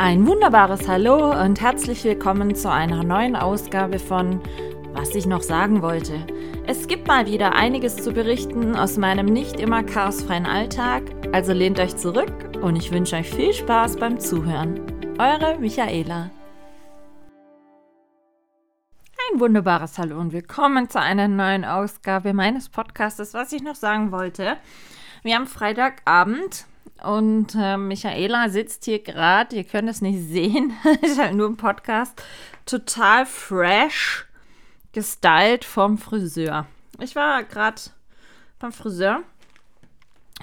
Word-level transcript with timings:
Ein 0.00 0.28
wunderbares 0.28 0.86
Hallo 0.86 1.32
und 1.42 1.60
herzlich 1.60 2.04
willkommen 2.04 2.54
zu 2.54 2.70
einer 2.70 3.02
neuen 3.02 3.34
Ausgabe 3.34 3.98
von 3.98 4.40
Was 4.92 5.12
ich 5.16 5.26
noch 5.26 5.42
sagen 5.42 5.82
wollte. 5.82 6.24
Es 6.68 6.86
gibt 6.86 7.08
mal 7.08 7.26
wieder 7.26 7.56
einiges 7.56 7.96
zu 7.96 8.12
berichten 8.12 8.76
aus 8.76 8.96
meinem 8.96 9.26
nicht 9.26 9.58
immer 9.58 9.82
chaosfreien 9.82 10.46
Alltag, 10.46 11.02
also 11.32 11.52
lehnt 11.52 11.80
euch 11.80 11.96
zurück 11.96 12.32
und 12.62 12.76
ich 12.76 12.92
wünsche 12.92 13.16
euch 13.16 13.28
viel 13.28 13.52
Spaß 13.52 13.96
beim 13.96 14.20
Zuhören. 14.20 14.80
Eure 15.18 15.58
Michaela. 15.58 16.30
Ein 19.32 19.40
wunderbares 19.40 19.98
Hallo 19.98 20.20
und 20.20 20.32
willkommen 20.32 20.88
zu 20.88 21.00
einer 21.00 21.26
neuen 21.26 21.64
Ausgabe 21.64 22.34
meines 22.34 22.68
Podcasts. 22.68 23.34
Was 23.34 23.50
ich 23.50 23.64
noch 23.64 23.74
sagen 23.74 24.12
wollte, 24.12 24.58
wir 25.24 25.34
haben 25.34 25.48
Freitagabend 25.48 26.66
und 27.02 27.54
äh, 27.54 27.76
Michaela 27.76 28.48
sitzt 28.48 28.84
hier 28.84 29.02
gerade, 29.02 29.56
ihr 29.56 29.64
könnt 29.64 29.88
es 29.88 30.00
nicht 30.00 30.20
sehen, 30.20 30.72
ist 31.02 31.18
halt 31.18 31.34
nur 31.34 31.48
ein 31.48 31.56
Podcast, 31.56 32.22
total 32.66 33.26
fresh 33.26 34.26
gestylt 34.92 35.64
vom 35.64 35.98
Friseur. 35.98 36.66
Ich 37.00 37.14
war 37.14 37.44
gerade 37.44 37.80
beim 38.58 38.72
Friseur, 38.72 39.22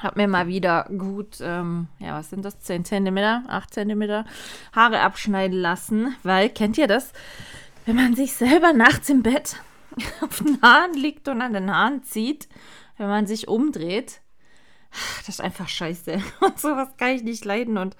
habe 0.02 0.22
mir 0.22 0.28
mal 0.28 0.48
wieder 0.48 0.86
gut, 0.98 1.38
ähm, 1.42 1.88
ja, 2.00 2.18
was 2.18 2.30
sind 2.30 2.46
das, 2.46 2.60
10 2.60 2.86
cm, 2.86 3.18
8 3.48 3.74
cm 3.74 4.26
Haare 4.74 5.02
abschneiden 5.02 5.60
lassen, 5.60 6.16
weil, 6.24 6.50
kennt 6.50 6.78
ihr 6.78 6.88
das, 6.88 7.12
wenn 7.86 7.96
man 7.96 8.16
sich 8.16 8.34
selber 8.34 8.74
nachts 8.74 9.10
im 9.10 9.24
Bett 9.24 9.58
auf 10.22 10.40
den 10.40 10.62
Haaren 10.62 10.94
liegt 10.94 11.28
und 11.28 11.42
an 11.42 11.54
den 11.54 11.74
Haaren 11.74 12.04
zieht, 12.04 12.48
wenn 12.98 13.08
man 13.08 13.28
sich 13.28 13.48
umdreht, 13.48 14.22
das 15.20 15.30
ist 15.30 15.42
einfach 15.42 15.68
scheiße. 15.68 16.22
Und 16.40 16.60
sowas 16.60 16.90
kann 16.98 17.10
ich 17.10 17.24
nicht 17.24 17.46
leiden. 17.46 17.78
Und 17.78 17.96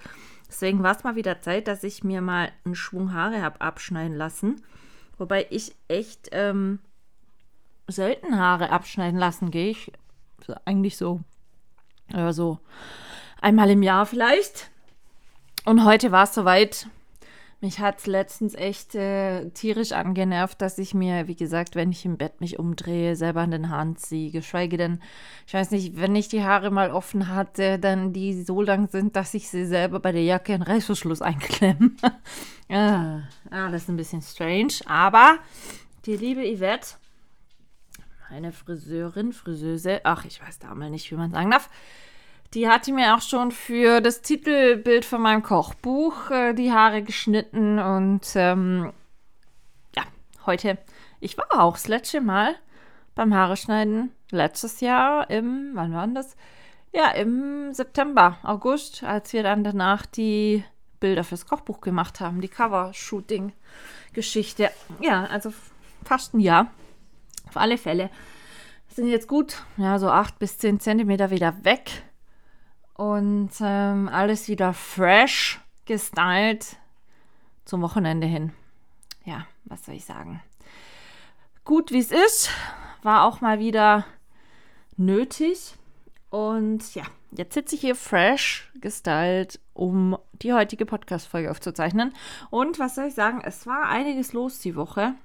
deswegen 0.48 0.84
war 0.84 0.96
es 0.96 1.04
mal 1.04 1.16
wieder 1.16 1.42
Zeit, 1.42 1.68
dass 1.68 1.84
ich 1.84 2.04
mir 2.04 2.22
mal 2.22 2.52
einen 2.64 2.76
Schwung 2.76 3.14
Haare 3.14 3.42
habe 3.42 3.62
abschneiden 3.62 4.16
lassen. 4.16 4.64
Wobei 5.18 5.48
ich 5.50 5.76
echt 5.88 6.30
ähm, 6.32 6.80
selten 7.88 8.38
Haare 8.38 8.70
abschneiden 8.70 9.20
lassen 9.20 9.52
gehe. 9.52 9.72
Ich 9.72 9.92
eigentlich 10.66 10.98
so, 10.98 11.22
ja, 12.12 12.34
so 12.34 12.60
einmal 13.42 13.70
im 13.70 13.84
Jahr 13.84 14.06
vielleicht. 14.06 14.70
Und 15.66 15.84
heute 15.84 16.12
war 16.12 16.24
es 16.24 16.34
soweit. 16.34 16.88
Mich 17.62 17.80
hat 17.80 18.00
es 18.00 18.06
letztens 18.06 18.54
echt 18.54 18.96
äh, 18.96 19.50
tierisch 19.52 19.94
angenervt, 19.94 20.62
dass 20.62 20.78
ich 20.78 20.94
mir, 20.94 21.28
wie 21.28 21.36
gesagt, 21.36 21.76
wenn 21.76 21.92
ich 21.92 22.06
im 22.06 22.18
Bett 22.18 22.42
mich 22.42 22.60
umdrehe, 22.60 23.16
selber 23.16 23.42
an 23.42 23.52
den 23.52 23.70
Haaren 23.70 23.96
ziehe. 23.96 24.32
Geschweige 24.32 24.78
denn, 24.78 25.00
ich 25.48 25.54
weiß 25.54 25.72
nicht, 25.72 25.98
wenn 25.98 26.16
ich 26.16 26.28
die 26.28 26.44
Haare 26.44 26.70
mal 26.70 26.92
offen 26.92 27.30
hatte, 27.30 27.80
dann 27.80 28.14
die 28.14 28.44
so 28.44 28.62
lang 28.62 28.90
sind, 28.90 29.16
dass 29.16 29.34
ich 29.34 29.50
sie 29.50 29.66
selber 29.66 30.00
bei 30.00 30.12
der 30.12 30.24
Jacke 30.24 30.54
in 30.54 30.62
Reißverschluss 30.62 31.22
einklemme. 31.22 31.92
ah, 32.70 33.22
alles 33.50 33.88
ein 33.88 33.98
bisschen 33.98 34.22
strange. 34.22 34.74
Aber 34.86 35.38
die 36.06 36.18
liebe 36.18 36.42
Yvette, 36.42 36.96
meine 38.30 38.52
Friseurin, 38.52 39.32
Friseuse, 39.32 40.02
ach, 40.04 40.26
ich 40.26 40.42
weiß 40.42 40.60
da 40.60 40.76
mal 40.76 40.90
nicht, 40.90 41.10
wie 41.10 41.16
man 41.16 41.32
sagen 41.32 41.52
darf, 41.52 41.70
die 42.54 42.70
hatte 42.70 42.94
mir 42.94 43.16
auch 43.16 43.22
schon 43.22 43.50
für 43.52 44.02
das 44.02 44.22
Titelbild 44.22 45.06
von 45.06 45.22
meinem 45.22 45.42
Kochbuch 45.44 46.30
äh, 46.32 46.54
die 46.54 46.72
Haare 46.72 47.02
geschnitten 47.02 47.80
und 47.80 48.22
ähm, 48.36 48.92
ja, 49.96 50.04
heute, 50.46 50.78
ich 51.20 51.38
war 51.38 51.60
auch 51.60 51.74
das 51.74 51.88
letzte 51.88 52.22
Mal 52.22 52.56
beim 53.16 53.34
Haare 53.34 53.58
schneiden, 53.58 54.12
letztes 54.32 54.82
Jahr 54.82 55.30
im, 55.30 55.72
wann 55.74 55.94
war 55.94 56.08
das? 56.08 56.36
Ja, 56.94 57.12
im 57.12 57.74
September, 57.74 58.38
August, 58.44 59.04
als 59.04 59.34
wir 59.34 59.44
dann 59.44 59.66
danach 59.66 60.06
die 60.06 60.64
Bilder 61.02 61.26
fürs 61.26 61.46
Kochbuch 61.46 61.82
gemacht 61.82 62.22
haben, 62.22 62.40
die 62.40 62.48
Cover-Shooting-Geschichte. 62.48 64.72
Ja, 65.02 65.26
also 65.26 65.52
fast 66.06 66.34
ein 66.34 66.40
Jahr. 66.40 66.72
Auf 67.48 67.58
alle 67.58 67.78
Fälle 67.78 68.10
sind 68.88 69.08
jetzt 69.08 69.28
gut, 69.28 69.62
ja, 69.76 70.00
so 70.00 70.10
acht 70.10 70.40
bis 70.40 70.58
zehn 70.58 70.80
Zentimeter 70.80 71.32
wieder 71.32 71.66
weg 71.66 72.06
und 72.96 73.52
ähm, 73.62 74.10
alles 74.10 74.48
wieder 74.48 74.74
fresh 74.74 75.60
gestylt 75.86 76.78
zum 77.66 77.82
Wochenende 77.82 78.28
hin. 78.28 78.52
Ja, 79.26 79.46
was 79.66 79.86
soll 79.86 79.96
ich 79.96 80.06
sagen? 80.06 80.42
Gut, 81.64 81.92
wie 81.92 82.00
es 82.00 82.12
ist, 82.12 82.50
war 83.04 83.26
auch 83.26 83.42
mal 83.42 83.60
wieder 83.60 84.06
nötig. 84.98 85.76
Und 86.30 86.96
ja, 86.96 87.04
jetzt 87.32 87.54
sitze 87.54 87.76
ich 87.76 87.82
hier 87.82 87.96
fresh 87.96 88.72
gestylt, 88.82 89.60
um 89.74 90.18
die 90.42 90.54
heutige 90.54 90.86
Podcast-Folge 90.86 91.52
aufzuzeichnen. 91.52 92.14
Und 92.50 92.80
was 92.80 92.96
soll 92.96 93.06
ich 93.06 93.16
sagen? 93.16 93.42
Es 93.44 93.66
war 93.68 93.90
einiges 93.90 94.34
los 94.34 94.60
die 94.60 94.76
Woche. 94.76 95.16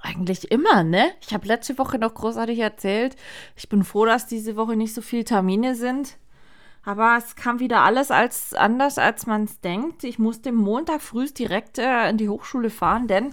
Eigentlich 0.00 0.50
immer, 0.50 0.82
ne? 0.82 1.12
Ich 1.20 1.32
habe 1.32 1.46
letzte 1.46 1.78
Woche 1.78 1.98
noch 1.98 2.14
großartig 2.14 2.58
erzählt. 2.58 3.16
Ich 3.56 3.68
bin 3.68 3.84
froh, 3.84 4.04
dass 4.04 4.26
diese 4.26 4.56
Woche 4.56 4.74
nicht 4.74 4.94
so 4.94 5.00
viele 5.00 5.24
Termine 5.24 5.74
sind. 5.76 6.16
Aber 6.84 7.16
es 7.16 7.36
kam 7.36 7.60
wieder 7.60 7.82
alles 7.82 8.10
als 8.10 8.54
anders, 8.54 8.98
als 8.98 9.26
man 9.26 9.44
es 9.44 9.60
denkt. 9.60 10.02
Ich 10.04 10.18
musste 10.18 10.52
Montag 10.52 11.00
früh 11.00 11.26
direkt 11.26 11.78
äh, 11.78 12.10
in 12.10 12.16
die 12.16 12.28
Hochschule 12.28 12.70
fahren, 12.70 13.06
denn 13.06 13.32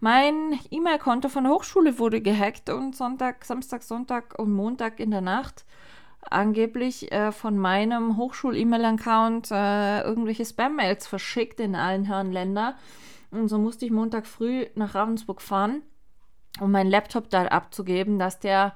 mein 0.00 0.58
E-Mail-Konto 0.70 1.28
von 1.28 1.44
der 1.44 1.52
Hochschule 1.52 1.98
wurde 1.98 2.20
gehackt 2.20 2.70
und 2.70 2.96
Sonntag, 2.96 3.44
Samstag, 3.44 3.82
Sonntag 3.82 4.38
und 4.38 4.52
Montag 4.52 5.00
in 5.00 5.10
der 5.10 5.20
Nacht 5.20 5.64
angeblich 6.30 7.10
äh, 7.12 7.32
von 7.32 7.58
meinem 7.58 8.16
Hochschul-E-Mail-Account 8.16 9.50
äh, 9.50 10.02
irgendwelche 10.02 10.44
Spam-Mails 10.44 11.06
verschickt 11.06 11.60
in 11.60 11.74
allen 11.74 12.04
Herren 12.04 12.32
Länder. 12.32 12.76
Und 13.30 13.48
so 13.48 13.58
musste 13.58 13.84
ich 13.86 13.90
Montag 13.90 14.26
früh 14.26 14.66
nach 14.74 14.94
Ravensburg 14.94 15.42
fahren, 15.42 15.82
um 16.60 16.70
meinen 16.70 16.90
Laptop 16.90 17.30
da 17.30 17.46
abzugeben, 17.46 18.18
dass 18.18 18.40
der 18.40 18.74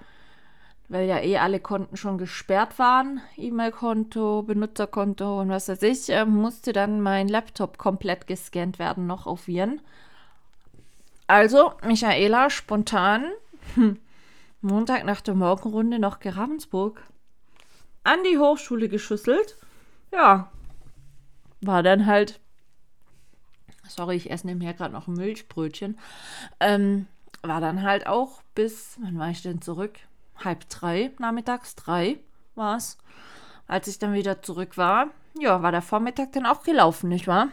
weil 0.93 1.09
ja 1.09 1.21
eh 1.21 1.39
alle 1.39 1.59
Konten 1.59 1.97
schon 1.97 2.19
gesperrt 2.19 2.79
waren, 2.79 3.23
E-Mail-Konto, 3.39 4.43
Benutzerkonto 4.43 5.41
und 5.41 5.49
was 5.49 5.69
weiß 5.69 5.83
ich, 5.85 6.11
äh, 6.11 6.27
musste 6.27 6.75
dann 6.75 7.01
mein 7.01 7.29
Laptop 7.29 7.79
komplett 7.79 8.27
gescannt 8.27 8.79
werden, 8.79 9.07
noch 9.07 9.27
auf 9.27 9.47
Viren. 9.47 9.81
Also, 11.29 11.73
Michaela, 11.83 12.51
spontan, 12.51 13.25
hm, 13.75 13.99
Montag 14.61 15.05
nach 15.05 15.23
der 15.23 15.35
Morgenrunde 15.35 15.99
noch 15.99 16.19
Ravensburg, 16.23 17.03
an 18.05 18.19
die 18.31 18.37
Hochschule 18.37 18.91
geschüsselt. 18.91 19.57
Ja, 20.13 20.53
war 21.63 21.83
dann 21.83 22.05
halt, 22.05 22.39
sorry, 23.89 24.17
ich 24.17 24.31
esse 24.31 24.47
nebenher 24.47 24.75
gerade 24.75 24.93
noch 24.93 25.09
ein 25.09 25.15
Milchbrötchen, 25.15 25.99
ähm, 26.61 27.07
war 27.41 27.63
dann 27.63 27.81
halt 27.81 28.07
auch 28.07 28.43
bis, 28.55 28.99
wann 29.01 29.19
war 29.19 29.31
ich 29.31 29.41
denn 29.41 29.63
zurück? 29.63 29.99
Halb 30.37 30.69
drei, 30.69 31.13
nachmittags 31.19 31.75
drei 31.75 32.19
war 32.55 32.77
es. 32.77 32.99
Als 33.67 33.89
ich 33.89 33.99
dann 33.99 34.13
wieder 34.13 34.43
zurück 34.43 34.77
war, 34.77 35.09
ja, 35.39 35.63
war 35.63 35.73
der 35.73 35.83
Vormittag 35.83 36.33
dann 36.33 36.47
auch 36.47 36.63
gelaufen, 36.63 37.09
nicht 37.09 37.27
wahr? 37.27 37.49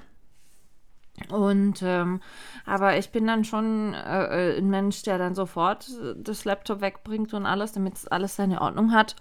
Und, 1.30 1.82
ähm, 1.84 2.22
aber 2.66 2.98
ich 2.98 3.12
bin 3.12 3.28
dann 3.28 3.44
schon 3.44 3.94
äh, 3.94 4.54
äh 4.54 4.58
ein 4.58 4.70
Mensch, 4.70 5.04
der 5.04 5.18
dann 5.18 5.36
sofort 5.36 5.90
das 6.16 6.46
Laptop 6.46 6.82
wegbringt 6.82 7.34
und 7.34 7.46
alles, 7.46 7.74
damit 7.74 8.12
alles 8.12 8.38
seine 8.38 8.62
Ordnung 8.62 8.94
hat. 8.94 9.16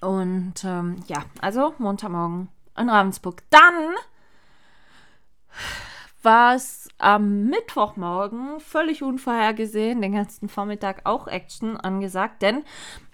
Und 0.00 0.64
ähm, 0.64 0.96
ja, 1.06 1.24
also 1.40 1.74
Montagmorgen 1.78 2.48
in 2.76 2.88
Ravensburg. 2.88 3.42
Dann 3.50 3.94
war 6.24 6.54
es 6.54 6.88
am 6.98 7.44
Mittwochmorgen 7.44 8.60
völlig 8.60 9.02
unvorhergesehen, 9.02 10.00
den 10.02 10.12
ganzen 10.12 10.48
Vormittag 10.48 11.02
auch 11.04 11.26
Action 11.26 11.76
angesagt, 11.76 12.42
denn 12.42 12.64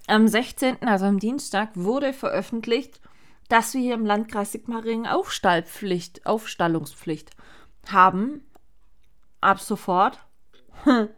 am 0.07 0.29
16., 0.29 0.83
also 0.87 1.07
am 1.07 1.19
Dienstag, 1.19 1.71
wurde 1.75 2.13
veröffentlicht, 2.13 3.01
dass 3.49 3.75
wir 3.75 3.81
hier 3.81 3.95
im 3.95 4.07
Landkreis 4.07 4.53
Sigmaringen 4.53 5.07
Aufstallpflicht, 5.07 6.27
Aufstallungspflicht 6.27 7.31
haben. 7.89 8.43
Ab 9.41 9.61
sofort. 9.61 10.21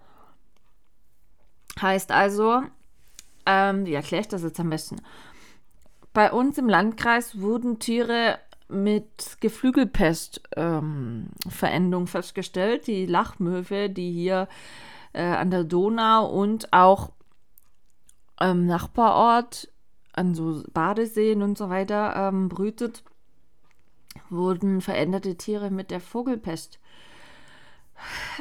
heißt 1.81 2.12
also, 2.12 2.62
ähm, 3.47 3.87
wie 3.87 3.95
erkläre 3.95 4.23
ich 4.23 4.29
das 4.29 4.43
jetzt 4.43 4.61
am 4.61 4.71
besten? 4.71 5.00
Bei 6.12 6.31
uns 6.31 6.59
im 6.59 6.69
Landkreis 6.69 7.41
wurden 7.41 7.79
Tiere 7.79 8.38
mit 8.73 9.41
Geflügelpest-Verendung 9.41 12.03
ähm, 12.03 12.07
festgestellt. 12.07 12.87
Die 12.87 13.07
Lachmöwe, 13.07 13.91
die 13.91 14.13
hier 14.13 14.49
äh, 15.13 15.23
an 15.23 15.51
der 15.51 15.65
Donau 15.65 16.27
und 16.27 16.73
auch 16.73 17.11
im 18.41 18.67
Nachbarort 18.67 19.69
an 20.13 20.35
so 20.35 20.63
Badeseen 20.73 21.43
und 21.43 21.57
so 21.57 21.71
weiter 21.71 22.15
ähm, 22.17 22.49
brütet, 22.49 23.05
wurden 24.29 24.81
veränderte 24.81 25.37
Tiere 25.37 25.71
mit 25.71 25.91
der 25.91 26.01
Vogelpest 26.01 26.79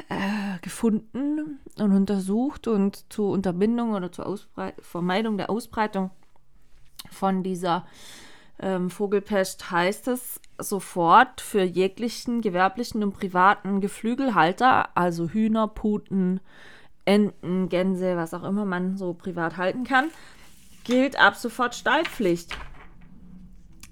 äh, 0.08 0.58
gefunden 0.60 1.60
und 1.78 1.92
untersucht 1.92 2.66
und 2.66 3.12
zur 3.12 3.30
Unterbindung 3.30 3.92
oder 3.92 4.10
zur 4.10 4.26
Ausbrei 4.26 4.74
Vermeidung 4.80 5.36
der 5.36 5.50
Ausbreitung 5.50 6.10
von 7.10 7.42
dieser 7.42 7.86
ähm, 8.62 8.90
Vogelpest 8.90 9.70
heißt 9.70 10.08
es 10.08 10.40
sofort 10.58 11.40
für 11.40 11.62
jeglichen 11.62 12.40
gewerblichen 12.40 13.02
und 13.02 13.12
privaten 13.12 13.80
Geflügelhalter, 13.80 14.96
also 14.96 15.28
Hühner, 15.28 15.68
Puten, 15.68 16.40
Enten, 17.04 17.68
Gänse, 17.68 18.16
was 18.16 18.32
auch 18.32 18.44
immer 18.44 18.64
man 18.64 18.96
so 18.96 19.12
privat 19.12 19.56
halten 19.56 19.84
kann, 19.84 20.10
gilt 20.84 21.18
ab 21.18 21.34
sofort 21.34 21.74
Stallpflicht. 21.74 22.56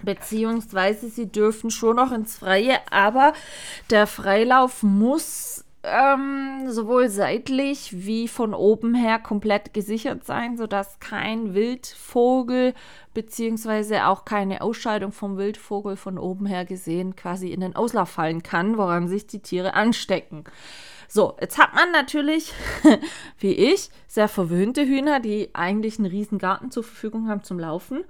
Beziehungsweise 0.03 1.09
sie 1.09 1.31
dürfen 1.31 1.71
schon 1.71 1.97
noch 1.97 2.13
ins 2.13 2.39
Freie, 2.39 2.79
aber 2.91 3.33
der 3.91 4.07
Freilauf 4.07 4.83
muss 4.83 5.65
ähm, 5.83 6.71
sowohl 6.71 7.09
seitlich 7.09 8.05
wie 8.07 8.29
von 8.29 8.53
oben 8.53 8.95
her 8.95 9.19
komplett 9.19 9.73
gesichert 9.73 10.25
sein, 10.25 10.59
sodass 10.59 11.01
kein 11.01 11.55
Wildvogel 11.55 12.75
beziehungsweise 13.15 14.07
auch 14.07 14.27
keine 14.27 14.61
Ausscheidung 14.61 15.11
vom 15.11 15.39
Wildvogel 15.39 15.97
von 15.97 16.19
oben 16.19 16.45
her 16.45 16.67
gesehen 16.67 17.17
quasi 17.17 17.49
in 17.49 17.61
den 17.61 17.77
Auslauf 17.77 18.11
fallen 18.11 18.43
kann, 18.43 18.77
woran 18.77 19.09
sich 19.09 19.27
die 19.27 19.41
Tiere 19.41 19.73
anstecken. 19.73 20.45
So, 21.09 21.37
jetzt 21.41 21.59
hat 21.59 21.75
man 21.75 21.91
natürlich, 21.93 22.53
wie 23.39 23.55
ich, 23.55 23.91
sehr 24.07 24.29
verwöhnte 24.29 24.85
Hühner, 24.85 25.19
die 25.19 25.49
eigentlich 25.55 25.99
einen 25.99 26.07
riesen 26.07 26.39
Garten 26.39 26.71
zur 26.71 26.85
Verfügung 26.85 27.29
haben 27.29 27.43
zum 27.43 27.59
Laufen. 27.59 28.05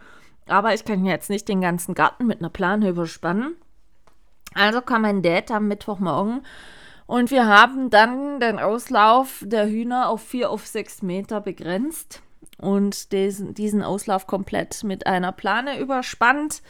Aber 0.47 0.75
ich 0.75 0.85
kann 0.85 1.05
jetzt 1.05 1.31
nicht 1.31 1.49
den 1.49 1.61
ganzen 1.61 1.95
Garten 1.95 2.27
mit 2.27 2.41
einer 2.41 2.51
Plane 2.51 2.89
überspannen. 2.89 3.55
Also 4.55 4.81
kam 4.81 5.03
mein 5.03 5.23
Dad 5.23 5.53
am 5.53 5.69
Mittwochmorgen 5.69 6.43
und 7.11 7.33
wir 7.33 7.49
haben 7.49 7.91
dann 7.91 8.39
den 8.39 8.61
Auslauf 8.61 9.43
der 9.45 9.69
Hühner 9.69 10.09
auf 10.11 10.23
vier 10.23 10.49
auf 10.49 10.65
sechs 10.65 11.03
Meter 11.03 11.41
begrenzt 11.41 12.23
und 12.57 13.11
diesen, 13.11 13.53
diesen 13.53 13.83
Auslauf 13.83 14.29
komplett 14.29 14.85
mit 14.85 15.09
einer 15.09 15.33
Plane 15.33 15.81
überspannt. 15.81 16.63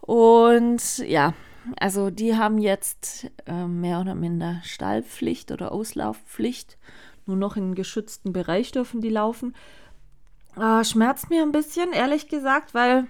Und 0.00 0.98
ja, 0.98 1.34
also 1.78 2.10
die 2.10 2.36
haben 2.36 2.58
jetzt 2.58 3.30
äh, 3.46 3.68
mehr 3.68 4.00
oder 4.00 4.16
minder 4.16 4.60
Stallpflicht 4.64 5.52
oder 5.52 5.70
Auslaufpflicht. 5.70 6.76
Nur 7.26 7.36
noch 7.36 7.56
in 7.56 7.76
geschützten 7.76 8.32
Bereich 8.32 8.72
dürfen 8.72 9.00
die 9.00 9.08
laufen. 9.08 9.54
Äh, 10.56 10.82
schmerzt 10.82 11.30
mir 11.30 11.42
ein 11.42 11.52
bisschen, 11.52 11.92
ehrlich 11.92 12.26
gesagt, 12.26 12.74
weil 12.74 13.06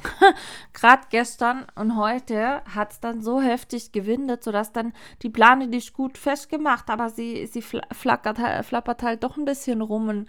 Gerade 0.72 1.02
gestern 1.10 1.66
und 1.74 1.96
heute 1.96 2.62
hat 2.64 2.92
es 2.92 3.00
dann 3.00 3.22
so 3.22 3.40
heftig 3.40 3.92
gewindet, 3.92 4.42
sodass 4.42 4.72
dann 4.72 4.94
die 5.22 5.28
Plane 5.28 5.66
nicht 5.66 5.92
gut 5.92 6.16
festgemacht, 6.16 6.88
aber 6.88 7.10
sie, 7.10 7.46
sie 7.46 7.62
flackert, 7.62 8.38
flappert 8.64 9.02
halt 9.02 9.22
doch 9.22 9.36
ein 9.36 9.44
bisschen 9.44 9.82
rum 9.82 10.08
und, 10.08 10.28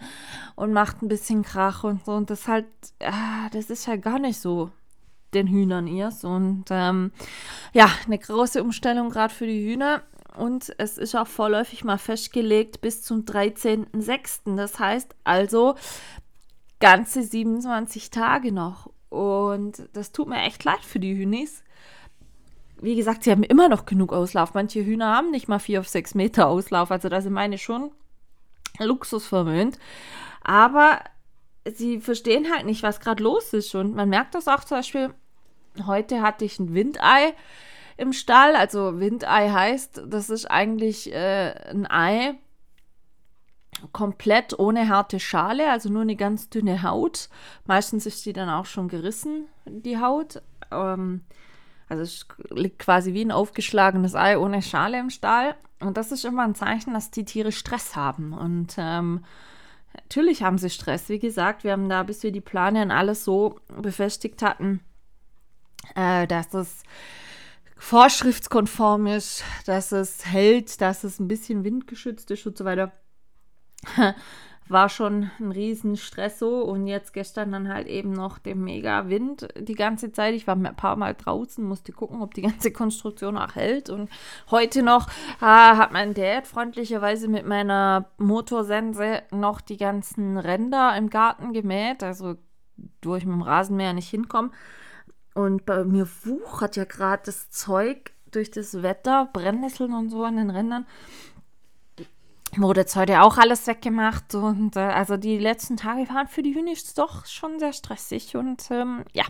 und 0.54 0.72
macht 0.72 1.02
ein 1.02 1.08
bisschen 1.08 1.42
Krach 1.42 1.82
und 1.84 2.04
so. 2.04 2.12
Und 2.12 2.30
das 2.30 2.46
halt, 2.46 2.66
ah, 3.00 3.48
das 3.52 3.70
ist 3.70 3.88
halt 3.88 4.02
gar 4.02 4.18
nicht 4.18 4.38
so 4.38 4.70
den 5.32 5.48
Hühnern 5.48 5.86
ihrs. 5.86 6.24
Und 6.24 6.66
ähm, 6.70 7.12
ja, 7.72 7.88
eine 8.06 8.18
große 8.18 8.62
Umstellung 8.62 9.10
gerade 9.10 9.32
für 9.32 9.46
die 9.46 9.64
Hühner. 9.66 10.02
Und 10.36 10.74
es 10.78 10.98
ist 10.98 11.14
auch 11.14 11.28
vorläufig 11.28 11.84
mal 11.84 11.98
festgelegt 11.98 12.80
bis 12.80 13.02
zum 13.02 13.24
13.06. 13.24 14.56
Das 14.56 14.78
heißt 14.78 15.14
also 15.24 15.74
ganze 16.80 17.22
27 17.22 18.10
Tage 18.10 18.52
noch. 18.52 18.90
Und 19.14 19.88
das 19.92 20.10
tut 20.10 20.28
mir 20.28 20.42
echt 20.42 20.64
leid 20.64 20.80
für 20.80 20.98
die 20.98 21.16
Hühnis. 21.16 21.62
Wie 22.80 22.96
gesagt, 22.96 23.22
sie 23.22 23.30
haben 23.30 23.44
immer 23.44 23.68
noch 23.68 23.86
genug 23.86 24.12
Auslauf. 24.12 24.54
Manche 24.54 24.84
Hühner 24.84 25.14
haben 25.14 25.30
nicht 25.30 25.46
mal 25.46 25.60
vier 25.60 25.80
auf 25.80 25.88
sechs 25.88 26.14
Meter 26.14 26.48
Auslauf. 26.48 26.90
Also 26.90 27.08
da 27.08 27.20
sind 27.20 27.32
meine 27.32 27.56
schon 27.56 27.92
luxusverwöhnt. 28.80 29.78
Aber 30.42 30.98
sie 31.64 32.00
verstehen 32.00 32.52
halt 32.52 32.66
nicht, 32.66 32.82
was 32.82 32.98
gerade 32.98 33.22
los 33.22 33.52
ist. 33.52 33.74
Und 33.76 33.94
man 33.94 34.08
merkt 34.08 34.34
das 34.34 34.48
auch 34.48 34.64
zum 34.64 34.78
Beispiel, 34.78 35.14
heute 35.86 36.20
hatte 36.20 36.44
ich 36.44 36.58
ein 36.58 36.74
Windei 36.74 37.34
im 37.96 38.12
Stall. 38.12 38.56
Also 38.56 38.98
Windei 38.98 39.50
heißt, 39.50 40.02
das 40.06 40.28
ist 40.28 40.46
eigentlich 40.46 41.12
äh, 41.12 41.54
ein 41.70 41.88
Ei, 41.88 42.34
komplett 43.92 44.58
ohne 44.58 44.88
harte 44.88 45.20
Schale, 45.20 45.70
also 45.70 45.88
nur 45.88 46.02
eine 46.02 46.16
ganz 46.16 46.48
dünne 46.48 46.82
Haut. 46.82 47.28
Meistens 47.66 48.06
ist 48.06 48.24
die 48.26 48.32
dann 48.32 48.48
auch 48.48 48.66
schon 48.66 48.88
gerissen, 48.88 49.46
die 49.66 49.98
Haut. 49.98 50.42
Ähm, 50.70 51.22
also 51.88 52.02
es 52.02 52.26
liegt 52.50 52.78
quasi 52.78 53.12
wie 53.12 53.24
ein 53.24 53.32
aufgeschlagenes 53.32 54.14
Ei 54.14 54.38
ohne 54.38 54.62
Schale 54.62 54.98
im 54.98 55.10
Stall. 55.10 55.54
Und 55.80 55.96
das 55.96 56.12
ist 56.12 56.24
immer 56.24 56.44
ein 56.44 56.54
Zeichen, 56.54 56.94
dass 56.94 57.10
die 57.10 57.24
Tiere 57.24 57.52
Stress 57.52 57.94
haben. 57.94 58.32
Und 58.32 58.74
ähm, 58.78 59.24
natürlich 59.94 60.42
haben 60.42 60.58
sie 60.58 60.70
Stress. 60.70 61.08
Wie 61.08 61.18
gesagt, 61.18 61.64
wir 61.64 61.72
haben 61.72 61.88
da, 61.88 62.02
bis 62.02 62.22
wir 62.22 62.32
die 62.32 62.40
Plane 62.40 62.82
und 62.82 62.90
alles 62.90 63.24
so 63.24 63.60
befestigt 63.80 64.42
hatten, 64.42 64.80
äh, 65.94 66.26
dass 66.26 66.54
es 66.54 66.82
vorschriftskonform 67.76 69.06
ist, 69.08 69.44
dass 69.66 69.92
es 69.92 70.24
hält, 70.24 70.80
dass 70.80 71.04
es 71.04 71.20
ein 71.20 71.28
bisschen 71.28 71.64
windgeschützt 71.64 72.30
ist 72.30 72.46
und 72.46 72.56
so 72.56 72.64
weiter 72.64 72.92
war 74.68 74.88
schon 74.88 75.30
ein 75.38 75.52
Riesenstress 75.52 76.38
so 76.38 76.62
und 76.62 76.86
jetzt 76.86 77.12
gestern 77.12 77.52
dann 77.52 77.68
halt 77.68 77.86
eben 77.86 78.12
noch 78.12 78.38
der 78.38 78.54
mega 78.54 79.08
Wind 79.08 79.48
die 79.58 79.74
ganze 79.74 80.10
Zeit. 80.10 80.34
Ich 80.34 80.46
war 80.46 80.56
ein 80.56 80.76
paar 80.76 80.96
Mal 80.96 81.14
draußen, 81.14 81.62
musste 81.62 81.92
gucken, 81.92 82.22
ob 82.22 82.32
die 82.32 82.42
ganze 82.42 82.72
Konstruktion 82.72 83.36
auch 83.36 83.54
hält 83.54 83.90
und 83.90 84.08
heute 84.50 84.82
noch 84.82 85.08
äh, 85.40 85.44
hat 85.44 85.92
mein 85.92 86.14
Dad 86.14 86.46
freundlicherweise 86.46 87.28
mit 87.28 87.46
meiner 87.46 88.06
Motorsense 88.16 89.22
noch 89.30 89.60
die 89.60 89.76
ganzen 89.76 90.38
Ränder 90.38 90.96
im 90.96 91.10
Garten 91.10 91.52
gemäht, 91.52 92.02
also 92.02 92.36
ich 92.76 93.26
mit 93.26 93.34
dem 93.34 93.42
Rasenmäher 93.42 93.92
nicht 93.92 94.08
hinkomme. 94.08 94.50
Und 95.34 95.66
bei 95.66 95.84
mir 95.84 96.08
wuchert 96.24 96.76
ja 96.76 96.84
gerade 96.84 97.22
das 97.26 97.50
Zeug 97.50 98.12
durch 98.30 98.50
das 98.50 98.82
Wetter, 98.82 99.28
Brennnesseln 99.32 99.92
und 99.92 100.08
so 100.08 100.24
an 100.24 100.36
den 100.36 100.50
Rändern 100.50 100.86
wurde 102.60 102.80
jetzt 102.80 102.96
heute 102.96 103.22
auch 103.22 103.38
alles 103.38 103.66
weggemacht. 103.66 104.34
Und 104.34 104.76
äh, 104.76 104.80
also 104.80 105.16
die 105.16 105.38
letzten 105.38 105.76
Tage 105.76 106.08
waren 106.08 106.28
für 106.28 106.42
die 106.42 106.54
Hühnis 106.54 106.94
doch 106.94 107.26
schon 107.26 107.58
sehr 107.58 107.72
stressig. 107.72 108.36
Und 108.36 108.70
ähm, 108.70 109.04
ja, 109.12 109.24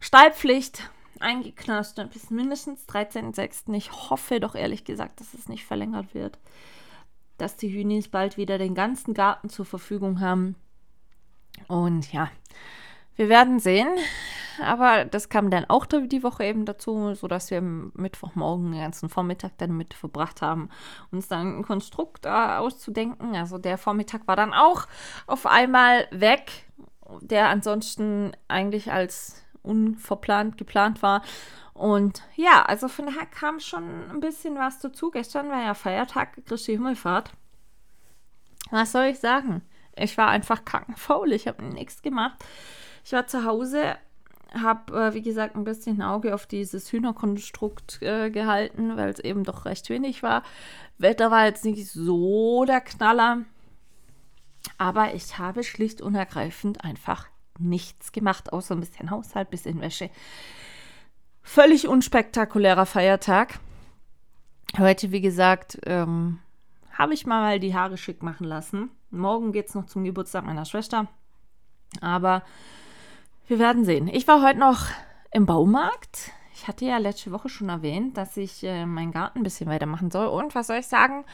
Stallpflicht 0.00 0.90
eingeknascht 1.20 1.96
bis 2.12 2.30
mindestens 2.30 2.86
13.06. 2.88 3.74
Ich 3.74 3.92
hoffe 3.92 4.40
doch 4.40 4.54
ehrlich 4.54 4.84
gesagt, 4.84 5.20
dass 5.20 5.34
es 5.34 5.48
nicht 5.48 5.64
verlängert 5.64 6.14
wird. 6.14 6.38
Dass 7.38 7.56
die 7.56 7.72
Hühnis 7.72 8.08
bald 8.08 8.36
wieder 8.36 8.58
den 8.58 8.74
ganzen 8.74 9.14
Garten 9.14 9.48
zur 9.48 9.64
Verfügung 9.64 10.20
haben. 10.20 10.56
Und 11.68 12.12
ja, 12.12 12.30
wir 13.20 13.28
werden 13.28 13.60
sehen. 13.60 13.88
Aber 14.62 15.04
das 15.04 15.28
kam 15.28 15.50
dann 15.50 15.66
auch 15.68 15.86
die 15.86 16.22
Woche 16.22 16.44
eben 16.44 16.64
dazu, 16.64 17.14
sodass 17.14 17.50
wir 17.50 17.60
Mittwochmorgen 17.60 18.72
den 18.72 18.80
ganzen 18.80 19.08
Vormittag 19.10 19.58
dann 19.58 19.76
mit 19.76 19.94
verbracht 19.94 20.42
haben, 20.42 20.70
uns 21.12 21.28
dann 21.28 21.58
ein 21.58 21.62
Konstrukt 21.62 22.24
äh, 22.26 22.30
auszudenken. 22.30 23.36
Also 23.36 23.58
der 23.58 23.78
Vormittag 23.78 24.26
war 24.26 24.36
dann 24.36 24.54
auch 24.54 24.86
auf 25.26 25.46
einmal 25.46 26.06
weg, 26.10 26.50
der 27.20 27.48
ansonsten 27.48 28.32
eigentlich 28.48 28.90
als 28.90 29.44
unverplant 29.62 30.56
geplant 30.56 31.02
war. 31.02 31.22
Und 31.74 32.22
ja, 32.36 32.62
also 32.62 32.88
von 32.88 33.06
daher 33.06 33.26
kam 33.26 33.60
schon 33.60 34.10
ein 34.10 34.20
bisschen 34.20 34.56
was 34.56 34.78
dazu. 34.78 35.10
Gestern 35.10 35.50
war 35.50 35.62
ja 35.62 35.74
Feiertag, 35.74 36.44
Christi 36.46 36.72
Himmelfahrt. 36.72 37.32
Was 38.70 38.92
soll 38.92 39.04
ich 39.04 39.20
sagen? 39.20 39.62
Ich 39.96 40.16
war 40.16 40.28
einfach 40.28 40.64
krankenfaul. 40.64 41.32
Ich 41.32 41.48
habe 41.48 41.64
nichts 41.64 42.02
gemacht. 42.02 42.44
Ich 43.04 43.12
war 43.12 43.26
zu 43.26 43.44
Hause, 43.44 43.96
habe, 44.54 44.92
äh, 44.92 45.14
wie 45.14 45.22
gesagt, 45.22 45.56
ein 45.56 45.64
bisschen 45.64 45.98
ein 45.98 46.02
Auge 46.02 46.34
auf 46.34 46.46
dieses 46.46 46.92
Hühnerkonstrukt 46.92 48.02
äh, 48.02 48.30
gehalten, 48.30 48.96
weil 48.96 49.10
es 49.10 49.20
eben 49.20 49.44
doch 49.44 49.64
recht 49.64 49.88
wenig 49.88 50.22
war. 50.22 50.42
Wetter 50.98 51.30
war 51.30 51.46
jetzt 51.46 51.64
nicht 51.64 51.86
so 51.88 52.64
der 52.64 52.80
Knaller. 52.80 53.42
Aber 54.78 55.14
ich 55.14 55.38
habe 55.38 55.64
schlicht 55.64 56.02
und 56.02 56.14
ergreifend 56.14 56.84
einfach 56.84 57.26
nichts 57.58 58.12
gemacht, 58.12 58.52
außer 58.52 58.74
ein 58.74 58.80
bisschen 58.80 59.10
Haushalt, 59.10 59.50
bisschen 59.50 59.80
Wäsche. 59.80 60.10
Völlig 61.42 61.88
unspektakulärer 61.88 62.86
Feiertag. 62.86 63.58
Heute, 64.78 65.10
wie 65.10 65.20
gesagt, 65.20 65.78
ähm, 65.84 66.38
habe 66.92 67.14
ich 67.14 67.26
mal 67.26 67.58
die 67.60 67.74
Haare 67.74 67.96
schick 67.96 68.22
machen 68.22 68.46
lassen. 68.46 68.90
Morgen 69.10 69.52
geht 69.52 69.68
es 69.68 69.74
noch 69.74 69.86
zum 69.86 70.04
Geburtstag 70.04 70.44
meiner 70.44 70.64
Schwester. 70.64 71.08
Aber 72.00 72.42
wir 73.50 73.58
werden 73.58 73.84
sehen. 73.84 74.06
Ich 74.06 74.28
war 74.28 74.42
heute 74.42 74.60
noch 74.60 74.86
im 75.32 75.44
Baumarkt. 75.44 76.30
Ich 76.54 76.68
hatte 76.68 76.84
ja 76.84 76.98
letzte 76.98 77.32
Woche 77.32 77.48
schon 77.48 77.68
erwähnt, 77.68 78.16
dass 78.16 78.36
ich 78.36 78.62
äh, 78.62 78.86
meinen 78.86 79.10
Garten 79.10 79.40
ein 79.40 79.42
bisschen 79.42 79.68
weitermachen 79.68 80.12
soll. 80.12 80.28
Und 80.28 80.54
was 80.54 80.68
soll 80.68 80.76
ich 80.76 80.86
sagen? 80.86 81.24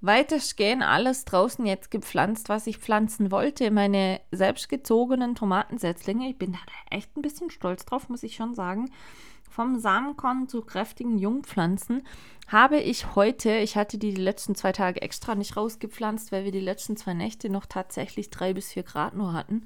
Weitestgehend 0.00 0.84
alles 0.84 1.24
draußen 1.24 1.66
jetzt 1.66 1.90
gepflanzt, 1.90 2.48
was 2.48 2.68
ich 2.68 2.78
pflanzen 2.78 3.32
wollte. 3.32 3.72
Meine 3.72 4.20
selbstgezogenen 4.30 5.34
Tomatensetzlinge. 5.34 6.28
Ich 6.28 6.38
bin 6.38 6.52
da 6.52 6.58
echt 6.88 7.16
ein 7.16 7.22
bisschen 7.22 7.50
stolz 7.50 7.84
drauf, 7.84 8.08
muss 8.08 8.22
ich 8.22 8.36
schon 8.36 8.54
sagen. 8.54 8.88
Vom 9.50 9.80
Samenkorn 9.80 10.48
zu 10.48 10.62
kräftigen 10.62 11.18
Jungpflanzen 11.18 12.06
habe 12.46 12.78
ich 12.78 13.16
heute, 13.16 13.56
ich 13.56 13.76
hatte 13.76 13.98
die, 13.98 14.14
die 14.14 14.22
letzten 14.22 14.54
zwei 14.54 14.70
Tage 14.70 15.02
extra 15.02 15.34
nicht 15.34 15.56
rausgepflanzt, 15.56 16.30
weil 16.30 16.44
wir 16.44 16.52
die 16.52 16.60
letzten 16.60 16.96
zwei 16.96 17.14
Nächte 17.14 17.50
noch 17.50 17.66
tatsächlich 17.66 18.30
drei 18.30 18.54
bis 18.54 18.72
vier 18.72 18.84
Grad 18.84 19.16
nur 19.16 19.32
hatten. 19.32 19.64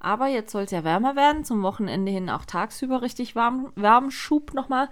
Aber 0.00 0.26
jetzt 0.26 0.50
soll 0.50 0.64
es 0.64 0.70
ja 0.70 0.82
wärmer 0.82 1.14
werden, 1.14 1.44
zum 1.44 1.62
Wochenende 1.62 2.10
hin 2.10 2.30
auch 2.30 2.46
tagsüber 2.46 3.02
richtig 3.02 3.36
warm, 3.36 3.72
warmen 3.76 4.10
Schub 4.10 4.54
nochmal. 4.54 4.88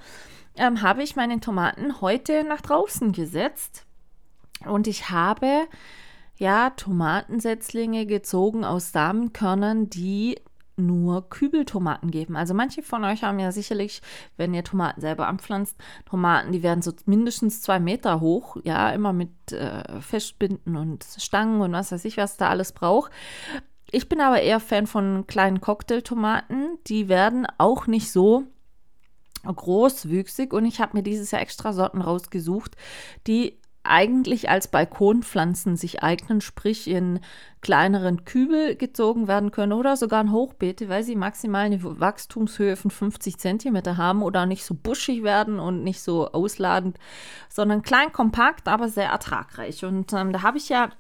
Ähm, 0.54 0.82
habe 0.82 1.02
ich 1.02 1.16
meine 1.16 1.40
Tomaten 1.40 2.00
heute 2.00 2.44
nach 2.44 2.60
draußen 2.60 3.12
gesetzt 3.12 3.86
und 4.66 4.86
ich 4.86 5.10
habe 5.10 5.66
ja 6.36 6.70
Tomatensetzlinge 6.70 8.06
gezogen 8.06 8.64
aus 8.64 8.92
Samenkörnern, 8.92 9.88
die 9.88 10.36
nur 10.76 11.28
Kübeltomaten 11.28 12.10
geben. 12.10 12.36
Also 12.36 12.54
manche 12.54 12.82
von 12.82 13.04
euch 13.04 13.24
haben 13.24 13.38
ja 13.38 13.50
sicherlich, 13.50 14.00
wenn 14.36 14.54
ihr 14.54 14.62
Tomaten 14.62 15.00
selber 15.00 15.26
anpflanzt, 15.26 15.76
Tomaten, 16.04 16.52
die 16.52 16.62
werden 16.62 16.82
so 16.82 16.92
mindestens 17.06 17.60
zwei 17.62 17.80
Meter 17.80 18.20
hoch, 18.20 18.56
ja, 18.62 18.90
immer 18.90 19.12
mit 19.12 19.52
äh, 19.52 20.00
Festbinden 20.00 20.76
und 20.76 21.04
Stangen 21.04 21.60
und 21.60 21.72
was 21.72 21.92
weiß 21.92 22.04
ich, 22.04 22.16
was 22.16 22.36
da 22.36 22.48
alles 22.48 22.72
braucht. 22.72 23.10
Ich 23.90 24.08
bin 24.08 24.20
aber 24.20 24.40
eher 24.42 24.60
Fan 24.60 24.86
von 24.86 25.26
kleinen 25.26 25.60
Cocktailtomaten. 25.60 26.78
Die 26.86 27.08
werden 27.08 27.46
auch 27.58 27.86
nicht 27.86 28.10
so 28.12 28.44
großwüchsig 29.44 30.52
und 30.52 30.66
ich 30.66 30.80
habe 30.80 30.96
mir 30.96 31.02
dieses 31.02 31.30
Jahr 31.30 31.40
extra 31.40 31.72
Sorten 31.72 32.02
rausgesucht, 32.02 32.76
die 33.26 33.58
eigentlich 33.88 34.50
als 34.50 34.68
Balkonpflanzen 34.68 35.76
sich 35.76 36.02
eignen, 36.02 36.40
sprich 36.40 36.88
in 36.88 37.20
kleineren 37.62 38.24
Kübel 38.24 38.76
gezogen 38.76 39.28
werden 39.28 39.50
können 39.50 39.72
oder 39.72 39.96
sogar 39.96 40.20
in 40.20 40.32
Hochbeete, 40.32 40.88
weil 40.88 41.02
sie 41.02 41.16
maximal 41.16 41.64
eine 41.64 41.82
Wachstumshöhe 41.82 42.76
von 42.76 42.90
50 42.90 43.38
cm 43.38 43.96
haben 43.96 44.22
oder 44.22 44.44
nicht 44.44 44.64
so 44.64 44.74
buschig 44.74 45.22
werden 45.22 45.58
und 45.58 45.82
nicht 45.84 46.02
so 46.02 46.30
ausladend, 46.30 46.98
sondern 47.48 47.82
klein, 47.82 48.12
kompakt, 48.12 48.68
aber 48.68 48.88
sehr 48.88 49.08
ertragreich. 49.08 49.84
Und 49.84 50.12
ähm, 50.12 50.32
da 50.32 50.42
habe 50.42 50.58
ich 50.58 50.68
ja 50.68 50.90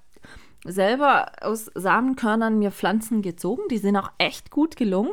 selber 0.64 1.32
aus 1.40 1.70
Samenkörnern 1.74 2.58
mir 2.58 2.70
Pflanzen 2.70 3.22
gezogen, 3.22 3.62
die 3.70 3.78
sind 3.78 3.96
auch 3.96 4.10
echt 4.18 4.50
gut 4.50 4.76
gelungen. 4.76 5.12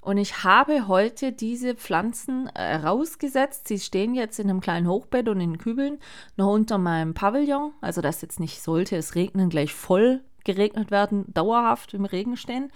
Und 0.00 0.16
ich 0.16 0.44
habe 0.44 0.88
heute 0.88 1.32
diese 1.32 1.74
Pflanzen 1.74 2.48
äh, 2.54 2.76
rausgesetzt. 2.76 3.68
Sie 3.68 3.78
stehen 3.78 4.14
jetzt 4.14 4.38
in 4.38 4.48
einem 4.48 4.60
kleinen 4.60 4.88
Hochbett 4.88 5.28
und 5.28 5.40
in 5.40 5.58
Kübeln 5.58 5.98
noch 6.36 6.52
unter 6.52 6.78
meinem 6.78 7.14
Pavillon. 7.14 7.72
Also, 7.80 8.00
dass 8.00 8.22
jetzt 8.22 8.40
nicht 8.40 8.62
sollte 8.62 8.96
es 8.96 9.16
regnen, 9.16 9.50
gleich 9.50 9.74
voll 9.74 10.22
geregnet 10.44 10.90
werden, 10.90 11.24
dauerhaft 11.34 11.94
im 11.94 12.04
Regen 12.04 12.36
stehen. 12.36 12.70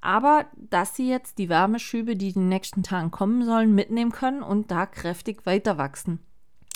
Aber 0.00 0.46
dass 0.54 0.94
sie 0.94 1.08
jetzt 1.08 1.38
die 1.38 1.48
Wärmeschübe, 1.48 2.14
die 2.14 2.28
in 2.28 2.34
den 2.34 2.48
nächsten 2.48 2.82
Tagen 2.82 3.10
kommen 3.10 3.44
sollen, 3.44 3.74
mitnehmen 3.74 4.12
können 4.12 4.42
und 4.42 4.70
da 4.70 4.86
kräftig 4.86 5.44
weiter 5.46 5.76
wachsen. 5.76 6.20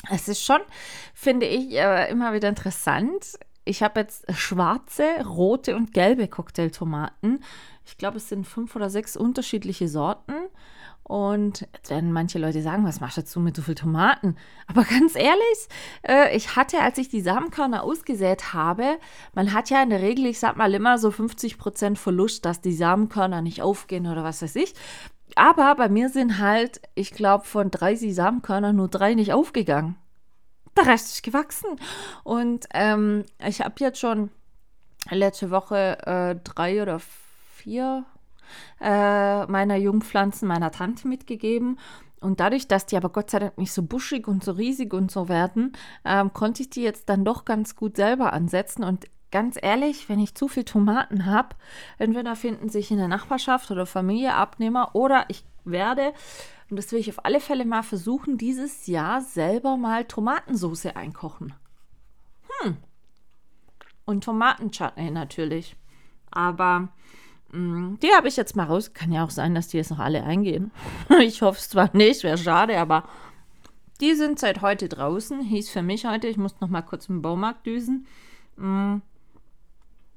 Es 0.09 0.27
ist 0.27 0.43
schon, 0.43 0.61
finde 1.13 1.45
ich, 1.45 1.73
äh, 1.73 2.09
immer 2.09 2.33
wieder 2.33 2.49
interessant. 2.49 3.37
Ich 3.65 3.83
habe 3.83 3.99
jetzt 3.99 4.25
schwarze, 4.33 5.03
rote 5.25 5.75
und 5.75 5.93
gelbe 5.93 6.27
Cocktailtomaten 6.27 7.39
ich 7.89 7.97
glaube, 7.97 8.17
es 8.17 8.29
sind 8.29 8.45
fünf 8.45 8.75
oder 8.75 8.89
sechs 8.89 9.17
unterschiedliche 9.17 9.87
Sorten. 9.87 10.33
Und 11.03 11.67
jetzt 11.73 11.89
werden 11.89 12.11
manche 12.11 12.37
Leute 12.37 12.61
sagen, 12.61 12.85
was 12.85 12.99
machst 12.99 13.17
du 13.17 13.21
dazu 13.21 13.39
mit 13.39 13.55
so 13.55 13.63
viel 13.63 13.73
Tomaten? 13.73 14.35
Aber 14.67 14.83
ganz 14.83 15.15
ehrlich, 15.15 15.67
äh, 16.07 16.35
ich 16.35 16.55
hatte, 16.55 16.79
als 16.81 16.99
ich 16.99 17.09
die 17.09 17.21
Samenkörner 17.21 17.83
ausgesät 17.83 18.53
habe, 18.53 18.99
man 19.33 19.53
hat 19.53 19.71
ja 19.71 19.81
in 19.81 19.89
der 19.89 20.01
Regel, 20.01 20.27
ich 20.27 20.39
sag 20.39 20.55
mal 20.55 20.71
immer 20.73 20.99
so 20.99 21.09
50% 21.09 21.95
Verlust, 21.95 22.45
dass 22.45 22.61
die 22.61 22.73
Samenkörner 22.73 23.41
nicht 23.41 23.63
aufgehen 23.63 24.05
oder 24.05 24.23
was 24.23 24.43
weiß 24.43 24.55
ich. 24.57 24.75
Aber 25.35 25.73
bei 25.75 25.89
mir 25.89 26.09
sind 26.09 26.37
halt, 26.37 26.79
ich 26.93 27.11
glaube, 27.11 27.45
von 27.45 27.71
30 27.71 28.13
Samenkörnern 28.13 28.75
nur 28.75 28.87
drei 28.87 29.15
nicht 29.15 29.33
aufgegangen. 29.33 29.95
Ist 30.87 31.23
gewachsen. 31.23 31.69
Und 32.23 32.65
ähm, 32.73 33.25
ich 33.45 33.61
habe 33.61 33.75
jetzt 33.79 33.99
schon 33.99 34.29
letzte 35.09 35.51
Woche 35.51 35.97
äh, 36.05 36.35
drei 36.43 36.81
oder 36.81 36.99
vier 36.99 37.29
vier 37.59 38.05
äh, 38.81 39.45
meiner 39.45 39.75
Jungpflanzen 39.75 40.47
meiner 40.47 40.71
Tante 40.71 41.07
mitgegeben. 41.07 41.77
Und 42.21 42.39
dadurch, 42.39 42.67
dass 42.67 42.85
die 42.85 42.97
aber 42.97 43.09
Gott 43.09 43.29
sei 43.29 43.39
Dank 43.39 43.57
nicht 43.57 43.71
so 43.71 43.83
buschig 43.83 44.27
und 44.27 44.43
so 44.43 44.51
riesig 44.51 44.93
und 44.93 45.11
so 45.11 45.29
werden, 45.29 45.73
ähm, 46.03 46.33
konnte 46.33 46.63
ich 46.63 46.69
die 46.69 46.81
jetzt 46.81 47.07
dann 47.07 47.23
doch 47.23 47.45
ganz 47.45 47.75
gut 47.75 47.95
selber 47.95 48.33
ansetzen. 48.33 48.83
Und 48.83 49.05
ganz 49.31 49.57
ehrlich, 49.61 50.09
wenn 50.09 50.19
ich 50.19 50.35
zu 50.35 50.47
viel 50.47 50.65
Tomaten 50.65 51.25
habe, 51.25 51.55
entweder 51.97 52.35
finden 52.35 52.67
sich 52.67 52.91
in 52.91 52.97
der 52.97 53.07
Nachbarschaft 53.07 53.71
oder 53.71 53.85
Familie 53.85 54.33
Abnehmer 54.33 54.95
oder 54.95 55.25
ich 55.29 55.45
werde, 55.63 56.13
und 56.69 56.77
das 56.77 56.91
will 56.91 56.99
ich 56.99 57.09
auf 57.09 57.25
alle 57.25 57.39
Fälle 57.39 57.65
mal 57.65 57.83
versuchen, 57.83 58.37
dieses 58.37 58.87
Jahr 58.87 59.21
selber 59.21 59.77
mal 59.77 60.05
Tomatensauce 60.05 60.87
einkochen. 60.87 61.53
Hm. 62.61 62.77
Und 64.05 64.23
Tomatenchutney 64.23 65.11
natürlich. 65.11 65.75
Aber 66.31 66.89
Mm, 67.51 67.95
die 68.01 68.11
habe 68.13 68.27
ich 68.27 68.37
jetzt 68.37 68.55
mal 68.55 68.65
raus. 68.65 68.93
Kann 68.93 69.11
ja 69.11 69.23
auch 69.23 69.29
sein, 69.29 69.55
dass 69.55 69.67
die 69.67 69.77
jetzt 69.77 69.91
noch 69.91 69.99
alle 69.99 70.23
eingehen. 70.23 70.71
Ich 71.21 71.41
hoffe 71.41 71.59
es 71.59 71.69
zwar 71.69 71.95
nicht, 71.95 72.23
wäre 72.23 72.37
schade, 72.37 72.77
aber 72.79 73.03
die 74.01 74.13
sind 74.13 74.39
seit 74.39 74.61
heute 74.61 74.87
draußen. 74.87 75.41
Hieß 75.41 75.69
für 75.69 75.81
mich 75.81 76.05
heute, 76.05 76.27
ich 76.27 76.37
muss 76.37 76.59
noch 76.61 76.69
mal 76.69 76.81
kurz 76.81 77.09
im 77.09 77.21
Baumarkt 77.21 77.65
düsen. 77.65 78.05
Mm, 78.57 78.97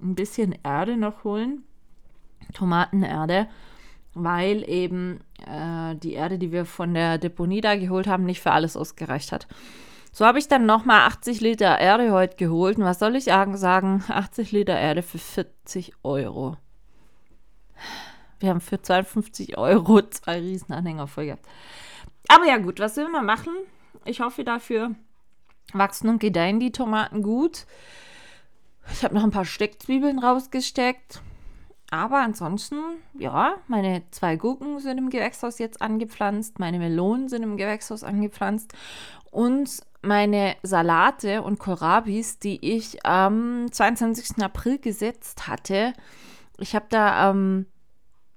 ein 0.01 0.15
bisschen 0.15 0.55
Erde 0.63 0.97
noch 0.97 1.25
holen. 1.25 1.65
Tomatenerde. 2.53 3.49
Weil 4.15 4.69
eben 4.69 5.21
äh, 5.47 5.97
die 5.97 6.13
Erde, 6.13 6.39
die 6.39 6.53
wir 6.53 6.67
von 6.67 6.93
der 6.93 7.19
Deponie 7.19 7.61
da 7.61 7.77
geholt 7.77 8.07
haben, 8.07 8.25
nicht 8.25 8.41
für 8.41 8.53
alles 8.53 8.77
ausgereicht 8.77 9.33
hat. 9.33 9.47
So 10.13 10.27
habe 10.27 10.39
ich 10.39 10.49
dann 10.49 10.67
nochmal 10.67 11.07
80 11.07 11.41
Liter 11.41 11.79
Erde 11.79 12.13
heute 12.13 12.37
geholt. 12.37 12.77
Und 12.77 12.85
was 12.85 12.99
soll 12.99 13.17
ich 13.17 13.25
sagen? 13.25 14.05
80 14.07 14.53
Liter 14.53 14.79
Erde 14.79 15.03
für 15.03 15.19
40 15.19 15.95
Euro. 16.03 16.59
Wir 18.41 18.51
haben 18.51 18.61
für 18.61 18.83
52 18.83 19.57
Euro 19.57 20.03
zwei 20.03 20.41
Riesenanhänger 20.41 21.07
voll 21.07 21.27
gehabt. 21.27 21.47
Aber 22.29 22.45
ja, 22.45 22.59
gut, 22.59 22.81
was 22.81 22.97
will 22.97 23.09
man 23.09 23.25
machen? 23.25 23.53
Ich 24.05 24.21
hoffe 24.21 24.45
dafür 24.45 24.95
wachsen 25.73 26.09
und 26.09 26.19
gedeihen 26.19 26.61
die 26.61 26.73
Tomaten 26.73 27.23
gut. 27.23 27.67
Ich 28.93 29.05
habe 29.05 29.15
noch 29.15 29.23
ein 29.23 29.31
paar 29.31 29.45
Steckzwiebeln 29.45 30.19
rausgesteckt. 30.19 31.23
Aber 31.93 32.21
ansonsten, 32.21 32.77
ja, 33.13 33.57
meine 33.69 34.03
zwei 34.13 34.37
Gurken 34.37 34.81
sind 34.81 34.97
im 34.97 35.11
Gewächshaus 35.11 35.59
jetzt 35.59 35.83
angepflanzt, 35.83 36.59
meine 36.59 36.79
Melonen 36.79 37.29
sind 37.29 37.43
im 37.43 37.59
Gewächshaus 37.59 38.03
angepflanzt 38.03 38.73
und 39.31 39.83
meine 40.01 40.57
Salate 40.63 41.43
und 41.43 41.59
Kohlrabis, 41.59 42.39
die 42.39 42.77
ich 42.77 43.05
am 43.05 43.71
22. 43.71 44.43
April 44.43 44.79
gesetzt 44.79 45.47
hatte. 45.49 45.93
Ich 46.59 46.75
habe 46.75 46.87
da 46.89 47.29
am 47.29 47.67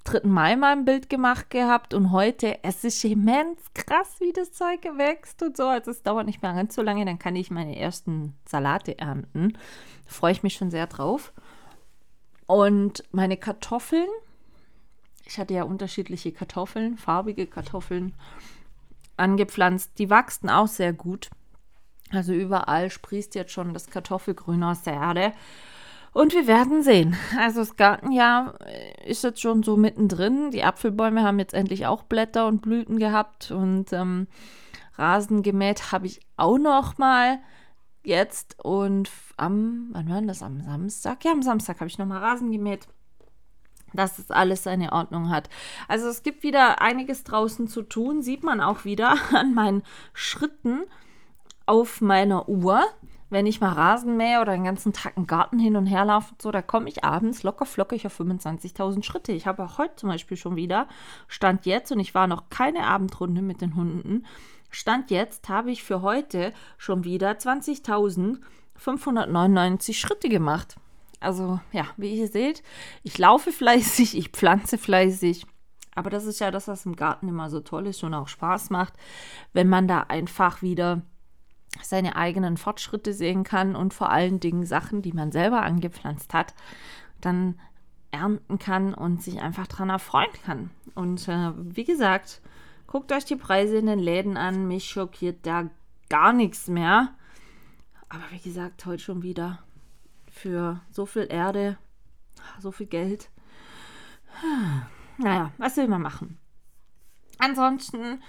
3. 0.03 0.27
Mai 0.27 0.57
mal 0.57 0.73
ein 0.73 0.83
Bild 0.83 1.09
gemacht 1.09 1.49
gehabt 1.49 1.93
und 1.93 2.11
heute, 2.11 2.61
es 2.61 2.83
ist 2.83 3.05
immens 3.05 3.61
krass, 3.73 4.17
wie 4.19 4.33
das 4.33 4.51
Zeug 4.51 4.83
wächst 4.97 5.41
und 5.41 5.55
so. 5.55 5.63
Also 5.63 5.91
es 5.91 6.03
dauert 6.03 6.25
nicht 6.25 6.41
mehr 6.41 6.53
ganz 6.53 6.75
so 6.75 6.81
lange, 6.81 7.05
dann 7.05 7.19
kann 7.19 7.37
ich 7.37 7.51
meine 7.51 7.79
ersten 7.79 8.35
Salate 8.45 8.99
ernten. 8.99 9.53
Da 9.53 10.11
freue 10.11 10.33
ich 10.33 10.43
mich 10.43 10.55
schon 10.55 10.71
sehr 10.71 10.87
drauf. 10.87 11.31
Und 12.47 13.03
meine 13.11 13.37
Kartoffeln, 13.37 14.07
ich 15.25 15.39
hatte 15.39 15.53
ja 15.53 15.63
unterschiedliche 15.63 16.31
Kartoffeln, 16.31 16.97
farbige 16.97 17.47
Kartoffeln 17.47 18.13
angepflanzt, 19.17 19.97
die 19.97 20.09
wachsen 20.09 20.49
auch 20.49 20.67
sehr 20.67 20.93
gut. 20.93 21.29
Also 22.11 22.33
überall 22.33 22.89
sprießt 22.91 23.35
jetzt 23.35 23.51
schon 23.51 23.73
das 23.73 23.89
Kartoffelgrün 23.89 24.63
aus 24.63 24.83
der 24.83 24.93
Erde. 24.93 25.33
Und 26.13 26.33
wir 26.33 26.47
werden 26.47 26.81
sehen. 26.81 27.17
Also 27.37 27.59
das 27.59 27.75
Gartenjahr 27.75 28.55
äh, 28.65 29.09
ist 29.09 29.23
jetzt 29.23 29.41
schon 29.41 29.63
so 29.63 29.75
mittendrin. 29.75 30.51
Die 30.51 30.63
Apfelbäume 30.63 31.23
haben 31.23 31.39
jetzt 31.39 31.53
endlich 31.53 31.87
auch 31.87 32.03
Blätter 32.03 32.47
und 32.47 32.61
Blüten 32.61 32.99
gehabt 32.99 33.51
und 33.51 33.91
ähm, 33.91 34.27
Rasen 34.97 35.43
gemäht 35.43 35.91
habe 35.91 36.07
ich 36.07 36.21
auch 36.37 36.57
noch 36.57 36.97
mal 36.97 37.39
jetzt 38.07 38.57
und 38.63 39.09
am, 39.37 39.89
wann 39.91 40.09
war 40.09 40.21
das, 40.21 40.43
am 40.43 40.61
Samstag? 40.61 41.23
Ja, 41.25 41.31
am 41.31 41.41
Samstag 41.41 41.79
habe 41.79 41.89
ich 41.89 41.97
noch 41.97 42.05
mal 42.05 42.19
Rasen 42.19 42.51
gemäht, 42.51 42.87
dass 43.93 44.19
es 44.19 44.31
alles 44.31 44.63
seine 44.63 44.91
Ordnung 44.93 45.29
hat. 45.29 45.49
Also 45.87 46.07
es 46.07 46.23
gibt 46.23 46.43
wieder 46.43 46.81
einiges 46.81 47.23
draußen 47.23 47.67
zu 47.67 47.81
tun, 47.81 48.21
sieht 48.21 48.43
man 48.43 48.61
auch 48.61 48.85
wieder 48.85 49.15
an 49.33 49.53
meinen 49.53 49.83
Schritten 50.13 50.83
auf 51.65 52.01
meiner 52.01 52.47
Uhr 52.47 52.85
wenn 53.35 53.45
ich 53.47 53.59
mal 53.59 53.73
Rasen 53.73 54.15
mähe 54.15 54.39
oder 54.39 54.53
den 54.53 54.63
ganzen 54.63 54.93
Tag 54.93 55.17
im 55.17 55.27
Garten 55.27 55.59
hin 55.59 55.75
und 55.75 55.87
her 55.87 56.05
laufe 56.05 56.31
und 56.31 56.41
so, 56.41 56.51
da 56.51 56.61
komme 56.61 56.87
ich 56.87 57.03
abends 57.03 57.43
locker 57.43 57.65
flockig 57.65 58.05
auf 58.05 58.17
25.000 58.17 59.03
Schritte. 59.03 59.33
Ich 59.33 59.45
habe 59.45 59.65
auch 59.65 59.77
heute 59.77 59.97
zum 59.97 60.07
Beispiel 60.07 60.37
schon 60.37 60.55
wieder, 60.55 60.87
Stand 61.27 61.65
jetzt, 61.65 61.91
und 61.91 61.99
ich 61.99 62.15
war 62.15 62.27
noch 62.27 62.49
keine 62.49 62.85
Abendrunde 62.85 63.41
mit 63.41 63.59
den 63.59 63.75
Hunden, 63.75 64.25
Stand 64.69 65.11
jetzt 65.11 65.49
habe 65.49 65.69
ich 65.69 65.83
für 65.83 66.01
heute 66.01 66.53
schon 66.77 67.03
wieder 67.03 67.31
20.599 67.31 69.95
Schritte 69.95 70.29
gemacht. 70.29 70.77
Also 71.19 71.59
ja, 71.73 71.87
wie 71.97 72.17
ihr 72.17 72.29
seht, 72.29 72.63
ich 73.03 73.17
laufe 73.17 73.51
fleißig, 73.51 74.17
ich 74.17 74.29
pflanze 74.29 74.77
fleißig. 74.77 75.45
Aber 75.93 76.09
das 76.09 76.23
ist 76.23 76.39
ja 76.39 76.51
das, 76.51 76.69
was 76.69 76.85
im 76.85 76.95
Garten 76.95 77.27
immer 77.27 77.49
so 77.49 77.59
toll 77.59 77.87
ist 77.87 78.01
und 78.01 78.13
auch 78.13 78.29
Spaß 78.29 78.69
macht, 78.69 78.93
wenn 79.51 79.67
man 79.67 79.89
da 79.89 80.03
einfach 80.03 80.61
wieder 80.61 81.01
seine 81.83 82.15
eigenen 82.15 82.57
Fortschritte 82.57 83.13
sehen 83.13 83.43
kann 83.43 83.75
und 83.75 83.93
vor 83.93 84.09
allen 84.09 84.39
Dingen 84.39 84.65
Sachen, 84.65 85.01
die 85.01 85.13
man 85.13 85.31
selber 85.31 85.61
angepflanzt 85.61 86.33
hat, 86.33 86.53
dann 87.21 87.59
ernten 88.11 88.59
kann 88.59 88.93
und 88.93 89.21
sich 89.21 89.41
einfach 89.41 89.67
dran 89.67 89.89
erfreuen 89.89 90.31
kann. 90.45 90.71
Und 90.93 91.27
äh, 91.27 91.51
wie 91.55 91.83
gesagt, 91.83 92.41
guckt 92.87 93.11
euch 93.11 93.25
die 93.25 93.35
Preise 93.35 93.77
in 93.77 93.87
den 93.87 93.99
Läden 93.99 94.37
an. 94.37 94.67
Mich 94.67 94.85
schockiert 94.85 95.45
da 95.45 95.69
gar 96.09 96.33
nichts 96.33 96.67
mehr. 96.67 97.13
Aber 98.09 98.23
wie 98.31 98.39
gesagt, 98.39 98.85
heute 98.85 99.03
schon 99.03 99.23
wieder 99.23 99.59
für 100.31 100.81
so 100.91 101.05
viel 101.05 101.27
Erde, 101.29 101.77
so 102.59 102.71
viel 102.71 102.87
Geld. 102.87 103.29
Naja, 105.17 105.51
was 105.57 105.77
will 105.77 105.87
man 105.87 106.01
machen? 106.01 106.37
Ansonsten 107.37 108.21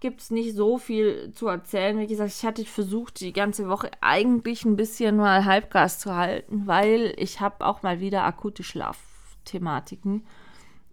gibt 0.00 0.20
es 0.20 0.30
nicht 0.30 0.54
so 0.54 0.78
viel 0.78 1.32
zu 1.32 1.48
erzählen. 1.48 1.98
Wie 1.98 2.06
gesagt, 2.06 2.30
ich 2.30 2.44
hatte 2.44 2.64
versucht, 2.64 3.20
die 3.20 3.32
ganze 3.32 3.68
Woche 3.68 3.90
eigentlich 4.00 4.64
ein 4.64 4.76
bisschen 4.76 5.16
mal 5.16 5.44
Halbgas 5.44 5.98
zu 5.98 6.14
halten, 6.14 6.66
weil 6.66 7.14
ich 7.16 7.40
habe 7.40 7.64
auch 7.66 7.82
mal 7.82 8.00
wieder 8.00 8.24
akute 8.24 8.62
Schlafthematiken. 8.62 10.26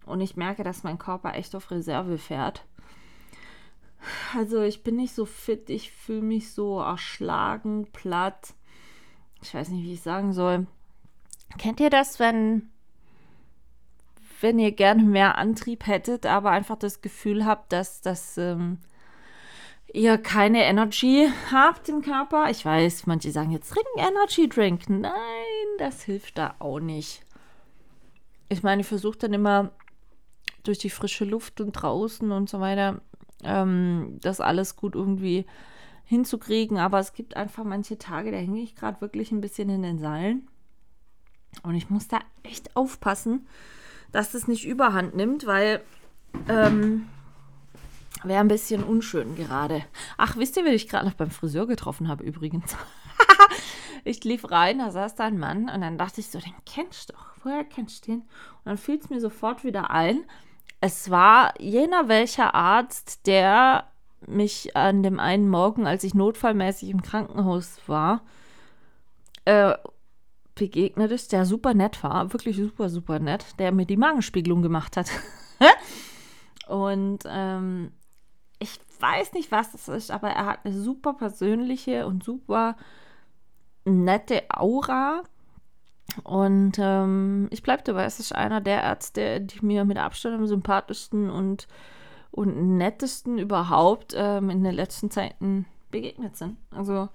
Und 0.06 0.20
ich 0.20 0.36
merke, 0.36 0.64
dass 0.64 0.84
mein 0.84 0.98
Körper 0.98 1.34
echt 1.34 1.54
auf 1.54 1.70
Reserve 1.70 2.18
fährt. 2.18 2.64
Also 4.36 4.60
ich 4.60 4.82
bin 4.82 4.96
nicht 4.96 5.14
so 5.14 5.24
fit, 5.24 5.70
ich 5.70 5.90
fühle 5.90 6.22
mich 6.22 6.52
so 6.52 6.80
erschlagen, 6.80 7.86
platt. 7.92 8.54
Ich 9.42 9.54
weiß 9.54 9.70
nicht, 9.70 9.84
wie 9.84 9.94
ich 9.94 10.02
sagen 10.02 10.32
soll. 10.32 10.66
Kennt 11.56 11.80
ihr 11.80 11.90
das, 11.90 12.18
wenn 12.18 12.70
wenn 14.40 14.58
ihr 14.58 14.72
gerne 14.72 15.02
mehr 15.02 15.38
Antrieb 15.38 15.86
hättet, 15.86 16.26
aber 16.26 16.50
einfach 16.50 16.76
das 16.76 17.00
Gefühl 17.00 17.46
habt, 17.46 17.72
dass 17.72 18.02
das 18.02 18.36
ähm, 18.36 18.78
ihr 19.94 20.18
keine 20.18 20.64
Energy 20.64 21.28
habt 21.52 21.88
im 21.88 22.02
Körper. 22.02 22.50
Ich 22.50 22.64
weiß, 22.64 23.06
manche 23.06 23.30
sagen 23.30 23.52
jetzt, 23.52 23.70
trink 23.70 23.86
Energy 23.96 24.48
Drink. 24.48 24.90
Nein, 24.90 25.12
das 25.78 26.02
hilft 26.02 26.36
da 26.36 26.56
auch 26.58 26.80
nicht. 26.80 27.24
Ich 28.48 28.62
meine, 28.62 28.82
ich 28.82 28.88
versuche 28.88 29.18
dann 29.18 29.32
immer 29.32 29.70
durch 30.64 30.78
die 30.78 30.90
frische 30.90 31.24
Luft 31.24 31.60
und 31.60 31.72
draußen 31.72 32.30
und 32.32 32.50
so 32.50 32.60
weiter 32.60 33.00
ähm, 33.44 34.18
das 34.20 34.40
alles 34.40 34.76
gut 34.76 34.96
irgendwie 34.96 35.46
hinzukriegen. 36.04 36.76
Aber 36.76 36.98
es 36.98 37.12
gibt 37.12 37.36
einfach 37.36 37.64
manche 37.64 37.96
Tage, 37.96 38.32
da 38.32 38.36
hänge 38.36 38.60
ich 38.60 38.74
gerade 38.74 39.00
wirklich 39.00 39.30
ein 39.30 39.40
bisschen 39.40 39.70
in 39.70 39.82
den 39.82 39.98
Seilen. 39.98 40.48
Und 41.62 41.76
ich 41.76 41.88
muss 41.88 42.08
da 42.08 42.18
echt 42.42 42.76
aufpassen, 42.76 43.46
dass 44.10 44.34
es 44.34 44.48
nicht 44.48 44.66
überhand 44.66 45.14
nimmt, 45.14 45.46
weil 45.46 45.82
ähm, 46.48 47.06
Wäre 48.22 48.40
ein 48.40 48.48
bisschen 48.48 48.84
unschön 48.84 49.34
gerade. 49.34 49.84
Ach, 50.16 50.36
wisst 50.36 50.56
ihr, 50.56 50.64
wen 50.64 50.72
ich 50.72 50.88
gerade 50.88 51.06
noch 51.06 51.14
beim 51.14 51.30
Friseur 51.30 51.66
getroffen 51.66 52.08
habe 52.08 52.24
übrigens? 52.24 52.76
ich 54.04 54.22
lief 54.24 54.50
rein, 54.50 54.78
da 54.78 54.90
saß 54.90 55.14
da 55.16 55.24
ein 55.24 55.38
Mann 55.38 55.68
und 55.68 55.80
dann 55.80 55.98
dachte 55.98 56.20
ich 56.20 56.28
so, 56.28 56.38
den 56.38 56.54
kennst 56.64 57.10
du 57.10 57.12
doch. 57.14 57.26
Woher 57.42 57.64
kennst 57.64 58.06
du 58.06 58.12
den? 58.12 58.20
Und 58.20 58.64
dann 58.64 58.78
fiel 58.78 58.98
es 58.98 59.10
mir 59.10 59.20
sofort 59.20 59.64
wieder 59.64 59.90
ein. 59.90 60.24
Es 60.80 61.10
war 61.10 61.60
jener 61.60 62.08
welcher 62.08 62.54
Arzt, 62.54 63.26
der 63.26 63.88
mich 64.26 64.76
an 64.76 65.02
dem 65.02 65.20
einen 65.20 65.48
Morgen, 65.48 65.86
als 65.86 66.04
ich 66.04 66.14
notfallmäßig 66.14 66.90
im 66.90 67.02
Krankenhaus 67.02 67.78
war, 67.86 68.22
äh, 69.44 69.74
begegnet 70.54 71.10
ist, 71.10 71.32
der 71.32 71.44
super 71.44 71.74
nett 71.74 72.02
war, 72.02 72.32
wirklich 72.32 72.56
super, 72.56 72.88
super 72.88 73.18
nett, 73.18 73.44
der 73.58 73.72
mir 73.72 73.86
die 73.86 73.96
Magenspiegelung 73.96 74.62
gemacht 74.62 74.96
hat. 74.96 75.10
und 76.68 77.20
ähm, 77.26 77.92
ich 78.58 78.80
weiß 79.00 79.32
nicht, 79.32 79.50
was 79.52 79.72
das 79.72 79.88
ist, 79.88 80.10
aber 80.10 80.28
er 80.30 80.46
hat 80.46 80.60
eine 80.64 80.74
super 80.74 81.14
persönliche 81.14 82.06
und 82.06 82.24
super 82.24 82.76
nette 83.84 84.44
Aura. 84.48 85.22
Und 86.22 86.72
ähm, 86.78 87.48
ich 87.50 87.62
bleibe 87.62 87.82
dabei, 87.82 88.04
es 88.04 88.20
ist 88.20 88.34
einer 88.34 88.60
der 88.60 88.82
Ärzte, 88.82 89.40
die 89.40 89.64
mir 89.64 89.84
mit 89.84 89.98
Abstand 89.98 90.36
am 90.36 90.46
sympathischsten 90.46 91.30
und, 91.30 91.66
und 92.30 92.76
nettesten 92.76 93.38
überhaupt 93.38 94.14
ähm, 94.16 94.50
in 94.50 94.62
den 94.62 94.74
letzten 94.74 95.10
Zeiten 95.10 95.66
begegnet 95.90 96.36
sind. 96.36 96.56
Also 96.70 97.08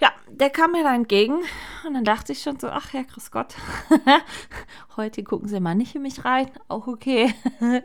ja, 0.00 0.12
der 0.30 0.50
kam 0.50 0.72
mir 0.72 0.84
da 0.84 0.94
entgegen 0.94 1.38
und 1.86 1.94
dann 1.94 2.04
dachte 2.04 2.32
ich 2.32 2.42
schon 2.42 2.58
so, 2.58 2.68
ach 2.68 2.92
ja, 2.92 3.02
grüß 3.02 3.30
Gott, 3.30 3.54
heute 4.96 5.24
gucken 5.24 5.48
sie 5.48 5.60
mal 5.60 5.74
nicht 5.74 5.94
in 5.94 6.02
mich 6.02 6.24
rein, 6.24 6.50
auch 6.68 6.86
okay. 6.86 7.34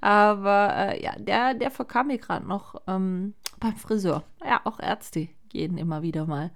Aber 0.00 0.74
äh, 0.76 1.02
ja, 1.02 1.14
der, 1.16 1.54
der 1.54 1.70
verkam 1.70 2.08
mir 2.08 2.18
gerade 2.18 2.46
noch 2.46 2.74
ähm, 2.86 3.34
beim 3.60 3.76
Friseur. 3.76 4.24
Ja, 4.44 4.60
auch 4.64 4.80
Ärzte 4.80 5.28
gehen 5.48 5.78
immer 5.78 6.02
wieder 6.02 6.26
mal 6.26 6.50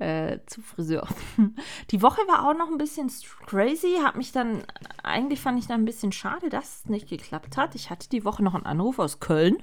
äh, 0.00 0.38
zu 0.46 0.62
Friseur. 0.62 1.06
Die 1.90 2.02
Woche 2.02 2.22
war 2.26 2.48
auch 2.48 2.56
noch 2.56 2.70
ein 2.70 2.78
bisschen 2.78 3.12
crazy, 3.46 3.98
hat 4.02 4.16
mich 4.16 4.32
dann, 4.32 4.64
eigentlich 5.02 5.40
fand 5.40 5.58
ich 5.58 5.66
dann 5.66 5.82
ein 5.82 5.86
bisschen 5.86 6.12
schade, 6.12 6.48
dass 6.48 6.80
es 6.80 6.86
nicht 6.86 7.08
geklappt 7.08 7.56
hat. 7.56 7.74
Ich 7.74 7.90
hatte 7.90 8.08
die 8.08 8.24
Woche 8.24 8.42
noch 8.42 8.54
einen 8.54 8.66
Anruf 8.66 8.98
aus 8.98 9.20
Köln 9.20 9.62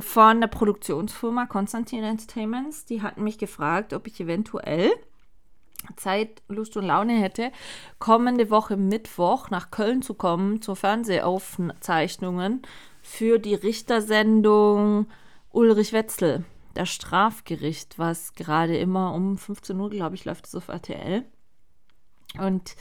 von 0.00 0.40
der 0.40 0.48
Produktionsfirma 0.48 1.46
Konstantin 1.46 2.04
Entertainments. 2.04 2.84
Die 2.84 3.02
hatten 3.02 3.22
mich 3.22 3.38
gefragt, 3.38 3.92
ob 3.92 4.06
ich 4.06 4.20
eventuell 4.20 4.90
Zeit, 5.96 6.42
Lust 6.48 6.76
und 6.76 6.84
Laune 6.84 7.14
hätte, 7.14 7.52
kommende 7.98 8.50
Woche 8.50 8.76
Mittwoch 8.76 9.50
nach 9.50 9.70
Köln 9.70 10.02
zu 10.02 10.14
kommen 10.14 10.60
zur 10.60 10.76
Fernsehaufzeichnungen 10.76 12.62
für 13.02 13.38
die 13.38 13.54
Richtersendung 13.54 15.06
Ulrich 15.50 15.92
Wetzel, 15.92 16.44
das 16.74 16.90
Strafgericht, 16.90 17.98
was 17.98 18.34
gerade 18.34 18.76
immer 18.76 19.14
um 19.14 19.36
15 19.36 19.78
Uhr, 19.80 19.90
glaube 19.90 20.14
ich, 20.14 20.24
läuft 20.24 20.46
es 20.46 20.54
auf 20.54 20.68
RTL. 20.68 21.24
Und 22.38 22.76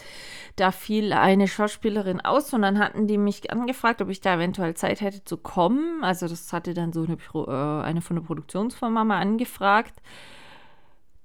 da 0.57 0.71
fiel 0.71 1.11
eine 1.11 1.47
Schauspielerin 1.47 2.21
aus 2.21 2.53
und 2.53 2.61
dann 2.61 2.77
hatten 2.77 3.07
die 3.07 3.17
mich 3.17 3.51
angefragt, 3.51 4.01
ob 4.01 4.09
ich 4.09 4.21
da 4.21 4.35
eventuell 4.35 4.75
Zeit 4.75 5.01
hätte 5.01 5.23
zu 5.23 5.37
kommen. 5.37 6.03
Also 6.03 6.27
das 6.27 6.53
hatte 6.53 6.73
dann 6.73 6.93
so 6.93 7.03
eine, 7.03 7.17
äh, 7.33 7.83
eine 7.83 8.01
von 8.01 8.15
der 8.15 8.23
Produktionsfirma 8.23 9.03
mal 9.03 9.19
angefragt. 9.19 10.01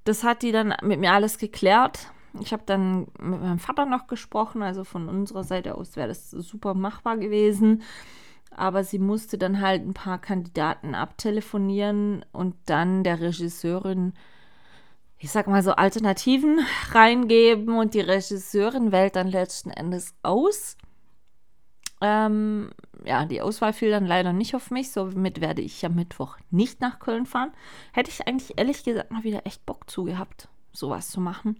Das 0.04 0.24
hat 0.24 0.42
die 0.42 0.52
dann 0.52 0.74
mit 0.82 1.00
mir 1.00 1.12
alles 1.12 1.38
geklärt. 1.38 2.10
Ich 2.40 2.52
habe 2.52 2.62
dann 2.66 3.06
mit 3.20 3.40
meinem 3.40 3.58
Vater 3.58 3.86
noch 3.86 4.06
gesprochen, 4.06 4.62
also 4.62 4.84
von 4.84 5.08
unserer 5.08 5.44
Seite 5.44 5.76
aus 5.76 5.96
wäre 5.96 6.08
das 6.08 6.30
super 6.30 6.74
machbar 6.74 7.18
gewesen. 7.18 7.82
Aber 8.50 8.84
sie 8.84 8.98
musste 8.98 9.36
dann 9.36 9.60
halt 9.60 9.82
ein 9.82 9.94
paar 9.94 10.18
Kandidaten 10.18 10.94
abtelefonieren 10.94 12.24
und 12.32 12.54
dann 12.66 13.02
der 13.02 13.20
Regisseurin 13.20 14.14
ich 15.24 15.30
sag 15.30 15.46
mal 15.46 15.62
so, 15.62 15.72
Alternativen 15.72 16.60
reingeben 16.92 17.78
und 17.78 17.94
die 17.94 18.02
Regisseurin 18.02 18.92
wählt 18.92 19.16
dann 19.16 19.28
letzten 19.28 19.70
Endes 19.70 20.14
aus. 20.22 20.76
Ähm, 22.02 22.70
ja, 23.06 23.24
die 23.24 23.40
Auswahl 23.40 23.72
fiel 23.72 23.90
dann 23.90 24.04
leider 24.04 24.34
nicht 24.34 24.54
auf 24.54 24.70
mich. 24.70 24.92
Somit 24.92 25.40
werde 25.40 25.62
ich 25.62 25.84
am 25.86 25.94
Mittwoch 25.94 26.36
nicht 26.50 26.82
nach 26.82 26.98
Köln 26.98 27.24
fahren. 27.24 27.52
Hätte 27.92 28.10
ich 28.10 28.28
eigentlich 28.28 28.58
ehrlich 28.58 28.84
gesagt 28.84 29.12
mal 29.12 29.24
wieder 29.24 29.46
echt 29.46 29.64
Bock 29.64 29.88
zu 29.88 30.04
gehabt, 30.04 30.48
sowas 30.72 31.08
zu 31.08 31.22
machen. 31.22 31.58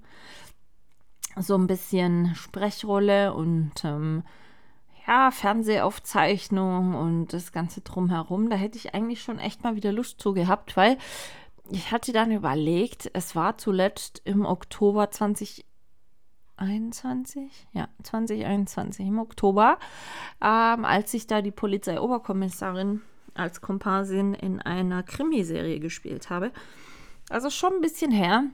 So 1.38 1.56
ein 1.56 1.66
bisschen 1.66 2.34
Sprechrolle 2.34 3.32
und 3.32 3.82
ähm, 3.82 4.24
ja, 5.06 5.30
Fernsehaufzeichnung 5.30 6.94
und 6.94 7.32
das 7.32 7.50
Ganze 7.50 7.80
drumherum. 7.80 8.50
Da 8.50 8.56
hätte 8.56 8.76
ich 8.76 8.94
eigentlich 8.94 9.22
schon 9.22 9.38
echt 9.38 9.64
mal 9.64 9.74
wieder 9.74 9.90
Lust 9.90 10.20
zu 10.20 10.34
gehabt, 10.34 10.76
weil 10.76 10.98
ich 11.70 11.90
hatte 11.90 12.12
dann 12.12 12.30
überlegt, 12.30 13.10
es 13.14 13.34
war 13.34 13.56
zuletzt 13.58 14.22
im 14.24 14.44
Oktober 14.44 15.10
2021, 15.10 17.66
ja, 17.72 17.88
2021, 18.02 19.06
im 19.06 19.18
Oktober, 19.18 19.78
ähm, 20.42 20.84
als 20.84 21.14
ich 21.14 21.26
da 21.26 21.40
die 21.42 21.50
Polizeioberkommissarin 21.50 23.02
als 23.34 23.60
Komparsin 23.60 24.34
in 24.34 24.60
einer 24.60 25.02
Krimiserie 25.02 25.80
gespielt 25.80 26.30
habe. 26.30 26.52
Also 27.30 27.50
schon 27.50 27.74
ein 27.74 27.80
bisschen 27.80 28.12
her. 28.12 28.44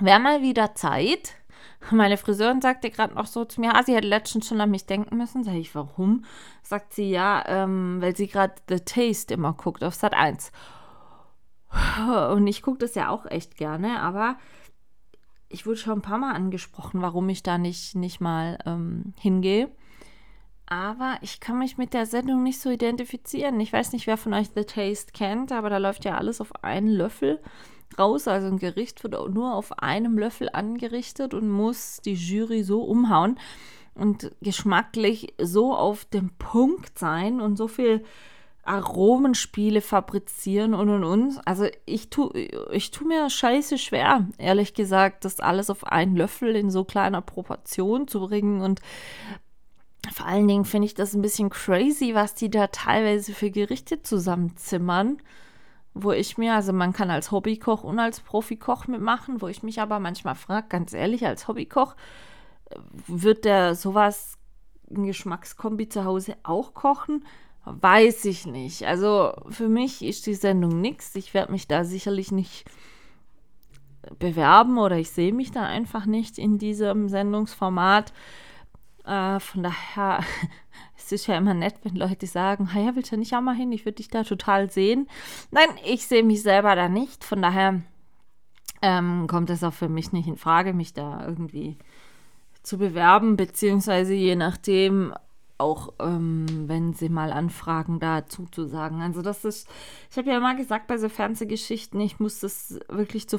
Wäre 0.00 0.20
mal 0.20 0.42
wieder 0.42 0.74
Zeit. 0.74 1.36
Meine 1.90 2.16
Friseurin 2.16 2.60
sagte 2.60 2.90
gerade 2.90 3.14
noch 3.14 3.26
so 3.26 3.44
zu 3.44 3.60
mir, 3.60 3.74
ah, 3.74 3.82
sie 3.82 3.94
hätte 3.94 4.08
letztens 4.08 4.48
schon 4.48 4.60
an 4.60 4.70
mich 4.70 4.86
denken 4.86 5.16
müssen. 5.16 5.44
Sag 5.44 5.54
ich, 5.54 5.74
warum? 5.74 6.24
Sagt 6.62 6.94
sie, 6.94 7.10
ja, 7.10 7.44
ähm, 7.46 7.98
weil 8.00 8.16
sie 8.16 8.26
gerade 8.26 8.54
The 8.68 8.80
Taste 8.80 9.34
immer 9.34 9.52
guckt 9.52 9.84
auf 9.84 9.94
Sat 9.94 10.14
1. 10.14 10.50
Und 12.32 12.46
ich 12.46 12.62
gucke 12.62 12.78
das 12.78 12.94
ja 12.94 13.08
auch 13.08 13.26
echt 13.26 13.56
gerne, 13.56 14.00
aber 14.00 14.36
ich 15.48 15.66
wurde 15.66 15.76
schon 15.76 15.98
ein 15.98 16.02
paar 16.02 16.18
Mal 16.18 16.34
angesprochen, 16.34 17.00
warum 17.02 17.28
ich 17.28 17.42
da 17.42 17.58
nicht, 17.58 17.94
nicht 17.94 18.20
mal 18.20 18.58
ähm, 18.66 19.14
hingehe. 19.18 19.70
Aber 20.66 21.18
ich 21.20 21.40
kann 21.40 21.58
mich 21.58 21.76
mit 21.76 21.92
der 21.92 22.06
Sendung 22.06 22.42
nicht 22.42 22.60
so 22.60 22.70
identifizieren. 22.70 23.60
Ich 23.60 23.72
weiß 23.72 23.92
nicht, 23.92 24.06
wer 24.06 24.16
von 24.16 24.32
euch 24.32 24.48
The 24.54 24.64
Taste 24.64 25.12
kennt, 25.12 25.52
aber 25.52 25.68
da 25.68 25.78
läuft 25.78 26.04
ja 26.04 26.16
alles 26.16 26.40
auf 26.40 26.64
einen 26.64 26.88
Löffel 26.88 27.40
raus. 27.98 28.26
Also 28.26 28.48
ein 28.48 28.58
Gericht 28.58 29.04
wird 29.04 29.14
nur 29.32 29.54
auf 29.54 29.78
einem 29.78 30.18
Löffel 30.18 30.48
angerichtet 30.52 31.34
und 31.34 31.50
muss 31.50 32.00
die 32.04 32.14
Jury 32.14 32.64
so 32.64 32.82
umhauen 32.82 33.38
und 33.94 34.32
geschmacklich 34.40 35.34
so 35.40 35.74
auf 35.74 36.04
dem 36.06 36.30
Punkt 36.38 36.98
sein 36.98 37.40
und 37.40 37.56
so 37.56 37.68
viel 37.68 38.04
Aromenspiele 38.66 39.80
fabrizieren 39.80 40.74
und 40.74 40.88
und 40.88 41.04
und. 41.04 41.40
Also 41.46 41.66
ich 41.86 42.10
tue 42.10 42.32
ich 42.72 42.90
tu 42.90 43.06
mir 43.06 43.28
scheiße 43.28 43.78
schwer, 43.78 44.26
ehrlich 44.38 44.74
gesagt, 44.74 45.24
das 45.24 45.40
alles 45.40 45.70
auf 45.70 45.84
einen 45.84 46.16
Löffel 46.16 46.56
in 46.56 46.70
so 46.70 46.84
kleiner 46.84 47.20
Proportion 47.20 48.08
zu 48.08 48.20
bringen. 48.20 48.60
Und 48.60 48.80
vor 50.12 50.26
allen 50.26 50.48
Dingen 50.48 50.64
finde 50.64 50.86
ich 50.86 50.94
das 50.94 51.14
ein 51.14 51.22
bisschen 51.22 51.50
crazy, 51.50 52.14
was 52.14 52.34
die 52.34 52.50
da 52.50 52.68
teilweise 52.68 53.32
für 53.32 53.50
Gerichte 53.50 54.02
zusammenzimmern. 54.02 55.18
Wo 55.96 56.10
ich 56.10 56.38
mir, 56.38 56.54
also 56.54 56.72
man 56.72 56.92
kann 56.92 57.10
als 57.10 57.30
Hobbykoch 57.30 57.84
und 57.84 58.00
als 58.00 58.20
Profikoch 58.20 58.88
mitmachen, 58.88 59.40
wo 59.40 59.46
ich 59.46 59.62
mich 59.62 59.80
aber 59.80 60.00
manchmal 60.00 60.34
frage, 60.34 60.66
ganz 60.68 60.92
ehrlich, 60.92 61.24
als 61.24 61.46
Hobbykoch, 61.46 61.94
wird 63.06 63.44
der 63.44 63.76
sowas, 63.76 64.36
ein 64.90 65.04
Geschmackskombi 65.04 65.88
zu 65.88 66.04
Hause 66.04 66.36
auch 66.42 66.74
kochen? 66.74 67.24
Weiß 67.64 68.24
ich 68.26 68.46
nicht. 68.46 68.86
Also 68.86 69.32
für 69.48 69.68
mich 69.68 70.04
ist 70.04 70.26
die 70.26 70.34
Sendung 70.34 70.80
nichts. 70.80 71.14
Ich 71.14 71.32
werde 71.32 71.52
mich 71.52 71.66
da 71.66 71.84
sicherlich 71.84 72.30
nicht 72.30 72.64
bewerben 74.18 74.78
oder 74.78 74.98
ich 74.98 75.10
sehe 75.10 75.32
mich 75.32 75.50
da 75.50 75.62
einfach 75.62 76.04
nicht 76.04 76.38
in 76.38 76.58
diesem 76.58 77.08
Sendungsformat. 77.08 78.12
Äh, 79.06 79.40
von 79.40 79.62
daher 79.62 80.22
es 80.96 81.12
ist 81.12 81.26
ja 81.26 81.36
immer 81.36 81.54
nett, 81.54 81.76
wenn 81.82 81.96
Leute 81.96 82.26
sagen, 82.26 82.68
ja, 82.74 82.94
willst 82.94 83.12
du 83.12 83.16
nicht 83.16 83.34
auch 83.34 83.40
mal 83.40 83.54
hin? 83.56 83.72
Ich 83.72 83.84
würde 83.84 83.96
dich 83.96 84.08
da 84.08 84.24
total 84.24 84.70
sehen. 84.70 85.08
Nein, 85.50 85.68
ich 85.84 86.06
sehe 86.06 86.22
mich 86.22 86.42
selber 86.42 86.76
da 86.76 86.88
nicht. 86.88 87.24
Von 87.24 87.42
daher 87.42 87.80
ähm, 88.82 89.26
kommt 89.26 89.50
es 89.50 89.64
auch 89.64 89.72
für 89.72 89.88
mich 89.88 90.12
nicht 90.12 90.28
in 90.28 90.36
Frage, 90.36 90.72
mich 90.72 90.92
da 90.92 91.26
irgendwie 91.26 91.76
zu 92.62 92.78
bewerben, 92.78 93.36
beziehungsweise 93.36 94.14
je 94.14 94.36
nachdem 94.36 95.14
auch, 95.64 95.94
ähm, 95.98 96.46
wenn 96.66 96.92
sie 96.92 97.08
mal 97.08 97.32
anfragen, 97.32 97.98
dazu 97.98 98.46
zu 98.50 98.66
sagen. 98.66 99.00
Also 99.00 99.22
das 99.22 99.44
ist, 99.44 99.68
ich 100.10 100.18
habe 100.18 100.30
ja 100.30 100.38
mal 100.38 100.56
gesagt, 100.56 100.86
bei 100.86 100.98
so 100.98 101.08
Fernsehgeschichten, 101.08 101.98
ich 102.00 102.20
muss 102.20 102.40
das 102.40 102.78
wirklich 102.88 103.28
zu 103.28 103.38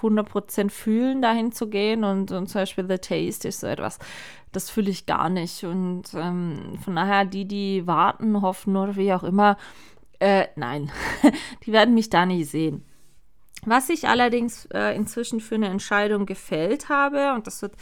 100% 0.00 0.70
fühlen, 0.70 1.22
dahin 1.22 1.52
zu 1.52 1.68
gehen 1.68 2.04
und, 2.04 2.32
und 2.32 2.48
zum 2.48 2.62
Beispiel 2.62 2.86
The 2.88 2.98
Taste 2.98 3.48
ist 3.48 3.60
so 3.60 3.66
etwas, 3.66 3.98
das 4.52 4.70
fühle 4.70 4.90
ich 4.90 5.06
gar 5.06 5.28
nicht 5.28 5.64
und 5.64 6.04
ähm, 6.14 6.78
von 6.82 6.96
daher 6.96 7.24
die, 7.24 7.46
die 7.46 7.86
warten, 7.86 8.40
hoffen 8.40 8.76
oder 8.76 8.96
wie 8.96 9.12
auch 9.12 9.24
immer, 9.24 9.56
äh, 10.18 10.46
nein, 10.56 10.90
die 11.66 11.72
werden 11.72 11.94
mich 11.94 12.10
da 12.10 12.26
nicht 12.26 12.50
sehen. 12.50 12.84
Was 13.64 13.88
ich 13.88 14.06
allerdings 14.08 14.66
äh, 14.66 14.94
inzwischen 14.94 15.40
für 15.40 15.56
eine 15.56 15.68
Entscheidung 15.68 16.26
gefällt 16.26 16.88
habe, 16.88 17.32
und 17.32 17.46
das 17.46 17.62
wird 17.62 17.74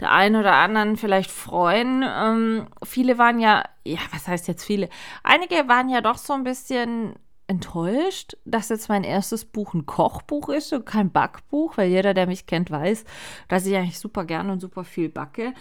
der 0.00 0.12
einen 0.12 0.36
oder 0.36 0.54
anderen 0.54 0.96
vielleicht 0.96 1.30
freuen, 1.30 2.04
ähm, 2.06 2.66
viele 2.84 3.18
waren 3.18 3.40
ja, 3.40 3.64
ja, 3.84 3.98
was 4.12 4.28
heißt 4.28 4.46
jetzt 4.46 4.64
viele? 4.64 4.88
Einige 5.24 5.66
waren 5.66 5.88
ja 5.88 6.02
doch 6.02 6.18
so 6.18 6.34
ein 6.34 6.44
bisschen 6.44 7.14
enttäuscht, 7.46 8.36
dass 8.44 8.68
jetzt 8.68 8.88
mein 8.88 9.04
erstes 9.04 9.44
Buch 9.44 9.74
ein 9.74 9.86
Kochbuch 9.86 10.48
ist 10.48 10.72
und 10.72 10.86
kein 10.86 11.10
Backbuch, 11.10 11.76
weil 11.76 11.90
jeder, 11.90 12.14
der 12.14 12.26
mich 12.26 12.46
kennt, 12.46 12.70
weiß, 12.70 13.04
dass 13.48 13.66
ich 13.66 13.74
eigentlich 13.76 13.98
super 13.98 14.24
gerne 14.24 14.52
und 14.52 14.60
super 14.60 14.84
viel 14.84 15.08
backe. 15.08 15.52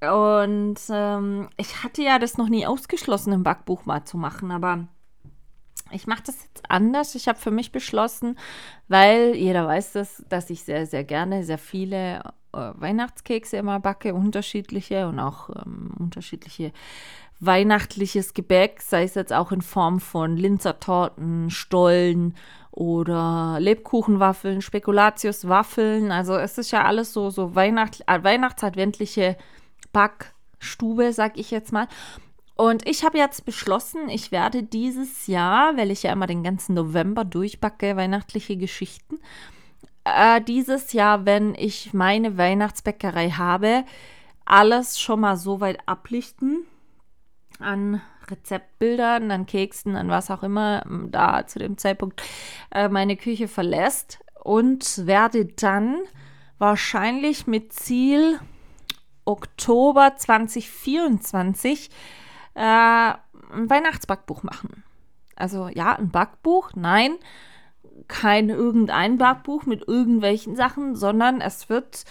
Und 0.00 0.78
ähm, 0.88 1.48
ich 1.56 1.82
hatte 1.82 2.02
ja 2.02 2.18
das 2.18 2.38
noch 2.38 2.48
nie 2.48 2.66
ausgeschlossen, 2.66 3.32
ein 3.32 3.42
Backbuch 3.42 3.86
mal 3.86 4.04
zu 4.04 4.16
machen, 4.16 4.50
aber 4.50 4.88
ich 5.92 6.06
mache 6.06 6.22
das 6.26 6.42
jetzt 6.42 6.70
anders. 6.70 7.14
Ich 7.14 7.28
habe 7.28 7.38
für 7.38 7.50
mich 7.50 7.72
beschlossen, 7.72 8.38
weil 8.88 9.34
jeder 9.34 9.66
weiß 9.66 9.92
das, 9.92 10.24
dass 10.28 10.50
ich 10.50 10.64
sehr, 10.64 10.86
sehr 10.86 11.04
gerne 11.04 11.44
sehr 11.44 11.58
viele 11.58 12.20
äh, 12.52 12.72
Weihnachtskekse 12.74 13.56
immer 13.56 13.80
backe, 13.80 14.14
unterschiedliche 14.14 15.08
und 15.08 15.18
auch 15.18 15.50
ähm, 15.50 15.92
unterschiedliche 15.98 16.72
weihnachtliches 17.40 18.34
Gebäck, 18.34 18.82
sei 18.82 19.04
es 19.04 19.14
jetzt 19.14 19.32
auch 19.32 19.50
in 19.50 19.62
Form 19.62 19.98
von 19.98 20.36
Linzertorten, 20.36 21.50
Stollen 21.50 22.34
oder 22.70 23.56
Lebkuchenwaffeln, 23.58 24.60
Spekulatiuswaffeln. 24.60 26.12
Also 26.12 26.36
es 26.36 26.58
ist 26.58 26.70
ja 26.70 26.84
alles 26.84 27.12
so, 27.12 27.30
so 27.30 27.54
Weihnacht, 27.54 28.02
äh, 28.06 28.22
weihnachtsadventliche 28.22 29.36
Backstube, 29.92 31.12
sag 31.12 31.38
ich 31.38 31.50
jetzt 31.50 31.72
mal. 31.72 31.88
Und 32.60 32.86
ich 32.86 33.04
habe 33.04 33.16
jetzt 33.16 33.46
beschlossen, 33.46 34.10
ich 34.10 34.32
werde 34.32 34.62
dieses 34.62 35.28
Jahr, 35.28 35.78
weil 35.78 35.90
ich 35.90 36.02
ja 36.02 36.12
immer 36.12 36.26
den 36.26 36.42
ganzen 36.42 36.74
November 36.74 37.24
durchbacke, 37.24 37.96
weihnachtliche 37.96 38.58
Geschichten, 38.58 39.18
äh, 40.04 40.42
dieses 40.42 40.92
Jahr, 40.92 41.24
wenn 41.24 41.54
ich 41.54 41.94
meine 41.94 42.36
Weihnachtsbäckerei 42.36 43.30
habe, 43.30 43.84
alles 44.44 45.00
schon 45.00 45.20
mal 45.20 45.38
so 45.38 45.62
weit 45.62 45.78
ablichten, 45.86 46.66
an 47.60 48.02
Rezeptbildern, 48.30 49.30
an 49.30 49.46
Keksen, 49.46 49.96
an 49.96 50.10
was 50.10 50.30
auch 50.30 50.42
immer 50.42 50.84
da 51.06 51.46
zu 51.46 51.60
dem 51.60 51.78
Zeitpunkt 51.78 52.22
äh, 52.72 52.90
meine 52.90 53.16
Küche 53.16 53.48
verlässt 53.48 54.18
und 54.38 55.06
werde 55.06 55.46
dann 55.46 55.96
wahrscheinlich 56.58 57.46
mit 57.46 57.72
Ziel 57.72 58.38
Oktober 59.24 60.12
2024 60.14 61.88
äh, 62.60 63.14
ein 63.54 63.70
Weihnachtsbackbuch 63.70 64.42
machen. 64.42 64.84
Also 65.34 65.68
ja, 65.68 65.96
ein 65.96 66.10
Backbuch, 66.10 66.72
nein, 66.74 67.16
kein 68.06 68.50
irgendein 68.50 69.16
Backbuch 69.16 69.64
mit 69.64 69.88
irgendwelchen 69.88 70.56
Sachen, 70.56 70.94
sondern 70.94 71.40
es 71.40 71.70
wird 71.70 72.04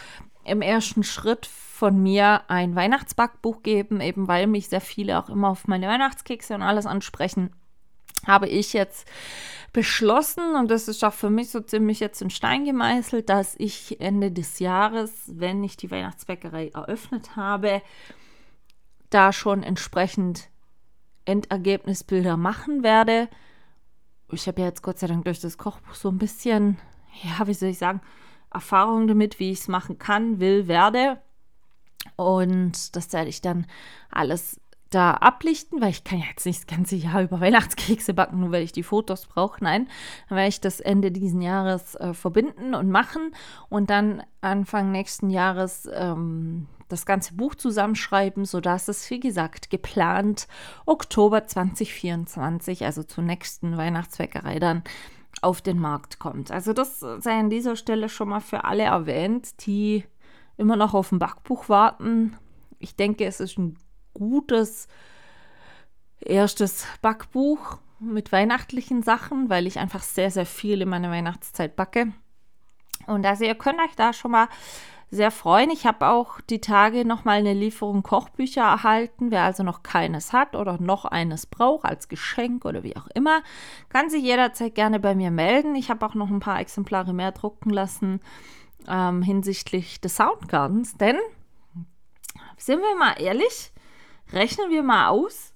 im 0.43 0.63
ersten 0.63 1.03
Schritt 1.03 1.45
von 1.45 2.01
mir 2.01 2.41
ein 2.47 2.75
Weihnachtsbackbuch 2.75 3.61
geben, 3.61 4.01
eben 4.01 4.27
weil 4.27 4.47
mich 4.47 4.69
sehr 4.69 4.81
viele 4.81 5.19
auch 5.19 5.29
immer 5.29 5.49
auf 5.49 5.67
meine 5.67 5.87
Weihnachtskekse 5.87 6.55
und 6.55 6.63
alles 6.63 6.87
ansprechen, 6.87 7.51
habe 8.25 8.47
ich 8.47 8.73
jetzt 8.73 9.07
beschlossen, 9.71 10.55
und 10.55 10.71
das 10.71 10.87
ist 10.87 11.03
auch 11.03 11.13
für 11.13 11.29
mich 11.29 11.51
so 11.51 11.59
ziemlich 11.59 11.99
jetzt 11.99 12.23
in 12.23 12.31
Stein 12.31 12.65
gemeißelt, 12.65 13.29
dass 13.29 13.53
ich 13.59 14.01
Ende 14.01 14.31
des 14.31 14.57
Jahres, 14.57 15.11
wenn 15.27 15.63
ich 15.63 15.77
die 15.77 15.91
Weihnachtsbäckerei 15.91 16.69
eröffnet 16.73 17.35
habe, 17.35 17.83
da 19.09 19.33
schon 19.33 19.63
entsprechend 19.63 20.49
Endergebnisbilder 21.25 22.37
machen 22.37 22.83
werde. 22.83 23.29
Ich 24.31 24.47
habe 24.47 24.61
ja 24.61 24.67
jetzt 24.67 24.83
Gott 24.83 24.99
sei 24.99 25.07
Dank 25.07 25.25
durch 25.25 25.39
das 25.39 25.57
Kochbuch 25.57 25.95
so 25.95 26.09
ein 26.09 26.17
bisschen, 26.17 26.77
ja, 27.23 27.47
wie 27.47 27.53
soll 27.53 27.69
ich 27.69 27.77
sagen, 27.77 28.01
Erfahrung 28.51 29.07
damit, 29.07 29.39
wie 29.39 29.51
ich 29.51 29.59
es 29.59 29.67
machen 29.67 29.99
kann, 29.99 30.39
will, 30.39 30.67
werde. 30.67 31.21
Und 32.15 32.95
das 32.95 33.11
werde 33.13 33.29
ich 33.29 33.41
dann 33.41 33.67
alles 34.09 34.59
da 34.89 35.11
ablichten, 35.11 35.81
weil 35.81 35.91
ich 35.91 36.03
kann 36.03 36.19
ja 36.19 36.25
jetzt 36.29 36.45
nicht 36.45 36.61
das 36.61 36.67
ganze 36.67 36.95
Jahr 36.95 37.21
über 37.21 37.39
Weihnachtskekse 37.39 38.13
backen, 38.13 38.39
nur 38.39 38.51
weil 38.51 38.63
ich 38.63 38.71
die 38.71 38.83
Fotos 38.83 39.27
brauche. 39.27 39.63
Nein, 39.63 39.87
dann 40.27 40.37
werde 40.37 40.49
ich 40.49 40.61
das 40.61 40.79
Ende 40.79 41.11
dieses 41.11 41.41
Jahres 41.41 41.95
äh, 41.95 42.13
verbinden 42.13 42.73
und 42.73 42.89
machen 42.89 43.33
und 43.69 43.89
dann 43.89 44.23
Anfang 44.41 44.91
nächsten 44.91 45.29
Jahres 45.29 45.87
ähm, 45.93 46.67
das 46.89 47.05
ganze 47.05 47.35
Buch 47.35 47.55
zusammenschreiben, 47.55 48.45
sodass 48.45 48.87
es, 48.87 49.09
wie 49.09 49.19
gesagt, 49.19 49.69
geplant 49.69 50.47
Oktober 50.85 51.47
2024, 51.47 52.83
also 52.83 53.03
zur 53.03 53.23
nächsten 53.23 53.77
Weihnachtswäckerei 53.77 54.59
dann 54.59 54.83
auf 55.41 55.61
den 55.61 55.79
Markt 55.79 56.19
kommt. 56.19 56.51
Also 56.51 56.73
das 56.73 56.99
sei 56.99 57.39
an 57.39 57.49
dieser 57.49 57.75
Stelle 57.75 58.09
schon 58.09 58.29
mal 58.29 58.41
für 58.41 58.65
alle 58.65 58.83
erwähnt, 58.83 59.65
die 59.65 60.03
immer 60.57 60.75
noch 60.75 60.93
auf 60.93 61.11
ein 61.11 61.19
Backbuch 61.19 61.69
warten. 61.69 62.35
Ich 62.79 62.95
denke, 62.95 63.25
es 63.25 63.39
ist 63.39 63.57
ein 63.57 63.77
gutes 64.13 64.87
erstes 66.19 66.85
Backbuch 67.01 67.77
mit 67.99 68.31
weihnachtlichen 68.31 69.03
Sachen, 69.03 69.49
weil 69.49 69.67
ich 69.67 69.79
einfach 69.79 70.01
sehr, 70.01 70.31
sehr 70.31 70.45
viel 70.45 70.81
in 70.81 70.89
meiner 70.89 71.11
Weihnachtszeit 71.11 71.75
backe. 71.75 72.13
Und 73.07 73.25
also 73.25 73.45
ihr 73.45 73.55
könnt 73.55 73.79
euch 73.79 73.95
da 73.95 74.13
schon 74.13 74.31
mal 74.31 74.47
sehr 75.11 75.31
freuen. 75.31 75.71
Ich 75.71 75.85
habe 75.85 76.07
auch 76.07 76.39
die 76.41 76.61
Tage 76.61 77.03
nochmal 77.03 77.39
eine 77.39 77.53
Lieferung 77.53 78.03
Kochbücher 78.03 78.61
erhalten. 78.61 79.31
Wer 79.31 79.43
also 79.43 79.63
noch 79.63 79.81
keines 79.81 80.33
hat 80.33 80.55
oder 80.55 80.79
noch 80.79 81.05
eines 81.05 81.45
braucht 81.45 81.85
als 81.85 82.09
Geschenk 82.09 82.65
oder 82.65 82.83
wie 82.83 82.95
auch 82.95 83.07
immer, 83.15 83.41
kann 83.89 84.09
sich 84.09 84.23
jederzeit 84.23 84.75
gerne 84.75 84.99
bei 84.99 85.15
mir 85.15 85.31
melden. 85.31 85.75
Ich 85.75 85.89
habe 85.89 86.05
auch 86.05 86.13
noch 86.13 86.29
ein 86.29 86.39
paar 86.39 86.59
Exemplare 86.59 87.13
mehr 87.13 87.31
drucken 87.31 87.71
lassen 87.71 88.21
ähm, 88.87 89.21
hinsichtlich 89.21 89.99
des 89.99 90.15
Soundgardens. 90.15 90.95
Denn, 90.97 91.17
sind 92.57 92.79
wir 92.79 92.95
mal 92.97 93.19
ehrlich, 93.19 93.71
rechnen 94.31 94.69
wir 94.69 94.83
mal 94.83 95.07
aus, 95.07 95.53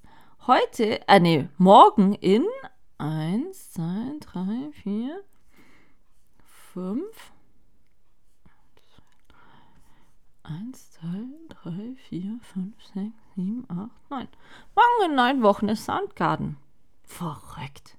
heute, 0.47 1.07
äh 1.07 1.19
nee, 1.19 1.47
morgen 1.57 2.13
in 2.13 2.45
1, 2.97 3.73
2, 3.73 3.83
3, 4.19 4.71
4, 4.83 5.23
5, 6.73 7.32
1, 10.43 10.91
2, 10.91 11.07
3, 11.63 11.95
4, 12.09 12.39
5, 12.53 12.75
6, 12.93 13.07
7, 13.35 13.65
8, 13.69 13.89
9. 14.09 14.27
Morgen 14.75 15.09
in 15.09 15.15
neun 15.15 15.41
Wochen 15.41 15.69
ist 15.69 15.85
Soundgarden. 15.85 16.57
Verrückt. 17.03 17.97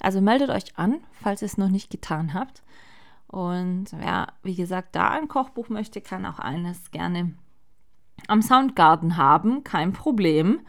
Also 0.00 0.20
meldet 0.20 0.50
euch 0.50 0.76
an, 0.76 1.00
falls 1.22 1.42
ihr 1.42 1.46
es 1.46 1.58
noch 1.58 1.68
nicht 1.68 1.90
getan 1.90 2.34
habt. 2.34 2.62
Und 3.28 3.86
wer, 3.92 4.32
wie 4.42 4.54
gesagt, 4.54 4.96
da 4.96 5.10
ein 5.10 5.28
Kochbuch 5.28 5.68
möchte, 5.68 6.00
kann 6.00 6.26
auch 6.26 6.38
eines 6.38 6.90
gerne 6.90 7.34
am 8.28 8.42
Soundgarden 8.42 9.16
haben, 9.16 9.62
kein 9.62 9.92
Problem. 9.92 10.60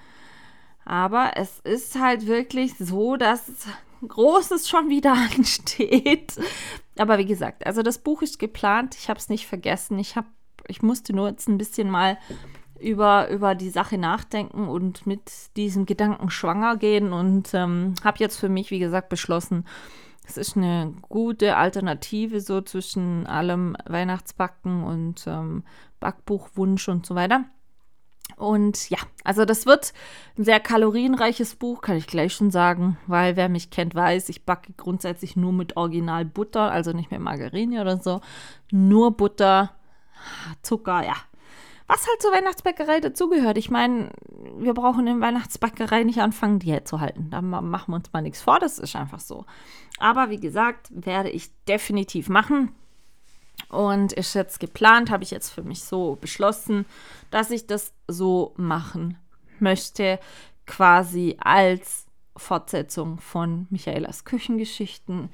Aber 0.86 1.36
es 1.36 1.60
ist 1.60 2.00
halt 2.00 2.28
wirklich 2.28 2.78
so, 2.78 3.18
dass 3.18 3.68
Großes 4.08 4.70
schon 4.70 4.90
wieder 4.90 5.14
ansteht. 5.36 6.40
Aber 6.98 7.18
wie 7.18 7.26
gesagt, 7.26 7.66
also 7.66 7.82
das 7.82 8.00
Buch 8.00 8.22
ist 8.22 8.40
geplant, 8.40 8.96
ich 8.96 9.10
habe 9.10 9.20
es 9.20 9.30
nicht 9.30 9.48
vergessen. 9.48 10.00
Ich, 10.00 10.16
hab, 10.16 10.26
ich 10.68 10.82
musste 10.82 11.14
nur 11.14 11.30
jetzt 11.30 11.48
ein 11.48 11.58
bisschen 11.58 11.90
mal 11.90 12.18
über, 12.80 13.30
über 13.30 13.56
die 13.56 13.70
Sache 13.70 13.98
nachdenken 13.98 14.68
und 14.68 15.08
mit 15.08 15.32
diesem 15.56 15.86
Gedanken 15.86 16.30
schwanger 16.30 16.78
gehen 16.78 17.14
und 17.14 17.54
ähm, 17.54 17.96
habe 18.04 18.20
jetzt 18.20 18.38
für 18.38 18.50
mich, 18.50 18.72
wie 18.72 18.80
gesagt, 18.80 19.10
beschlossen, 19.10 19.66
es 20.28 20.38
ist 20.38 20.58
eine 20.58 20.94
gute 21.02 21.56
Alternative 21.56 22.42
so 22.42 22.62
zwischen 22.62 23.26
allem 23.28 23.78
Weihnachtsbacken 23.86 24.84
und 24.84 25.26
ähm, 25.26 25.64
Backbuchwunsch 26.00 26.90
und 26.90 27.06
so 27.06 27.16
weiter. 27.16 27.46
Und 28.36 28.90
ja, 28.90 28.98
also 29.24 29.46
das 29.46 29.66
wird 29.66 29.94
ein 30.38 30.44
sehr 30.44 30.60
kalorienreiches 30.60 31.56
Buch, 31.56 31.82
kann 31.82 31.96
ich 31.96 32.08
gleich 32.08 32.34
schon 32.34 32.52
sagen, 32.52 32.98
weil 33.08 33.38
wer 33.38 33.48
mich 33.48 33.72
kennt, 33.72 33.96
weiß, 33.96 34.28
ich 34.30 34.46
backe 34.46 34.74
grundsätzlich 34.74 35.38
nur 35.38 35.54
mit 35.54 35.78
Original 35.78 36.26
Butter, 36.26 36.70
also 36.72 36.92
nicht 36.92 37.10
mit 37.10 37.22
Margarine 37.22 37.82
oder 37.82 37.98
so. 37.98 38.20
Nur 38.70 39.16
Butter, 39.16 39.72
Zucker, 40.62 41.04
ja. 41.04 41.16
Was 41.88 42.06
halt 42.06 42.22
zur 42.22 42.34
Weihnachtsbäckerei 42.34 43.00
dazugehört. 43.00 43.58
Ich 43.58 43.70
meine, 43.70 44.12
wir 44.58 44.74
brauchen 44.74 45.08
in 45.08 45.22
Weihnachtsbäckerei 45.22 46.04
nicht 46.04 46.20
anfangen, 46.20 46.60
Diät 46.60 46.86
zu 46.88 47.00
halten. 47.00 47.30
Da 47.30 47.42
machen 47.42 47.92
wir 47.92 47.96
uns 47.96 48.12
mal 48.12 48.22
nichts 48.22 48.42
vor, 48.42 48.60
das 48.60 48.78
ist 48.78 48.96
einfach 48.96 49.22
so. 49.22 49.46
Aber 49.98 50.30
wie 50.30 50.40
gesagt, 50.40 50.90
werde 50.92 51.30
ich 51.30 51.50
definitiv 51.66 52.28
machen. 52.28 52.76
Und 53.70 54.14
ist 54.14 54.34
jetzt 54.34 54.60
geplant, 54.60 55.10
habe 55.10 55.24
ich 55.24 55.32
jetzt 55.32 55.50
für 55.50 55.64
mich 55.64 55.84
so 55.84 56.18
beschlossen, 56.20 56.86
dass 57.32 57.52
ich 57.52 57.68
das 57.68 57.94
so 58.08 58.54
machen 58.56 59.18
möchte, 59.60 60.20
quasi 60.66 61.38
als 61.40 62.06
Fortsetzung 62.36 63.20
von 63.20 63.66
Michaelas 63.70 64.26
Küchengeschichten. 64.26 65.30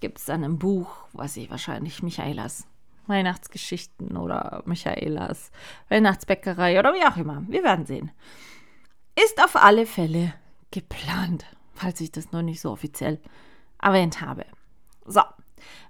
Gibt 0.00 0.18
es 0.18 0.26
dann 0.26 0.44
ein 0.44 0.58
Buch, 0.58 0.90
was 1.12 1.36
ich 1.36 1.50
wahrscheinlich 1.50 2.02
Michaelas 2.02 2.66
Weihnachtsgeschichten 3.08 4.16
oder 4.16 4.62
Michaelas 4.66 5.50
Weihnachtsbäckerei 5.88 6.78
oder 6.78 6.94
wie 6.94 7.04
auch 7.04 7.16
immer. 7.16 7.42
Wir 7.48 7.62
werden 7.62 7.86
sehen. 7.86 8.10
Ist 9.14 9.42
auf 9.42 9.56
alle 9.56 9.86
Fälle 9.86 10.34
geplant, 10.70 11.46
falls 11.74 12.00
ich 12.00 12.12
das 12.12 12.32
noch 12.32 12.42
nicht 12.42 12.60
so 12.60 12.70
offiziell 12.70 13.20
erwähnt 13.80 14.20
habe. 14.20 14.44
So, 15.04 15.22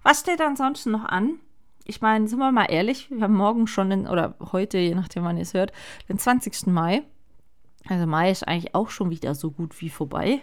was 0.03 0.21
steht 0.21 0.41
ansonsten 0.41 0.93
noch 0.93 1.05
an? 1.05 1.41
ich 1.87 2.01
meine, 2.01 2.27
sind 2.27 2.39
wir 2.39 2.51
mal 2.53 2.67
ehrlich, 2.67 3.11
wir 3.11 3.23
haben 3.23 3.35
morgen 3.35 3.67
schon, 3.67 3.91
den, 3.91 4.09
oder 4.09 4.35
heute, 4.53 4.79
je 4.79 4.95
nachdem 4.95 5.25
wann 5.25 5.37
ihr 5.37 5.43
es 5.43 5.55
hört, 5.55 5.73
den 6.09 6.19
20. 6.19 6.67
Mai. 6.67 7.03
Also 7.89 8.07
Mai 8.07 8.31
ist 8.31 8.47
eigentlich 8.47 8.75
auch 8.75 8.91
schon 8.91 9.11
wieder 9.11 9.35
so 9.35 9.53
gut 9.53 9.81
wie 9.81 9.89
vorbei. 9.89 10.43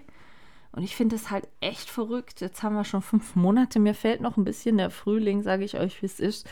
Und 0.73 0.83
ich 0.83 0.95
finde 0.95 1.15
es 1.15 1.31
halt 1.31 1.47
echt 1.61 1.89
verrückt. 1.89 2.41
Jetzt 2.41 2.63
haben 2.63 2.75
wir 2.75 2.83
schon 2.83 3.01
fünf 3.01 3.35
Monate. 3.35 3.79
Mir 3.79 3.93
fällt 3.93 4.21
noch 4.21 4.37
ein 4.37 4.43
bisschen 4.43 4.77
der 4.77 4.89
Frühling, 4.89 5.41
sage 5.41 5.63
ich 5.63 5.79
euch, 5.79 6.01
wie 6.01 6.07
es 6.07 6.19
ist. 6.19 6.47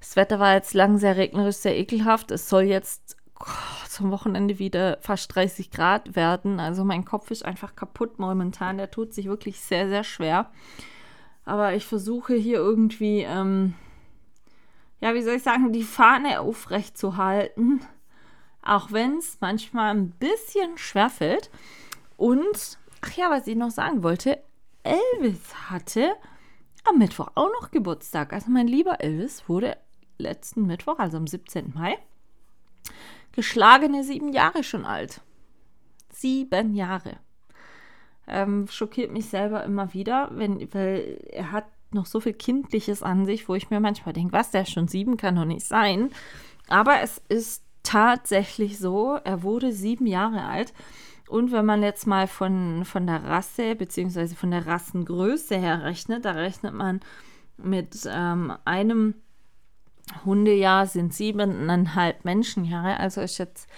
Das 0.00 0.16
Wetter 0.16 0.38
war 0.38 0.54
jetzt 0.54 0.74
lang 0.74 0.98
sehr 0.98 1.16
regnerisch, 1.16 1.56
sehr 1.56 1.78
ekelhaft. 1.78 2.30
Es 2.30 2.48
soll 2.48 2.62
jetzt 2.62 3.16
oh, 3.38 3.86
zum 3.88 4.10
Wochenende 4.10 4.58
wieder 4.58 4.98
fast 5.02 5.34
30 5.34 5.70
Grad 5.70 6.16
werden. 6.16 6.58
Also 6.58 6.84
mein 6.84 7.04
Kopf 7.04 7.30
ist 7.30 7.44
einfach 7.44 7.76
kaputt 7.76 8.18
momentan. 8.18 8.78
Der 8.78 8.90
tut 8.90 9.12
sich 9.12 9.26
wirklich 9.26 9.60
sehr, 9.60 9.88
sehr 9.88 10.04
schwer. 10.04 10.50
Aber 11.44 11.74
ich 11.74 11.84
versuche 11.84 12.34
hier 12.34 12.58
irgendwie 12.58 13.22
ähm, 13.22 13.74
ja, 15.00 15.14
wie 15.14 15.22
soll 15.22 15.36
ich 15.36 15.42
sagen, 15.42 15.72
die 15.72 15.82
Fahne 15.82 16.40
aufrecht 16.40 16.96
zu 16.96 17.16
halten, 17.16 17.80
auch 18.62 18.92
wenn 18.92 19.16
es 19.16 19.38
manchmal 19.40 19.94
ein 19.94 20.10
bisschen 20.10 20.76
schwerfällt. 20.76 21.50
Und, 22.16 22.78
ach 23.00 23.12
ja, 23.12 23.30
was 23.30 23.46
ich 23.46 23.56
noch 23.56 23.70
sagen 23.70 24.02
wollte, 24.02 24.42
Elvis 24.82 25.54
hatte 25.70 26.12
am 26.88 26.98
Mittwoch 26.98 27.28
auch 27.34 27.50
noch 27.60 27.70
Geburtstag. 27.70 28.32
Also 28.32 28.50
mein 28.50 28.66
lieber 28.66 29.00
Elvis 29.00 29.48
wurde 29.48 29.76
letzten 30.18 30.66
Mittwoch, 30.66 30.98
also 30.98 31.16
am 31.16 31.26
17. 31.26 31.72
Mai, 31.74 31.98
geschlagene 33.32 34.04
sieben 34.04 34.32
Jahre 34.32 34.64
schon 34.64 34.84
alt. 34.84 35.20
Sieben 36.12 36.74
Jahre. 36.74 37.18
Ähm, 38.26 38.68
schockiert 38.68 39.10
mich 39.10 39.26
selber 39.26 39.64
immer 39.64 39.92
wieder, 39.94 40.30
wenn, 40.32 40.72
weil 40.72 41.18
er 41.30 41.52
hat 41.52 41.66
noch 41.92 42.06
so 42.06 42.20
viel 42.20 42.34
Kindliches 42.34 43.02
an 43.02 43.26
sich, 43.26 43.48
wo 43.48 43.54
ich 43.54 43.70
mir 43.70 43.80
manchmal 43.80 44.12
denke, 44.12 44.32
was, 44.32 44.50
der 44.50 44.62
ist 44.62 44.72
schon 44.72 44.88
sieben, 44.88 45.16
kann 45.16 45.36
doch 45.36 45.44
nicht 45.44 45.66
sein. 45.66 46.10
Aber 46.68 47.00
es 47.00 47.20
ist 47.28 47.64
tatsächlich 47.82 48.78
so, 48.78 49.18
er 49.24 49.42
wurde 49.42 49.72
sieben 49.72 50.06
Jahre 50.06 50.44
alt. 50.44 50.72
Und 51.30 51.52
wenn 51.52 51.64
man 51.64 51.84
jetzt 51.84 52.08
mal 52.08 52.26
von, 52.26 52.84
von 52.84 53.06
der 53.06 53.22
Rasse 53.22 53.76
bzw. 53.76 54.34
von 54.34 54.50
der 54.50 54.66
Rassengröße 54.66 55.56
her 55.56 55.84
rechnet, 55.84 56.24
da 56.24 56.32
rechnet 56.32 56.74
man 56.74 57.00
mit 57.56 58.08
ähm, 58.10 58.52
einem 58.64 59.14
Hundejahr 60.24 60.86
sind 60.86 61.14
siebeneinhalb 61.14 62.24
Menschenjahre. 62.24 62.98
Also 62.98 63.20
ist 63.20 63.38
jetzt 63.38 63.68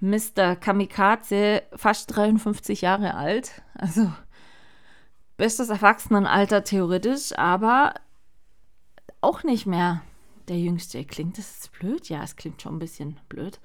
Mr. 0.00 0.56
Kamikaze 0.56 1.62
fast 1.74 2.14
53 2.14 2.82
Jahre 2.82 3.14
alt. 3.14 3.62
Also 3.72 4.12
bestes 5.38 5.70
Erwachsenenalter 5.70 6.64
theoretisch, 6.64 7.32
aber 7.38 7.94
auch 9.22 9.42
nicht 9.42 9.64
mehr 9.64 10.02
der 10.48 10.58
Jüngste. 10.58 11.02
Klingt 11.06 11.38
das 11.38 11.68
blöd? 11.68 12.10
Ja, 12.10 12.22
es 12.22 12.36
klingt 12.36 12.60
schon 12.60 12.76
ein 12.76 12.78
bisschen 12.78 13.18
blöd. 13.30 13.58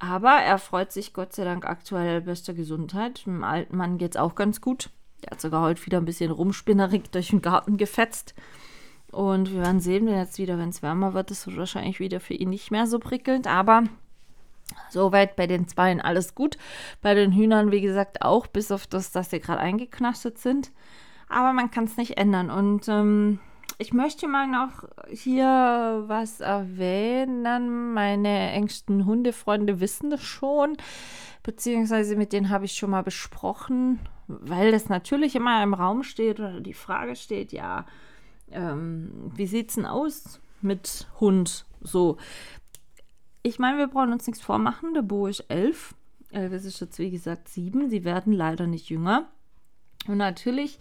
Aber 0.00 0.32
er 0.32 0.58
freut 0.58 0.92
sich 0.92 1.12
Gott 1.12 1.34
sei 1.34 1.44
Dank 1.44 1.64
aktuell 1.64 2.22
bester 2.22 2.54
Gesundheit. 2.54 3.26
Dem 3.26 3.44
alten 3.44 3.76
Mann 3.76 3.98
geht 3.98 4.12
es 4.12 4.20
auch 4.20 4.34
ganz 4.34 4.60
gut. 4.60 4.90
Der 5.22 5.32
hat 5.32 5.40
sogar 5.40 5.62
heute 5.62 5.84
wieder 5.86 5.98
ein 5.98 6.06
bisschen 6.06 6.30
rumspinnerig 6.32 7.10
durch 7.10 7.28
den 7.28 7.42
Garten 7.42 7.76
gefetzt. 7.76 8.34
Und 9.12 9.52
wir 9.52 9.60
werden 9.60 9.80
sehen, 9.80 10.06
wenn 10.06 10.16
jetzt 10.16 10.38
wieder, 10.38 10.58
wenn 10.58 10.70
es 10.70 10.82
wärmer 10.82 11.14
wird, 11.14 11.30
ist 11.30 11.46
es 11.46 11.56
wahrscheinlich 11.56 12.00
wieder 12.00 12.20
für 12.20 12.34
ihn 12.34 12.50
nicht 12.50 12.70
mehr 12.70 12.86
so 12.86 12.98
prickelnd. 12.98 13.46
Aber 13.46 13.84
Soweit 14.88 15.36
bei 15.36 15.46
den 15.46 15.68
Zweien 15.68 16.00
alles 16.00 16.34
gut. 16.34 16.56
Bei 17.02 17.14
den 17.14 17.32
Hühnern, 17.32 17.72
wie 17.72 17.80
gesagt, 17.80 18.22
auch, 18.22 18.46
bis 18.46 18.70
auf 18.70 18.86
das, 18.86 19.10
dass 19.12 19.30
sie 19.30 19.40
gerade 19.40 19.60
eingeknastet 19.60 20.38
sind. 20.38 20.72
Aber 21.28 21.52
man 21.52 21.70
kann 21.70 21.84
es 21.84 21.96
nicht 21.96 22.18
ändern. 22.18 22.50
Und 22.50 22.88
ähm, 22.88 23.40
ich 23.80 23.94
möchte 23.94 24.28
mal 24.28 24.46
noch 24.46 24.84
hier 25.08 26.04
was 26.06 26.40
erwähnen. 26.40 27.94
Meine 27.94 28.50
engsten 28.50 29.06
Hundefreunde 29.06 29.80
wissen 29.80 30.10
das 30.10 30.22
schon. 30.22 30.76
Beziehungsweise 31.42 32.14
mit 32.16 32.34
denen 32.34 32.50
habe 32.50 32.66
ich 32.66 32.74
schon 32.74 32.90
mal 32.90 33.02
besprochen, 33.02 33.98
weil 34.28 34.70
das 34.70 34.90
natürlich 34.90 35.34
immer 35.34 35.62
im 35.62 35.72
Raum 35.72 36.02
steht 36.02 36.38
oder 36.38 36.60
die 36.60 36.74
Frage 36.74 37.16
steht, 37.16 37.52
ja, 37.52 37.86
ähm, 38.50 39.32
wie 39.34 39.46
sieht 39.46 39.70
es 39.70 39.76
denn 39.76 39.86
aus 39.86 40.40
mit 40.60 41.08
Hund? 41.18 41.64
So, 41.80 42.18
ich 43.42 43.58
meine, 43.58 43.78
wir 43.78 43.86
brauchen 43.86 44.12
uns 44.12 44.26
nichts 44.26 44.42
vormachen. 44.42 44.92
Der 44.92 45.02
Bo 45.02 45.26
ist 45.26 45.46
elf. 45.48 45.94
Elvis 46.30 46.66
ist 46.66 46.80
jetzt, 46.80 46.98
wie 46.98 47.10
gesagt, 47.10 47.48
sieben. 47.48 47.88
Sie 47.88 48.04
werden 48.04 48.34
leider 48.34 48.66
nicht 48.66 48.90
jünger. 48.90 49.30
Und 50.06 50.16
natürlich 50.16 50.78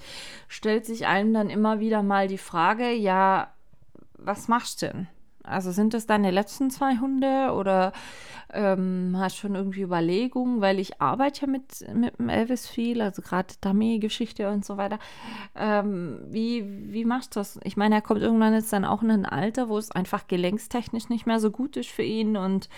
stellt 0.47 0.86
sich 0.86 1.08
einem 1.08 1.34
dann 1.34 1.49
immer 1.49 1.79
wieder 1.79 2.03
mal 2.03 2.27
die 2.27 2.38
Frage, 2.38 2.91
ja, 2.91 3.53
was 4.17 4.47
machst 4.47 4.82
du 4.82 4.88
denn? 4.88 5.08
Also 5.43 5.71
sind 5.71 5.93
das 5.93 6.05
deine 6.05 6.32
letzten 6.32 6.69
zwei 6.69 6.97
Hunde 6.97 7.53
oder 7.53 7.91
ähm, 8.53 9.15
hast 9.17 9.38
schon 9.38 9.55
irgendwie 9.55 9.82
Überlegungen, 9.82 10.62
weil 10.62 10.79
ich 10.79 11.01
arbeite 11.01 11.41
ja 11.41 11.47
mit, 11.47 11.86
mit 11.93 12.19
dem 12.19 12.29
Elvis 12.29 12.67
viel, 12.67 13.01
also 13.01 13.21
gerade 13.21 13.53
Dummy-Geschichte 13.62 14.49
und 14.49 14.65
so 14.65 14.77
weiter. 14.77 14.99
Ähm, 15.55 16.19
wie, 16.29 16.91
wie 16.91 17.05
machst 17.05 17.36
du 17.36 17.39
das? 17.39 17.60
Ich 17.63 17.77
meine, 17.77 17.95
er 17.95 18.01
kommt 18.01 18.21
irgendwann 18.21 18.53
jetzt 18.53 18.73
dann 18.73 18.86
auch 18.86 19.01
in 19.01 19.12
ein 19.12 19.25
Alter, 19.25 19.69
wo 19.69 19.77
es 19.77 19.91
einfach 19.91 20.27
gelenkstechnisch 20.27 21.10
nicht 21.10 21.25
mehr 21.25 21.39
so 21.39 21.51
gut 21.51 21.77
ist 21.77 21.89
für 21.89 22.03
ihn 22.03 22.38
und 22.38 22.69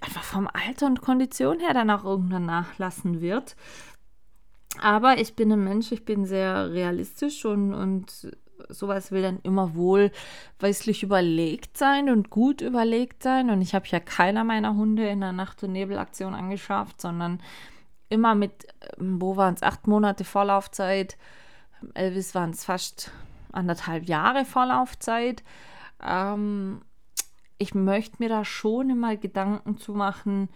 einfach 0.00 0.22
vom 0.22 0.48
Alter 0.48 0.86
und 0.86 1.02
Kondition 1.02 1.60
her 1.60 1.74
dann 1.74 1.90
auch 1.90 2.04
irgendwann 2.04 2.46
nachlassen 2.46 3.20
wird. 3.20 3.56
Aber 4.78 5.18
ich 5.18 5.34
bin 5.34 5.52
ein 5.52 5.64
Mensch, 5.64 5.92
ich 5.92 6.04
bin 6.04 6.24
sehr 6.24 6.70
realistisch 6.70 7.44
und, 7.44 7.74
und 7.74 8.30
sowas 8.68 9.10
will 9.10 9.22
dann 9.22 9.40
immer 9.42 9.74
wohl 9.74 10.10
weißlich 10.60 11.02
überlegt 11.02 11.76
sein 11.76 12.10
und 12.10 12.30
gut 12.30 12.60
überlegt 12.60 13.22
sein. 13.22 13.50
Und 13.50 13.62
ich 13.62 13.74
habe 13.74 13.86
ja 13.88 14.00
keiner 14.00 14.44
meiner 14.44 14.74
Hunde 14.74 15.08
in 15.08 15.20
der 15.20 15.32
Nacht- 15.32 15.62
und 15.62 15.72
Nebelaktion 15.72 16.34
angeschafft, 16.34 17.00
sondern 17.00 17.40
immer 18.08 18.34
mit, 18.34 18.66
ähm, 18.98 19.20
wo 19.20 19.36
waren 19.36 19.54
es, 19.54 19.62
acht 19.62 19.86
Monate 19.86 20.24
Vorlaufzeit. 20.24 21.16
Elvis 21.94 22.34
waren 22.34 22.50
es 22.50 22.64
fast 22.64 23.10
anderthalb 23.52 24.04
Jahre 24.04 24.44
Vorlaufzeit. 24.44 25.42
Ähm, 26.02 26.82
ich 27.58 27.74
möchte 27.74 28.16
mir 28.18 28.28
da 28.28 28.44
schon 28.44 28.90
immer 28.90 29.16
Gedanken 29.16 29.76
zu 29.78 29.94
machen, 29.94 30.48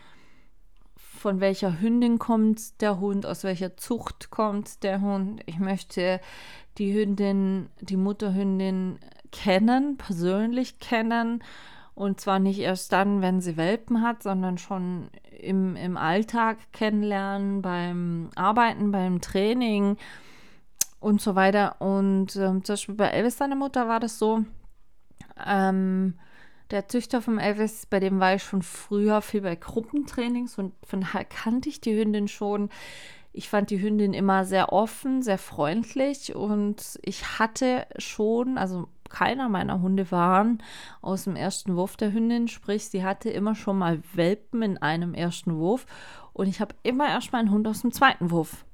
von 1.25 1.41
welcher 1.41 1.81
Hündin 1.81 2.19
kommt 2.19 2.83
der 2.83 3.01
Hund, 3.01 3.25
aus 3.25 3.45
welcher 3.45 3.79
Zucht 3.79 4.29
kommt 4.29 4.83
der 4.83 5.01
Hund. 5.01 5.41
Ich 5.47 5.59
möchte 5.59 6.21
die 6.77 6.93
Hündin, 6.93 7.71
die 7.81 7.97
Mutterhündin 7.97 8.99
kennen, 9.33 9.97
persönlich 9.97 10.81
kennen. 10.81 11.43
Und 11.95 12.21
zwar 12.21 12.41
nicht 12.41 12.59
erst 12.59 12.93
dann, 12.93 13.23
wenn 13.23 13.41
sie 13.41 13.57
Welpen 13.57 14.03
hat, 14.03 14.23
sondern 14.23 14.59
schon 14.59 15.09
im, 15.41 15.77
im 15.77 15.97
Alltag 15.97 16.59
kennenlernen, 16.75 17.63
beim 17.63 18.29
Arbeiten, 18.35 18.93
beim 18.93 19.23
Training 19.23 19.97
und 21.01 21.23
so 21.23 21.35
weiter. 21.35 21.81
Und 21.81 22.37
ähm, 22.37 22.65
zum 22.65 22.75
Beispiel 22.75 22.97
bei 22.97 23.09
Elvis, 23.09 23.39
seiner 23.39 23.57
Mutter, 23.57 23.89
war 23.89 23.99
das 23.99 24.19
so, 24.19 24.45
ähm, 25.43 26.19
der 26.75 26.89
Züchter 26.89 27.23
vom 27.23 27.39
Elvis, 27.39 27.87
bei 27.87 28.01
dem 28.01 28.21
war 28.21 28.35
ich 28.35 28.43
schon 28.43 28.63
früher 28.63 29.23
viel 29.23 29.41
bei 29.41 29.55
Gruppentrainings 29.55 30.59
und 30.59 30.75
von 30.85 31.03
daher 31.03 31.25
kannte 31.25 31.69
ich 31.69 31.81
die 31.81 31.97
Hündin 31.97 32.29
schon. 32.29 32.69
Ich 33.33 33.49
fand 33.49 33.71
die 33.71 33.81
Hündin 33.81 34.13
immer 34.13 34.45
sehr 34.45 34.73
offen, 34.73 35.23
sehr 35.23 35.39
freundlich 35.39 36.35
und 36.35 36.99
ich 37.03 37.39
hatte 37.39 37.87
schon, 37.99 38.59
also 38.59 38.89
keiner 39.09 39.49
meiner 39.49 39.81
Hunde 39.81 40.11
waren 40.11 40.63
aus 41.01 41.25
dem 41.25 41.37
ersten 41.37 41.77
Wurf 41.77 41.97
der 41.97 42.13
Hündin, 42.13 42.49
sprich, 42.49 42.89
sie 42.89 43.05
hatte 43.05 43.31
immer 43.31 43.55
schon 43.55 43.79
mal 43.79 44.03
Welpen 44.13 44.63
in 44.63 44.79
einem 44.79 45.15
ersten 45.15 45.57
Wurf 45.57 45.87
und 46.33 46.49
ich 46.49 46.61
habe 46.61 46.75
immer 46.83 47.09
erst 47.09 47.33
meinen 47.33 47.53
Hund 47.53 47.69
aus 47.69 47.83
dem 47.83 47.93
zweiten 47.93 48.33
Wurf 48.33 48.65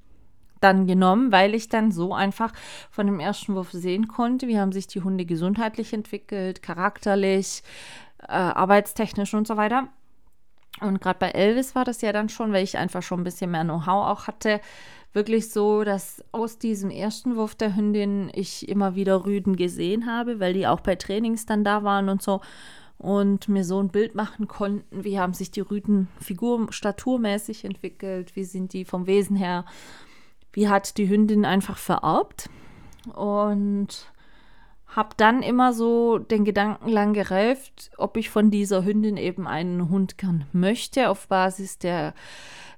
dann 0.61 0.87
genommen, 0.87 1.33
weil 1.33 1.55
ich 1.55 1.69
dann 1.69 1.93
so 1.93 2.15
einfach 2.15 2.53
von 2.91 3.07
dem 3.07 3.21
ersten 3.21 3.55
Wurf 3.55 3.73
sehen 3.73 4.09
konnte, 4.09 4.49
wie 4.49 4.59
haben 4.59 4.73
sich 4.73 4.87
die 4.87 5.03
Hunde 5.03 5.25
gesundheitlich 5.25 5.93
entwickelt, 5.93 6.63
charakterlich, 6.63 7.63
äh, 8.23 8.33
arbeitstechnisch 8.33 9.35
und 9.35 9.47
so 9.47 9.57
weiter. 9.57 9.89
Und 10.81 11.01
gerade 11.01 11.19
bei 11.19 11.31
Elvis 11.31 11.75
war 11.75 11.85
das 11.85 12.01
ja 12.01 12.13
dann 12.13 12.29
schon, 12.29 12.53
weil 12.53 12.65
ich 12.65 12.79
einfach 12.79 13.03
schon 13.03 13.21
ein 13.21 13.25
bisschen 13.25 13.51
mehr 13.51 13.65
Know-how 13.65 14.07
auch 14.07 14.27
hatte, 14.27 14.61
wirklich 15.13 15.51
so, 15.51 15.83
dass 15.85 16.25
aus 16.33 16.59
diesem 16.59 16.91
ersten 16.91 17.37
Wurf 17.37 17.55
der 17.55 17.75
Hündin 17.75 18.31
ich 18.33 18.69
immer 18.69 18.95
wieder 18.95 19.25
Rüden 19.25 19.57
gesehen 19.57 20.07
habe, 20.07 20.41
weil 20.41 20.55
die 20.55 20.67
auch 20.67 20.81
bei 20.81 20.95
Trainings 20.95 21.47
dann 21.47 21.65
da 21.65 21.83
waren 21.83 22.09
und 22.09 22.23
so. 22.23 22.41
Und 22.99 23.49
mir 23.49 23.65
so 23.65 23.83
ein 23.83 23.89
Bild 23.89 24.15
machen 24.15 24.47
konnten, 24.47 25.05
wie 25.05 25.19
haben 25.19 25.33
sich 25.33 25.51
die 25.51 25.63
Rüden 25.63 26.09
figur 26.21 26.71
staturmäßig 26.71 27.65
entwickelt, 27.65 28.37
wie 28.37 28.45
sind 28.45 28.75
die 28.75 28.85
vom 28.85 29.07
Wesen 29.07 29.37
her, 29.37 29.65
wie 30.53 30.69
hat 30.69 30.97
die 30.99 31.09
Hündin 31.09 31.45
einfach 31.45 31.79
vererbt 31.79 32.51
und 33.15 34.13
habe 34.87 35.11
dann 35.17 35.43
immer 35.43 35.73
so 35.73 36.19
den 36.19 36.45
Gedanken 36.45 36.89
lang 36.89 37.13
gereift, 37.13 37.91
ob 37.97 38.17
ich 38.17 38.29
von 38.29 38.51
dieser 38.51 38.85
Hündin 38.85 39.17
eben 39.17 39.47
einen 39.47 39.89
Hund 39.89 40.19
gern 40.19 40.47
möchte, 40.53 41.09
auf 41.09 41.29
Basis 41.29 41.79
der 41.79 42.15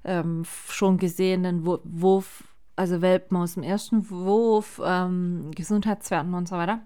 ähm, 0.03 0.43
schon 0.69 0.97
gesehenen 0.97 1.65
Wurf, 1.65 2.43
also 2.75 3.01
Welpen 3.01 3.37
aus 3.37 3.55
dem 3.55 3.63
ersten 3.63 4.09
Wurf, 4.09 4.79
ähm, 4.83 5.51
Gesundheitswerten 5.55 6.33
und 6.35 6.47
so 6.47 6.55
weiter. 6.55 6.81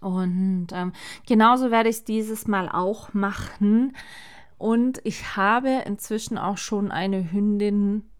Und 0.00 0.68
ähm, 0.72 0.92
genauso 1.26 1.70
werde 1.70 1.90
ich 1.90 1.96
es 1.96 2.04
dieses 2.04 2.46
Mal 2.46 2.70
auch 2.70 3.12
machen. 3.12 3.94
Und 4.56 5.00
ich 5.04 5.36
habe 5.36 5.82
inzwischen 5.84 6.38
auch 6.38 6.56
schon 6.56 6.90
eine 6.90 7.30
Hündin 7.30 8.10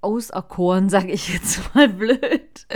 auserkoren, 0.00 0.88
sage 0.90 1.12
ich 1.12 1.32
jetzt 1.32 1.74
mal 1.74 1.88
blöd, 1.88 2.66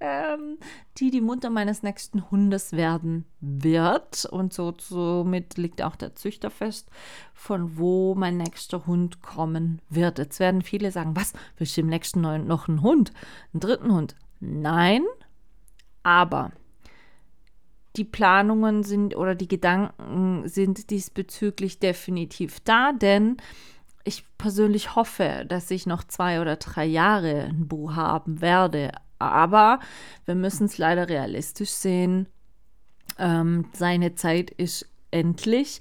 ähm, 0.00 0.58
die 0.98 1.10
die 1.10 1.20
Mutter 1.20 1.50
meines 1.50 1.82
nächsten 1.82 2.30
Hundes 2.30 2.72
werden 2.72 3.24
wird. 3.40 4.24
Und 4.26 4.52
so, 4.52 4.74
somit 4.78 5.56
liegt 5.56 5.82
auch 5.82 5.96
der 5.96 6.14
Züchter 6.14 6.50
fest, 6.50 6.90
von 7.32 7.76
wo 7.78 8.14
mein 8.14 8.36
nächster 8.36 8.86
Hund 8.86 9.22
kommen 9.22 9.80
wird. 9.88 10.18
Jetzt 10.18 10.40
werden 10.40 10.62
viele 10.62 10.90
sagen, 10.90 11.16
was, 11.16 11.32
willst 11.56 11.76
du 11.76 11.82
im 11.82 11.88
nächsten 11.88 12.20
neuen 12.20 12.46
noch 12.46 12.68
einen 12.68 12.82
Hund, 12.82 13.12
einen 13.52 13.60
dritten 13.60 13.92
Hund? 13.92 14.16
Nein, 14.40 15.02
aber 16.02 16.52
die 17.96 18.04
Planungen 18.04 18.82
sind 18.82 19.16
oder 19.16 19.34
die 19.34 19.48
Gedanken 19.48 20.48
sind 20.48 20.90
diesbezüglich 20.90 21.78
definitiv 21.78 22.60
da, 22.60 22.92
denn 22.92 23.36
ich 24.04 24.24
persönlich 24.38 24.94
hoffe, 24.94 25.44
dass 25.48 25.70
ich 25.70 25.86
noch 25.86 26.04
zwei 26.04 26.40
oder 26.40 26.56
drei 26.56 26.84
Jahre 26.84 27.44
ein 27.44 27.66
Buch 27.66 27.96
haben 27.96 28.40
werde. 28.40 28.92
Aber 29.18 29.80
wir 30.26 30.34
müssen 30.34 30.66
es 30.66 30.78
leider 30.78 31.08
realistisch 31.08 31.70
sehen. 31.70 32.28
Ähm, 33.18 33.66
seine 33.72 34.14
Zeit 34.14 34.50
ist 34.50 34.86
endlich. 35.10 35.80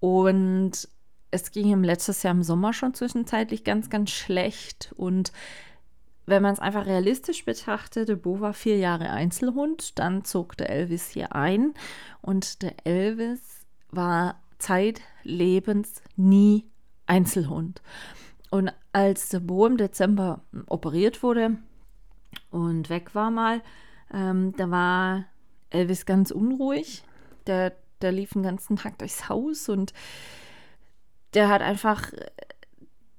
Und 0.00 0.88
es 1.30 1.50
ging 1.52 1.68
ihm 1.68 1.84
letztes 1.84 2.22
Jahr 2.22 2.34
im 2.34 2.42
Sommer 2.42 2.72
schon 2.72 2.94
zwischenzeitlich 2.94 3.62
ganz, 3.64 3.90
ganz 3.90 4.10
schlecht. 4.10 4.92
Und 4.96 5.32
wenn 6.26 6.42
man 6.42 6.54
es 6.54 6.60
einfach 6.60 6.86
realistisch 6.86 7.44
betrachtete, 7.44 8.16
Bo 8.16 8.40
war 8.40 8.54
vier 8.54 8.78
Jahre 8.78 9.10
Einzelhund, 9.10 9.98
dann 9.98 10.24
zog 10.24 10.56
der 10.56 10.70
Elvis 10.70 11.08
hier 11.08 11.34
ein 11.34 11.74
und 12.22 12.62
der 12.62 12.74
Elvis 12.84 13.40
war 13.90 14.40
zeitlebens 14.58 16.02
nie 16.16 16.69
Einzelhund. 17.10 17.82
Und 18.50 18.72
als 18.92 19.28
der 19.28 19.40
Bo 19.40 19.66
im 19.66 19.76
Dezember 19.76 20.42
operiert 20.66 21.22
wurde 21.22 21.58
und 22.50 22.88
weg 22.88 23.14
war 23.14 23.30
mal, 23.30 23.62
ähm, 24.12 24.54
da 24.56 24.70
war 24.70 25.24
Elvis 25.70 26.06
ganz 26.06 26.30
unruhig. 26.30 27.04
Der, 27.46 27.72
der 28.00 28.12
lief 28.12 28.32
den 28.32 28.42
ganzen 28.42 28.76
Tag 28.76 28.98
durchs 28.98 29.28
Haus 29.28 29.68
und 29.68 29.92
der 31.34 31.48
hat 31.48 31.62
einfach 31.62 32.12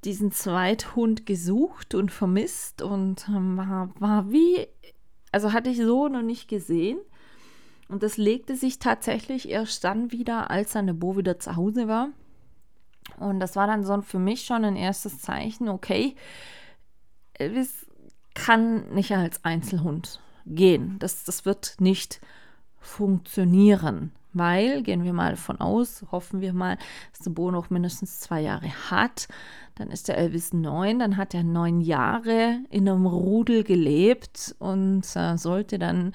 diesen 0.03 0.31
Zweithund 0.31 1.25
gesucht 1.25 1.93
und 1.93 2.11
vermisst 2.11 2.81
und 2.81 3.27
ähm, 3.29 3.57
war, 3.57 3.93
war 3.99 4.31
wie, 4.31 4.67
also 5.31 5.53
hatte 5.53 5.69
ich 5.69 5.77
so 5.77 6.07
noch 6.07 6.23
nicht 6.23 6.47
gesehen. 6.47 6.99
Und 7.87 8.03
das 8.03 8.17
legte 8.17 8.55
sich 8.55 8.79
tatsächlich 8.79 9.49
erst 9.49 9.83
dann 9.83 10.11
wieder, 10.11 10.49
als 10.49 10.71
seine 10.71 10.93
Bo 10.93 11.17
wieder 11.17 11.39
zu 11.39 11.57
Hause 11.57 11.87
war. 11.87 12.09
Und 13.17 13.39
das 13.39 13.55
war 13.55 13.67
dann 13.67 13.83
so 13.83 14.01
für 14.01 14.19
mich 14.19 14.43
schon 14.43 14.65
ein 14.65 14.75
erstes 14.75 15.19
Zeichen, 15.19 15.69
okay, 15.69 16.15
Elvis 17.33 17.85
kann 18.33 18.93
nicht 18.93 19.11
als 19.11 19.43
Einzelhund 19.43 20.19
gehen. 20.45 20.97
Das, 20.99 21.23
das 21.23 21.45
wird 21.45 21.75
nicht 21.79 22.21
funktionieren. 22.79 24.11
Weil, 24.33 24.81
gehen 24.81 25.03
wir 25.03 25.11
mal 25.11 25.35
von 25.35 25.59
aus, 25.59 26.05
hoffen 26.09 26.39
wir 26.39 26.53
mal, 26.53 26.77
dass 27.11 27.19
der 27.19 27.31
Bo 27.31 27.51
noch 27.51 27.69
mindestens 27.69 28.21
zwei 28.21 28.39
Jahre 28.39 28.69
hat. 28.89 29.27
Dann 29.75 29.91
ist 29.91 30.07
der 30.07 30.17
Elvis 30.17 30.53
neun, 30.53 30.99
dann 30.99 31.17
hat 31.17 31.33
er 31.33 31.43
neun 31.43 31.81
Jahre 31.81 32.59
in 32.69 32.87
einem 32.87 33.05
Rudel 33.05 33.65
gelebt 33.65 34.55
und 34.59 35.03
äh, 35.15 35.37
sollte 35.37 35.79
dann 35.79 36.13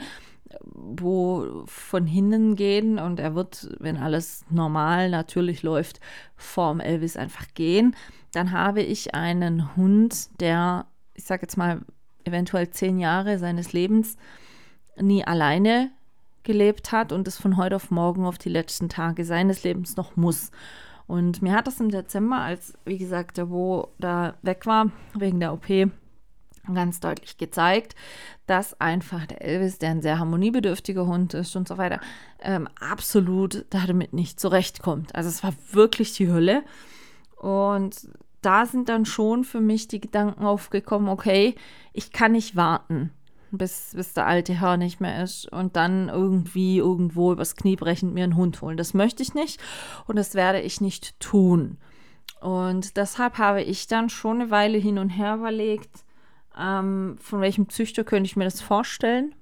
wo 0.65 1.65
von 1.67 2.07
hinten 2.07 2.57
gehen 2.57 2.99
und 2.99 3.21
er 3.21 3.35
wird, 3.35 3.69
wenn 3.81 3.97
alles 3.97 4.45
normal 4.51 5.11
natürlich 5.11 5.63
läuft, 5.63 6.01
vorm 6.37 6.81
Elvis 6.81 7.17
einfach 7.17 7.47
gehen. 7.55 7.97
Dann 8.33 8.53
habe 8.53 8.83
ich 8.83 9.15
einen 9.15 9.77
Hund, 9.77 10.41
der, 10.41 10.87
ich 11.15 11.25
sage 11.25 11.43
jetzt 11.43 11.57
mal, 11.57 11.81
eventuell 12.25 12.71
zehn 12.71 12.99
Jahre 12.99 13.39
seines 13.39 13.73
Lebens 13.73 14.17
nie 15.01 15.25
alleine 15.25 15.91
gelebt 16.43 16.93
hat 16.93 17.13
und 17.13 17.27
es 17.29 17.39
von 17.39 17.57
heute 17.57 17.77
auf 17.77 17.91
morgen 17.91 18.25
auf 18.25 18.39
die 18.39 18.49
letzten 18.49 18.89
Tage 18.89 19.25
seines 19.25 19.65
Lebens 19.65 19.97
noch 19.97 20.17
muss. 20.17 20.51
Und 21.07 21.43
mir 21.43 21.53
hat 21.53 21.67
das 21.67 21.81
im 21.81 21.91
Dezember, 21.91 22.39
als, 22.39 22.75
wie 22.85 22.99
gesagt, 22.99 23.37
der 23.37 23.47
Bo 23.47 23.93
da 23.99 24.35
weg 24.43 24.67
war, 24.67 24.91
wegen 25.15 25.41
der 25.41 25.53
OP, 25.53 25.69
ganz 26.74 27.00
deutlich 27.00 27.38
gezeigt, 27.38 27.94
dass 28.46 28.81
einfach 28.81 29.26
der 29.26 29.42
Elvis, 29.42 29.79
der 29.79 29.90
ein 29.90 30.02
sehr 30.02 30.18
harmoniebedürftiger 30.18 31.07
Hund 31.07 31.35
ist 31.35 31.57
und 31.57 31.68
so 31.68 31.79
weiter, 31.79 32.00
ähm, 32.40 32.68
absolut 32.81 33.66
damit 33.70 34.12
nicht 34.12 34.40
zurechtkommt. 34.40 35.14
Also 35.14 35.29
es 35.29 35.42
war 35.42 35.52
wirklich 35.72 36.12
die 36.14 36.29
Hölle. 36.29 36.62
Und 37.37 38.09
da 38.42 38.66
sind 38.66 38.88
dann 38.88 39.07
schon 39.07 39.44
für 39.44 39.61
mich 39.61 39.88
die 39.88 40.00
Gedanken 40.00 40.44
aufgekommen, 40.44 41.09
okay, 41.09 41.55
ich 41.92 42.12
kann 42.12 42.33
nicht 42.33 42.55
warten, 42.55 43.11
bis, 43.50 43.92
bis 43.94 44.14
der 44.14 44.26
alte 44.26 44.55
Herr 44.61 44.76
nicht 44.76 45.00
mehr 45.00 45.22
ist 45.22 45.50
und 45.52 45.76
dann 45.76 46.09
irgendwie 46.09 46.79
irgendwo 46.79 47.33
übers 47.33 47.57
Knie 47.57 47.76
brechend 47.76 48.14
mir 48.14 48.24
einen 48.24 48.37
Hund 48.37 48.61
holen. 48.62 48.76
Das 48.76 48.94
möchte 48.94 49.22
ich 49.22 49.35
nicht 49.35 49.61
und 50.07 50.16
das 50.16 50.35
werde 50.35 50.61
ich 50.61 50.81
nicht 50.81 51.18
tun. 51.20 51.79
Und 52.40 52.96
deshalb 52.96 53.38
habe 53.38 53.62
ich 53.62 53.87
dann 53.87 54.09
schon 54.09 54.40
eine 54.40 54.50
Weile 54.50 54.79
hin 54.79 54.98
und 54.98 55.11
her 55.11 55.37
überlegt, 55.37 56.05
ähm, 56.59 57.16
von 57.21 57.40
welchem 57.40 57.69
Züchter 57.69 58.05
könnte 58.05 58.27
ich 58.27 58.37
mir 58.37 58.45
das 58.45 58.61
vorstellen? 58.61 59.35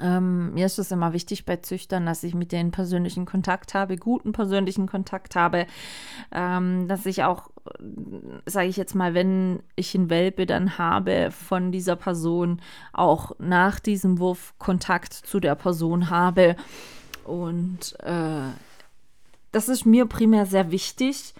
Ähm, 0.00 0.54
mir 0.54 0.66
ist 0.66 0.78
es 0.78 0.90
immer 0.90 1.12
wichtig 1.12 1.44
bei 1.44 1.56
Züchtern, 1.56 2.06
dass 2.06 2.22
ich 2.22 2.34
mit 2.34 2.52
denen 2.52 2.70
persönlichen 2.70 3.26
Kontakt 3.26 3.74
habe, 3.74 3.96
guten 3.96 4.32
persönlichen 4.32 4.86
Kontakt 4.86 5.36
habe, 5.36 5.66
ähm, 6.30 6.88
dass 6.88 7.04
ich 7.04 7.24
auch, 7.24 7.50
sage 8.46 8.68
ich 8.68 8.76
jetzt 8.76 8.94
mal, 8.94 9.12
wenn 9.12 9.62
ich 9.76 9.94
einen 9.94 10.08
Welpe 10.08 10.46
dann 10.46 10.78
habe 10.78 11.30
von 11.30 11.72
dieser 11.72 11.96
Person, 11.96 12.62
auch 12.92 13.32
nach 13.38 13.80
diesem 13.80 14.18
Wurf 14.18 14.54
Kontakt 14.58 15.12
zu 15.12 15.40
der 15.40 15.56
Person 15.56 16.08
habe. 16.08 16.56
Und 17.24 17.94
äh, 18.00 18.50
das 19.52 19.68
ist 19.68 19.84
mir 19.84 20.06
primär 20.06 20.46
sehr 20.46 20.70
wichtig. 20.70 21.34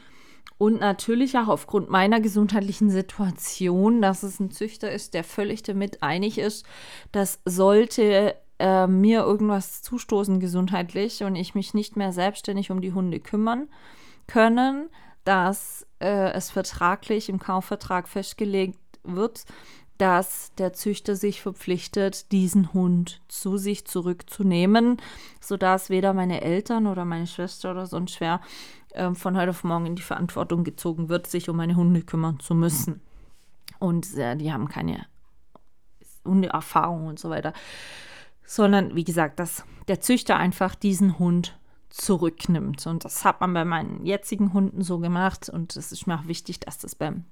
Und 0.62 0.78
natürlich 0.78 1.36
auch 1.36 1.48
aufgrund 1.48 1.90
meiner 1.90 2.20
gesundheitlichen 2.20 2.88
Situation, 2.88 4.00
dass 4.00 4.22
es 4.22 4.38
ein 4.38 4.52
Züchter 4.52 4.92
ist, 4.92 5.12
der 5.12 5.24
völlig 5.24 5.64
damit 5.64 6.04
einig 6.04 6.38
ist, 6.38 6.64
dass 7.10 7.40
sollte 7.44 8.36
äh, 8.60 8.86
mir 8.86 9.22
irgendwas 9.22 9.82
zustoßen 9.82 10.38
gesundheitlich 10.38 11.24
und 11.24 11.34
ich 11.34 11.56
mich 11.56 11.74
nicht 11.74 11.96
mehr 11.96 12.12
selbstständig 12.12 12.70
um 12.70 12.80
die 12.80 12.92
Hunde 12.92 13.18
kümmern 13.18 13.70
können, 14.28 14.88
dass 15.24 15.84
äh, 15.98 16.30
es 16.30 16.52
vertraglich 16.52 17.28
im 17.28 17.40
Kaufvertrag 17.40 18.06
festgelegt 18.06 18.78
wird, 19.02 19.42
dass 20.02 20.52
der 20.58 20.72
Züchter 20.72 21.14
sich 21.14 21.40
verpflichtet, 21.40 22.32
diesen 22.32 22.72
Hund 22.72 23.22
zu 23.28 23.56
sich 23.56 23.86
zurückzunehmen, 23.86 25.00
sodass 25.40 25.90
weder 25.90 26.12
meine 26.12 26.40
Eltern 26.40 26.88
oder 26.88 27.04
meine 27.04 27.28
Schwester 27.28 27.70
oder 27.70 27.86
sonst 27.86 28.20
wer 28.20 28.40
äh, 28.94 29.14
von 29.14 29.36
heute 29.36 29.50
auf 29.50 29.62
morgen 29.62 29.86
in 29.86 29.94
die 29.94 30.02
Verantwortung 30.02 30.64
gezogen 30.64 31.08
wird, 31.08 31.28
sich 31.28 31.48
um 31.48 31.56
meine 31.56 31.76
Hunde 31.76 32.02
kümmern 32.02 32.40
zu 32.40 32.52
müssen. 32.52 33.00
Und 33.78 34.16
äh, 34.16 34.34
die 34.34 34.52
haben 34.52 34.66
keine 34.66 35.06
Hundeerfahrung 36.24 37.06
und 37.06 37.20
so 37.20 37.30
weiter. 37.30 37.52
Sondern, 38.44 38.96
wie 38.96 39.04
gesagt, 39.04 39.38
dass 39.38 39.64
der 39.86 40.00
Züchter 40.00 40.36
einfach 40.36 40.74
diesen 40.74 41.20
Hund 41.20 41.56
zurücknimmt. 41.90 42.88
Und 42.88 43.04
das 43.04 43.24
hat 43.24 43.40
man 43.40 43.54
bei 43.54 43.64
meinen 43.64 44.04
jetzigen 44.04 44.52
Hunden 44.52 44.82
so 44.82 44.98
gemacht. 44.98 45.48
Und 45.48 45.76
es 45.76 45.92
ist 45.92 46.08
mir 46.08 46.16
auch 46.18 46.26
wichtig, 46.26 46.58
dass 46.58 46.78
das 46.78 46.96
beim 46.96 47.24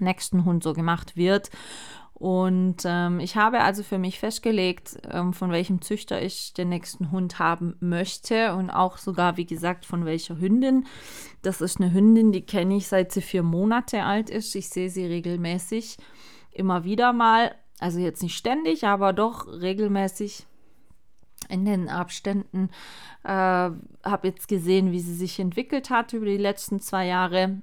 nächsten 0.00 0.44
Hund 0.44 0.62
so 0.62 0.72
gemacht 0.72 1.16
wird. 1.16 1.50
Und 2.18 2.78
ähm, 2.84 3.20
ich 3.20 3.36
habe 3.36 3.60
also 3.60 3.84
für 3.84 3.98
mich 3.98 4.18
festgelegt, 4.18 4.98
ähm, 5.08 5.32
von 5.32 5.52
welchem 5.52 5.80
Züchter 5.82 6.20
ich 6.20 6.52
den 6.52 6.68
nächsten 6.68 7.12
Hund 7.12 7.38
haben 7.38 7.76
möchte 7.78 8.56
und 8.56 8.70
auch 8.70 8.98
sogar, 8.98 9.36
wie 9.36 9.46
gesagt, 9.46 9.86
von 9.86 10.04
welcher 10.04 10.40
Hündin. 10.40 10.86
Das 11.42 11.60
ist 11.60 11.80
eine 11.80 11.92
Hündin, 11.92 12.32
die 12.32 12.44
kenne 12.44 12.76
ich 12.76 12.88
seit 12.88 13.12
sie 13.12 13.20
vier 13.20 13.44
Monate 13.44 14.02
alt 14.02 14.30
ist. 14.30 14.56
Ich 14.56 14.68
sehe 14.68 14.90
sie 14.90 15.06
regelmäßig 15.06 15.96
immer 16.50 16.82
wieder 16.82 17.12
mal. 17.12 17.54
Also 17.78 18.00
jetzt 18.00 18.24
nicht 18.24 18.36
ständig, 18.36 18.84
aber 18.84 19.12
doch 19.12 19.46
regelmäßig 19.46 20.44
in 21.48 21.64
den 21.64 21.88
Abständen. 21.88 22.70
Äh, 23.22 23.28
habe 23.28 23.78
jetzt 24.24 24.48
gesehen, 24.48 24.90
wie 24.90 25.00
sie 25.00 25.14
sich 25.14 25.38
entwickelt 25.38 25.90
hat 25.90 26.12
über 26.12 26.26
die 26.26 26.36
letzten 26.36 26.80
zwei 26.80 27.06
Jahre. 27.06 27.62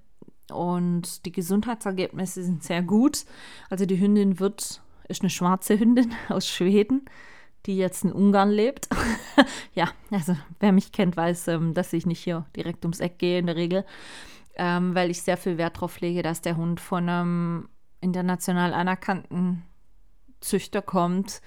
Und 0.52 1.26
die 1.26 1.32
Gesundheitsergebnisse 1.32 2.44
sind 2.44 2.64
sehr 2.64 2.82
gut. 2.82 3.26
Also 3.70 3.86
die 3.86 4.00
Hündin 4.00 4.40
wird, 4.40 4.82
ist 5.08 5.22
eine 5.22 5.30
schwarze 5.30 5.80
Hündin 5.80 6.14
aus 6.30 6.48
Schweden, 6.48 7.06
die 7.66 7.78
jetzt 7.78 8.04
in 8.04 8.12
Ungarn 8.12 8.52
lebt. 8.52 8.88
ja, 9.74 9.90
also 10.12 10.36
wer 10.60 10.72
mich 10.72 10.92
kennt, 10.92 11.18
weiß, 11.18 11.48
ähm, 11.50 11.74
dass 11.74 11.94
ich 11.94 12.06
nicht 12.06 12.24
hier 12.24 12.46
direkt 12.56 12.86
ums 12.86 13.00
Eck 13.00 13.18
gehe 13.20 13.40
in 13.40 13.48
der 13.48 13.56
Regel, 13.56 13.86
ähm, 14.56 14.94
weil 14.94 15.10
ich 15.10 15.22
sehr 15.22 15.38
viel 15.38 15.58
Wert 15.58 15.78
darauf 15.78 16.00
lege, 16.00 16.22
dass 16.22 16.42
der 16.42 16.58
Hund 16.58 16.80
von 16.80 17.10
einem 17.10 17.70
international 18.02 18.74
anerkannten 18.74 19.64
Züchter 20.42 20.82
kommt, 20.82 21.42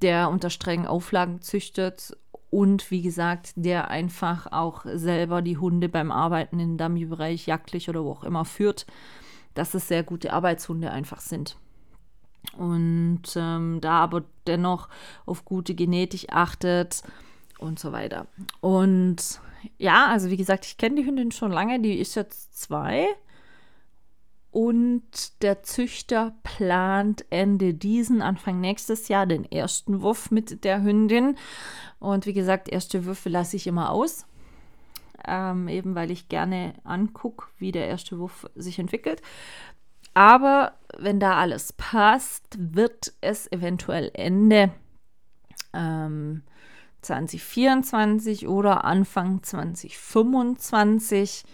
der 0.00 0.30
unter 0.30 0.48
strengen 0.48 0.86
Auflagen 0.86 1.42
züchtet 1.42 2.16
und 2.52 2.90
wie 2.90 3.00
gesagt, 3.00 3.54
der 3.56 3.88
einfach 3.88 4.46
auch 4.52 4.84
selber 4.84 5.40
die 5.40 5.56
Hunde 5.56 5.88
beim 5.88 6.12
Arbeiten 6.12 6.60
im 6.60 6.76
Dummy-Bereich, 6.76 7.46
jagdlich 7.46 7.88
oder 7.88 8.04
wo 8.04 8.10
auch 8.10 8.24
immer 8.24 8.44
führt, 8.44 8.84
dass 9.54 9.72
es 9.72 9.88
sehr 9.88 10.02
gute 10.02 10.34
Arbeitshunde 10.34 10.90
einfach 10.90 11.22
sind. 11.22 11.56
Und 12.58 13.22
ähm, 13.36 13.78
da 13.80 13.92
aber 14.00 14.24
dennoch 14.46 14.90
auf 15.24 15.46
gute 15.46 15.74
Genetik 15.74 16.26
achtet 16.30 17.02
und 17.58 17.78
so 17.78 17.90
weiter. 17.90 18.26
Und 18.60 19.40
ja, 19.78 20.08
also 20.08 20.28
wie 20.28 20.36
gesagt, 20.36 20.66
ich 20.66 20.76
kenne 20.76 20.96
die 20.96 21.06
Hündin 21.06 21.32
schon 21.32 21.52
lange, 21.52 21.80
die 21.80 21.98
ist 21.98 22.14
jetzt 22.16 22.60
zwei. 22.60 23.06
Und 24.52 25.42
der 25.42 25.62
Züchter 25.62 26.34
plant 26.42 27.24
Ende 27.30 27.72
diesen, 27.72 28.20
Anfang 28.20 28.60
nächstes 28.60 29.08
Jahr 29.08 29.24
den 29.24 29.50
ersten 29.50 30.02
Wurf 30.02 30.30
mit 30.30 30.64
der 30.64 30.82
Hündin. 30.82 31.36
Und 31.98 32.26
wie 32.26 32.34
gesagt, 32.34 32.68
erste 32.68 33.06
Würfe 33.06 33.30
lasse 33.30 33.56
ich 33.56 33.66
immer 33.66 33.90
aus. 33.90 34.26
Ähm, 35.26 35.68
eben 35.68 35.94
weil 35.94 36.10
ich 36.10 36.28
gerne 36.28 36.74
angucke, 36.84 37.46
wie 37.56 37.72
der 37.72 37.88
erste 37.88 38.18
Wurf 38.18 38.46
sich 38.54 38.78
entwickelt. 38.78 39.22
Aber 40.12 40.74
wenn 40.98 41.18
da 41.18 41.36
alles 41.36 41.72
passt, 41.72 42.58
wird 42.58 43.14
es 43.22 43.50
eventuell 43.50 44.10
Ende 44.12 44.70
ähm, 45.72 46.42
2024 47.00 48.48
oder 48.48 48.84
Anfang 48.84 49.42
2025 49.42 51.44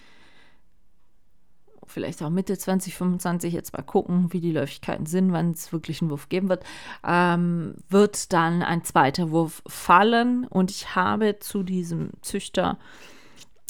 vielleicht 1.89 2.22
auch 2.22 2.30
Mitte 2.30 2.57
2025, 2.57 3.53
jetzt 3.53 3.72
mal 3.72 3.82
gucken, 3.82 4.32
wie 4.32 4.41
die 4.41 4.53
Läufigkeiten 4.53 5.07
sind, 5.07 5.32
wann 5.32 5.53
es 5.53 5.72
wirklich 5.72 6.01
einen 6.01 6.11
Wurf 6.11 6.28
geben 6.28 6.49
wird, 6.49 6.64
ähm, 7.07 7.74
wird 7.89 8.32
dann 8.32 8.62
ein 8.62 8.84
zweiter 8.84 9.30
Wurf 9.30 9.62
fallen. 9.66 10.47
Und 10.47 10.70
ich 10.70 10.95
habe 10.95 11.39
zu 11.41 11.62
diesem 11.62 12.11
Züchter 12.22 12.78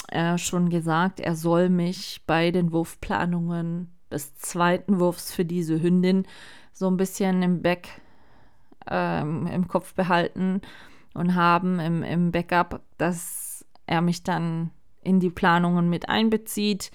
äh, 0.09 0.39
schon 0.39 0.71
gesagt, 0.71 1.21
er 1.21 1.37
soll 1.37 1.69
mich 1.69 2.23
bei 2.27 2.51
den 2.51 2.73
Wurfplanungen 2.73 3.93
des 4.11 4.37
zweiten 4.37 5.01
Wurfs 5.01 5.33
für 5.33 5.45
diese 5.45 5.83
Hündin 5.83 6.27
so 6.73 6.89
ein 6.89 6.97
bisschen 6.97 7.43
im 7.43 7.63
Back, 7.63 7.89
ähm, 8.91 9.47
im 9.47 9.69
Kopf 9.69 9.95
behalten 9.95 10.63
und 11.15 11.35
haben 11.35 11.81
im, 11.81 12.03
im 12.03 12.33
Backup, 12.33 12.81
dass 12.97 13.65
er 13.87 14.01
mich 14.01 14.23
dann 14.23 14.71
in 15.03 15.21
die 15.21 15.31
Planungen 15.31 15.89
mit 15.89 16.09
einbezieht 16.09 16.91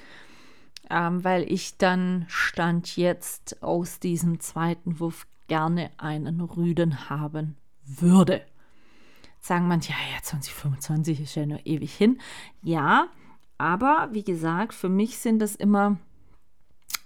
ähm, 0.94 1.24
weil 1.24 1.52
ich 1.52 1.78
dann 1.78 2.26
Stand 2.28 2.96
jetzt 2.98 3.64
aus 3.64 4.00
diesem 4.00 4.40
zweiten 4.40 5.00
Wurf 5.00 5.26
gerne 5.48 5.90
einen 5.98 6.40
Rüden 6.40 7.10
haben 7.10 7.58
würde. 7.84 8.46
Sagen 9.40 9.68
manche, 9.68 9.92
ja, 9.92 9.98
ja, 10.16 10.22
2025 10.22 11.22
ist 11.22 11.36
ja 11.36 11.48
nur 11.48 11.66
ewig 11.66 11.96
hin. 11.96 12.20
Ja, 12.62 13.08
aber 13.58 14.10
wie 14.12 14.24
gesagt, 14.24 14.76
für 14.76 14.88
mich 14.88 15.18
sind 15.18 15.40
das 15.40 15.56
immer 15.56 15.98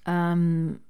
ähm, 0.06 0.82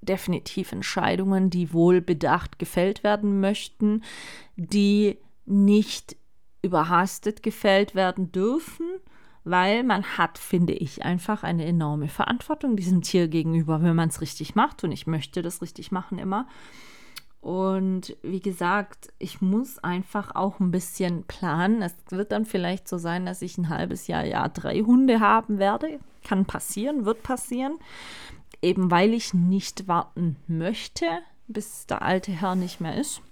definitiv 0.00 0.70
Entscheidungen, 0.70 1.50
die 1.50 1.72
wohl 1.72 2.00
bedacht 2.00 2.60
gefällt 2.60 3.02
werden 3.02 3.40
möchten, 3.40 4.04
die 4.54 5.18
nicht 5.46 6.16
überhastet 6.62 7.42
gefällt 7.42 7.96
werden 7.96 8.30
dürfen 8.30 8.86
weil 9.44 9.84
man 9.84 10.04
hat, 10.18 10.38
finde 10.38 10.74
ich, 10.74 11.04
einfach 11.04 11.42
eine 11.42 11.64
enorme 11.64 12.08
Verantwortung 12.08 12.76
diesem 12.76 13.02
Tier 13.02 13.28
gegenüber, 13.28 13.82
wenn 13.82 13.96
man 13.96 14.10
es 14.10 14.20
richtig 14.20 14.54
macht. 14.54 14.84
Und 14.84 14.92
ich 14.92 15.06
möchte 15.06 15.42
das 15.42 15.62
richtig 15.62 15.90
machen 15.92 16.18
immer. 16.18 16.46
Und 17.40 18.16
wie 18.22 18.40
gesagt, 18.40 19.08
ich 19.18 19.40
muss 19.40 19.78
einfach 19.78 20.34
auch 20.34 20.60
ein 20.60 20.70
bisschen 20.70 21.24
planen. 21.24 21.80
Es 21.80 21.94
wird 22.10 22.32
dann 22.32 22.44
vielleicht 22.44 22.86
so 22.86 22.98
sein, 22.98 23.24
dass 23.24 23.40
ich 23.40 23.56
ein 23.56 23.70
halbes 23.70 24.06
Jahr, 24.08 24.24
ja, 24.24 24.46
drei 24.48 24.80
Hunde 24.80 25.20
haben 25.20 25.58
werde. 25.58 26.00
Kann 26.22 26.44
passieren, 26.44 27.06
wird 27.06 27.22
passieren. 27.22 27.78
Eben 28.60 28.90
weil 28.90 29.14
ich 29.14 29.32
nicht 29.32 29.88
warten 29.88 30.36
möchte, 30.48 31.06
bis 31.48 31.86
der 31.86 32.02
alte 32.02 32.30
Herr 32.30 32.56
nicht 32.56 32.78
mehr 32.80 32.96
ist. 32.98 33.22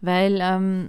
Weil 0.00 0.38
ähm, 0.40 0.88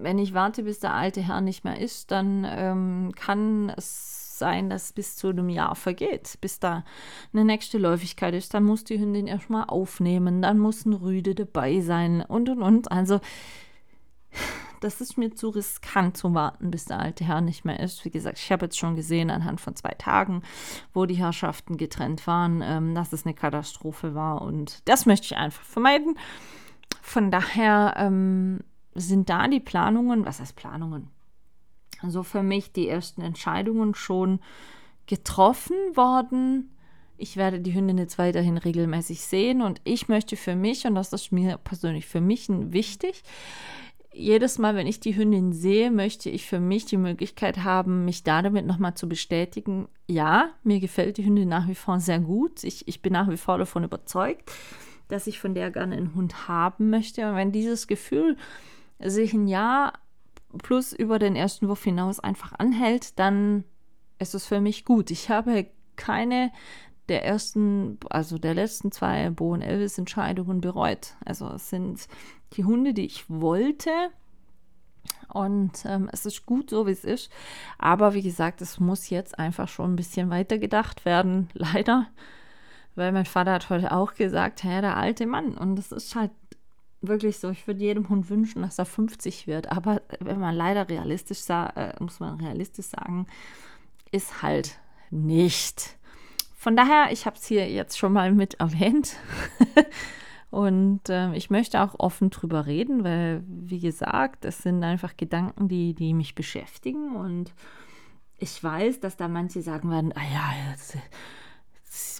wenn 0.00 0.18
ich 0.18 0.34
warte, 0.34 0.62
bis 0.62 0.80
der 0.80 0.94
alte 0.94 1.20
Herr 1.20 1.40
nicht 1.40 1.64
mehr 1.64 1.80
ist, 1.80 2.10
dann 2.10 2.46
ähm, 2.48 3.12
kann 3.16 3.70
es 3.76 4.38
sein, 4.38 4.70
dass 4.70 4.92
bis 4.92 5.16
zu 5.16 5.28
einem 5.28 5.48
Jahr 5.48 5.74
vergeht, 5.74 6.38
bis 6.40 6.60
da 6.60 6.84
eine 7.32 7.44
nächste 7.44 7.78
Läufigkeit 7.78 8.34
ist. 8.34 8.54
Dann 8.54 8.64
muss 8.64 8.84
die 8.84 8.98
Hündin 8.98 9.26
erstmal 9.26 9.64
aufnehmen, 9.64 10.42
dann 10.42 10.58
muss 10.58 10.86
ein 10.86 10.92
Rüde 10.92 11.34
dabei 11.34 11.80
sein 11.80 12.22
und 12.22 12.48
und 12.48 12.62
und. 12.62 12.92
Also, 12.92 13.20
das 14.80 15.00
ist 15.00 15.18
mir 15.18 15.34
zu 15.34 15.48
riskant 15.48 16.16
zu 16.16 16.32
warten, 16.34 16.70
bis 16.70 16.84
der 16.84 17.00
alte 17.00 17.24
Herr 17.24 17.40
nicht 17.40 17.64
mehr 17.64 17.80
ist. 17.80 18.04
Wie 18.04 18.10
gesagt, 18.10 18.38
ich 18.38 18.52
habe 18.52 18.66
jetzt 18.66 18.78
schon 18.78 18.94
gesehen 18.94 19.30
anhand 19.30 19.60
von 19.60 19.74
zwei 19.74 19.90
Tagen, 19.90 20.42
wo 20.92 21.04
die 21.04 21.16
Herrschaften 21.16 21.76
getrennt 21.76 22.26
waren, 22.26 22.62
ähm, 22.62 22.94
dass 22.94 23.12
es 23.12 23.26
eine 23.26 23.34
Katastrophe 23.34 24.14
war 24.14 24.42
und 24.42 24.88
das 24.88 25.06
möchte 25.06 25.26
ich 25.26 25.36
einfach 25.36 25.64
vermeiden. 25.64 26.16
Von 27.02 27.30
daher 27.30 27.94
ähm, 27.96 28.60
sind 29.06 29.28
da 29.28 29.48
die 29.48 29.60
Planungen, 29.60 30.24
was 30.24 30.40
heißt 30.40 30.56
Planungen? 30.56 31.08
Also 32.00 32.22
für 32.22 32.42
mich 32.42 32.72
die 32.72 32.88
ersten 32.88 33.22
Entscheidungen 33.22 33.94
schon 33.94 34.40
getroffen 35.06 35.76
worden. 35.94 36.76
Ich 37.16 37.36
werde 37.36 37.60
die 37.60 37.74
Hündin 37.74 37.98
jetzt 37.98 38.18
weiterhin 38.18 38.58
regelmäßig 38.58 39.20
sehen 39.22 39.62
und 39.62 39.80
ich 39.84 40.08
möchte 40.08 40.36
für 40.36 40.54
mich, 40.54 40.86
und 40.86 40.94
das 40.94 41.12
ist 41.12 41.32
mir 41.32 41.56
persönlich 41.58 42.06
für 42.06 42.20
mich 42.20 42.46
wichtig, 42.48 43.24
jedes 44.12 44.58
Mal, 44.58 44.74
wenn 44.74 44.86
ich 44.86 45.00
die 45.00 45.16
Hündin 45.16 45.52
sehe, 45.52 45.90
möchte 45.90 46.28
ich 46.30 46.46
für 46.46 46.58
mich 46.58 46.86
die 46.86 46.96
Möglichkeit 46.96 47.58
haben, 47.58 48.04
mich 48.04 48.24
da 48.24 48.42
damit 48.42 48.66
nochmal 48.66 48.94
zu 48.94 49.08
bestätigen, 49.08 49.88
ja, 50.08 50.50
mir 50.64 50.80
gefällt 50.80 51.18
die 51.18 51.24
Hündin 51.24 51.48
nach 51.48 51.68
wie 51.68 51.74
vor 51.74 52.00
sehr 52.00 52.18
gut. 52.18 52.64
Ich, 52.64 52.88
ich 52.88 53.00
bin 53.00 53.12
nach 53.12 53.30
wie 53.30 53.36
vor 53.36 53.58
davon 53.58 53.84
überzeugt, 53.84 54.50
dass 55.08 55.26
ich 55.26 55.38
von 55.38 55.54
der 55.54 55.70
gerne 55.70 55.96
einen 55.96 56.14
Hund 56.14 56.48
haben 56.48 56.90
möchte. 56.90 57.28
Und 57.28 57.36
wenn 57.36 57.52
dieses 57.52 57.86
Gefühl 57.86 58.36
sich 59.00 59.32
ein 59.32 59.48
Jahr 59.48 59.94
plus 60.62 60.92
über 60.92 61.18
den 61.18 61.36
ersten 61.36 61.68
Wurf 61.68 61.84
hinaus 61.84 62.20
einfach 62.20 62.52
anhält, 62.58 63.18
dann 63.18 63.64
ist 64.18 64.34
es 64.34 64.46
für 64.46 64.60
mich 64.60 64.84
gut. 64.84 65.10
Ich 65.10 65.30
habe 65.30 65.66
keine 65.96 66.50
der 67.08 67.24
ersten, 67.24 67.98
also 68.10 68.38
der 68.38 68.54
letzten 68.54 68.92
zwei 68.92 69.30
Bo 69.30 69.52
und 69.52 69.62
Elvis 69.62 69.98
Entscheidungen 69.98 70.60
bereut. 70.60 71.14
Also 71.24 71.48
es 71.48 71.70
sind 71.70 72.06
die 72.54 72.64
Hunde, 72.64 72.92
die 72.92 73.06
ich 73.06 73.28
wollte. 73.28 73.90
Und 75.32 75.84
ähm, 75.84 76.08
es 76.12 76.26
ist 76.26 76.46
gut 76.46 76.70
so, 76.70 76.86
wie 76.86 76.92
es 76.92 77.04
ist. 77.04 77.30
Aber 77.78 78.14
wie 78.14 78.22
gesagt, 78.22 78.60
es 78.60 78.80
muss 78.80 79.10
jetzt 79.10 79.38
einfach 79.38 79.68
schon 79.68 79.92
ein 79.92 79.96
bisschen 79.96 80.30
weiter 80.30 80.58
gedacht 80.58 81.04
werden. 81.04 81.48
Leider 81.54 82.08
Weil 82.94 83.12
mein 83.12 83.26
Vater 83.26 83.52
hat 83.52 83.70
heute 83.70 83.92
auch 83.92 84.14
gesagt, 84.14 84.64
hä, 84.64 84.80
der 84.80 84.96
alte 84.96 85.26
Mann. 85.26 85.56
Und 85.56 85.76
das 85.76 85.92
ist 85.92 86.14
halt 86.14 86.30
wirklich 87.00 87.38
so. 87.38 87.50
Ich 87.50 87.66
würde 87.66 87.80
jedem 87.80 88.08
Hund 88.08 88.28
wünschen, 88.30 88.62
dass 88.62 88.78
er 88.78 88.86
50 88.86 89.46
wird. 89.46 89.70
Aber 89.70 90.02
wenn 90.20 90.40
man 90.40 90.54
leider 90.54 90.88
realistisch 90.88 91.38
sagt, 91.38 91.76
äh, 91.76 91.92
muss 92.00 92.20
man 92.20 92.40
realistisch 92.40 92.86
sagen, 92.86 93.26
ist 94.10 94.42
halt 94.42 94.78
nicht. 95.10 95.96
Von 96.56 96.76
daher, 96.76 97.12
ich 97.12 97.26
habe 97.26 97.36
es 97.36 97.46
hier 97.46 97.70
jetzt 97.70 97.98
schon 97.98 98.12
mal 98.12 98.32
mit 98.32 98.54
erwähnt. 98.54 99.16
Und 100.50 101.08
äh, 101.10 101.34
ich 101.34 101.50
möchte 101.50 101.82
auch 101.82 101.94
offen 101.98 102.30
drüber 102.30 102.66
reden, 102.66 103.04
weil, 103.04 103.44
wie 103.46 103.80
gesagt, 103.80 104.44
das 104.44 104.58
sind 104.58 104.82
einfach 104.82 105.16
Gedanken, 105.16 105.68
die, 105.68 105.94
die 105.94 106.14
mich 106.14 106.34
beschäftigen. 106.34 107.16
Und 107.16 107.52
ich 108.38 108.62
weiß, 108.62 109.00
dass 109.00 109.16
da 109.16 109.28
manche 109.28 109.60
sagen 109.60 109.90
werden, 109.90 110.12
ah 110.16 110.22
ja, 110.32 110.70
jetzt, 110.70 110.96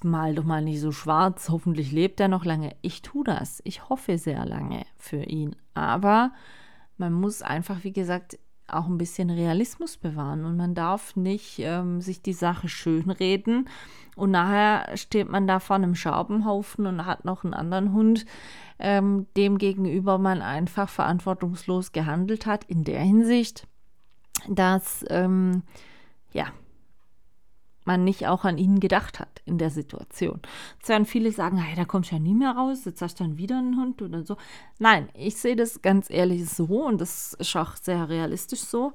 mal 0.04 0.34
doch 0.34 0.44
mal 0.44 0.62
nicht 0.62 0.80
so 0.80 0.92
schwarz, 0.92 1.48
hoffentlich 1.48 1.92
lebt 1.92 2.20
er 2.20 2.28
noch 2.28 2.44
lange. 2.44 2.74
Ich 2.82 3.02
tue 3.02 3.24
das. 3.24 3.60
Ich 3.64 3.88
hoffe 3.88 4.18
sehr 4.18 4.44
lange 4.46 4.84
für 4.96 5.22
ihn. 5.22 5.56
Aber 5.74 6.32
man 6.96 7.12
muss 7.12 7.42
einfach, 7.42 7.84
wie 7.84 7.92
gesagt, 7.92 8.38
auch 8.68 8.86
ein 8.86 8.98
bisschen 8.98 9.30
Realismus 9.30 9.96
bewahren 9.96 10.44
und 10.44 10.56
man 10.56 10.74
darf 10.74 11.16
nicht 11.16 11.58
ähm, 11.58 12.00
sich 12.00 12.20
die 12.22 12.34
Sache 12.34 12.68
schönreden 12.68 13.68
und 14.14 14.30
nachher 14.30 14.96
steht 14.96 15.30
man 15.30 15.46
da 15.46 15.58
vor 15.58 15.76
einem 15.76 15.94
Schaubenhaufen 15.94 16.86
und 16.86 17.06
hat 17.06 17.24
noch 17.24 17.44
einen 17.44 17.54
anderen 17.54 17.92
Hund, 17.92 18.26
ähm, 18.78 19.26
dem 19.36 19.58
gegenüber 19.58 20.18
man 20.18 20.42
einfach 20.42 20.88
verantwortungslos 20.88 21.92
gehandelt 21.92 22.44
hat, 22.44 22.64
in 22.64 22.84
der 22.84 23.00
Hinsicht, 23.00 23.66
dass 24.48 25.04
ähm, 25.08 25.62
ja, 26.32 26.46
man 27.88 28.04
nicht 28.04 28.26
auch 28.26 28.44
an 28.44 28.58
ihn 28.58 28.80
gedacht 28.80 29.18
hat 29.18 29.40
in 29.46 29.56
der 29.56 29.70
Situation. 29.70 30.42
Jetzt 30.76 30.90
werden 30.90 31.06
viele 31.06 31.32
sagen, 31.32 31.56
hey, 31.56 31.74
da 31.74 31.86
kommst 31.86 32.10
du 32.10 32.16
ja 32.16 32.20
nie 32.20 32.34
mehr 32.34 32.52
raus, 32.52 32.84
jetzt 32.84 33.00
hast 33.00 33.18
du 33.18 33.24
dann 33.24 33.38
wieder 33.38 33.56
einen 33.56 33.80
Hund 33.80 34.02
oder 34.02 34.22
so. 34.22 34.36
Nein, 34.78 35.08
ich 35.14 35.36
sehe 35.36 35.56
das 35.56 35.80
ganz 35.80 36.10
ehrlich 36.10 36.48
so 36.48 36.66
und 36.84 37.00
das 37.00 37.32
ist 37.32 37.56
auch 37.56 37.76
sehr 37.76 38.10
realistisch 38.10 38.60
so. 38.60 38.92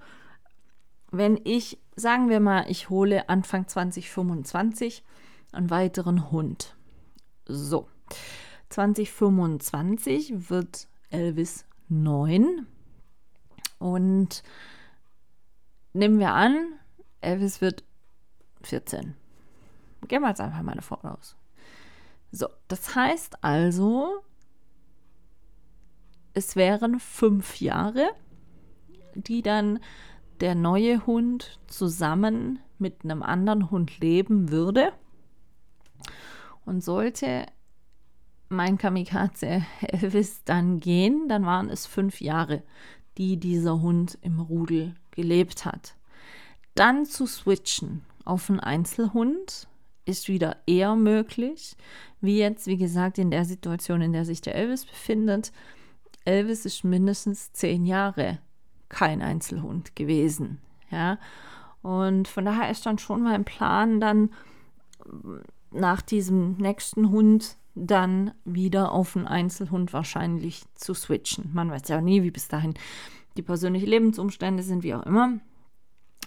Wenn 1.10 1.42
ich, 1.44 1.80
sagen 1.96 2.30
wir 2.30 2.40
mal, 2.40 2.66
ich 2.70 2.92
hole 2.92 3.28
Anfang 3.30 3.68
2025 3.68 5.04
einen 5.52 5.72
weiteren 5.72 6.30
Hund. 6.30 6.76
So, 7.48 7.88
2025 8.70 10.52
wird 10.52 10.88
Elvis 11.10 11.66
9 11.90 12.68
und 13.80 14.44
nehmen 15.94 16.20
wir 16.20 16.34
an, 16.34 16.56
Elvis 17.22 17.60
wird 17.60 17.84
14. 18.68 19.16
Gehen 20.08 20.22
wir 20.22 20.30
jetzt 20.30 20.42
einfach 20.42 20.62
mal 20.62 20.76
davon 20.76 21.00
aus. 21.02 21.36
So, 22.32 22.48
das 22.68 22.96
heißt 22.96 23.44
also, 23.44 24.22
es 26.34 26.56
wären 26.56 27.00
fünf 27.00 27.62
Jahre, 27.62 28.10
die 29.16 29.42
dann 29.42 29.80
der 30.40 30.56
neue 30.56 31.06
Hund 31.06 31.60
zusammen 31.68 32.60
mit 32.80 33.04
einem 33.04 33.22
anderen 33.22 33.70
Hund 33.70 34.00
leben 34.00 34.50
würde. 34.50 34.92
Und 36.66 36.84
sollte 36.84 37.46
mein 38.50 38.78
Kamikaze 38.78 39.64
Elvis 39.82 40.44
dann 40.44 40.80
gehen, 40.80 41.28
dann 41.28 41.46
waren 41.46 41.70
es 41.70 41.86
fünf 41.86 42.22
Jahre, 42.22 42.64
die 43.18 43.38
dieser 43.38 43.82
Hund 43.82 44.18
im 44.22 44.40
Rudel 44.40 44.96
gelebt 45.12 45.66
hat. 45.66 45.96
Dann 46.76 47.06
zu 47.06 47.28
switchen 47.28 48.04
auf 48.26 48.50
einen 48.50 48.60
Einzelhund 48.60 49.68
ist 50.06 50.28
wieder 50.28 50.58
eher 50.66 50.96
möglich, 50.96 51.76
wie 52.22 52.38
jetzt, 52.38 52.68
wie 52.68 52.78
gesagt, 52.78 53.18
in 53.18 53.32
der 53.32 53.46
Situation, 53.46 54.02
in 54.02 54.14
der 54.14 54.26
sich 54.26 54.42
der 54.42 54.56
Elvis 54.56 54.86
befindet. 54.86 55.52
Elvis 56.26 56.66
ist 56.66 56.84
mindestens 56.84 57.52
zehn 57.54 57.86
Jahre 57.86 58.40
kein 58.90 59.22
Einzelhund 59.22 59.96
gewesen. 59.96 60.60
Ja, 60.90 61.18
und 61.82 62.28
von 62.28 62.46
daher 62.46 62.70
ist 62.70 62.86
dann 62.86 62.98
schon 63.00 63.24
mein 63.24 63.46
Plan, 63.46 64.00
dann 64.00 64.30
nach 65.72 66.02
diesem 66.02 66.54
nächsten 66.58 67.10
Hund 67.10 67.58
dann 67.76 68.32
wieder 68.46 68.92
auf 68.92 69.16
einen 69.16 69.28
Einzelhund 69.28 69.94
wahrscheinlich 69.94 70.64
zu 70.76 70.94
switchen. 70.94 71.50
Man 71.54 71.72
weiß 71.72 71.88
ja 71.88 72.00
nie, 72.02 72.24
wie 72.24 72.32
bis 72.32 72.48
dahin 72.48 72.76
die 73.36 73.42
persönlichen 73.42 73.88
Lebensumstände 73.88 74.64
sind, 74.64 74.84
wie 74.84 74.94
auch 74.94 75.06
immer. 75.06 75.40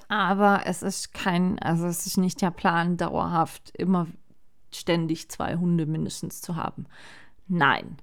Aber 0.08 0.62
es 0.66 0.82
ist 0.82 1.12
kein, 1.14 1.58
also 1.58 1.86
es 1.86 2.06
ist 2.06 2.16
nicht 2.16 2.40
der 2.40 2.50
Plan, 2.50 2.96
dauerhaft 2.96 3.70
immer 3.76 4.06
ständig 4.72 5.28
zwei 5.30 5.56
Hunde 5.56 5.86
mindestens 5.86 6.40
zu 6.40 6.56
haben. 6.56 6.86
Nein. 7.48 7.96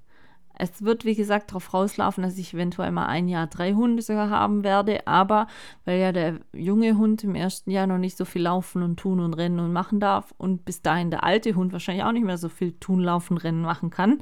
Es 0.57 0.83
wird, 0.83 1.03
wie 1.03 1.15
gesagt, 1.15 1.51
darauf 1.51 1.73
rauslaufen, 1.73 2.23
dass 2.23 2.37
ich 2.37 2.53
eventuell 2.53 2.91
mal 2.91 3.07
ein 3.07 3.27
Jahr 3.27 3.47
drei 3.47 3.73
Hunde 3.73 4.01
sogar 4.01 4.29
haben 4.29 4.63
werde. 4.63 5.07
Aber 5.07 5.47
weil 5.85 5.99
ja 5.99 6.11
der 6.11 6.39
junge 6.53 6.97
Hund 6.97 7.23
im 7.23 7.35
ersten 7.35 7.71
Jahr 7.71 7.87
noch 7.87 7.97
nicht 7.97 8.17
so 8.17 8.25
viel 8.25 8.43
laufen 8.43 8.83
und 8.83 8.97
tun 8.99 9.19
und 9.19 9.33
rennen 9.33 9.59
und 9.59 9.73
machen 9.73 9.99
darf 9.99 10.33
und 10.37 10.65
bis 10.65 10.81
dahin 10.81 11.09
der 11.09 11.23
alte 11.23 11.55
Hund 11.55 11.73
wahrscheinlich 11.73 12.03
auch 12.03 12.11
nicht 12.11 12.25
mehr 12.25 12.37
so 12.37 12.49
viel 12.49 12.73
tun, 12.73 12.99
laufen, 12.99 13.37
rennen 13.37 13.61
machen 13.61 13.89
kann, 13.89 14.21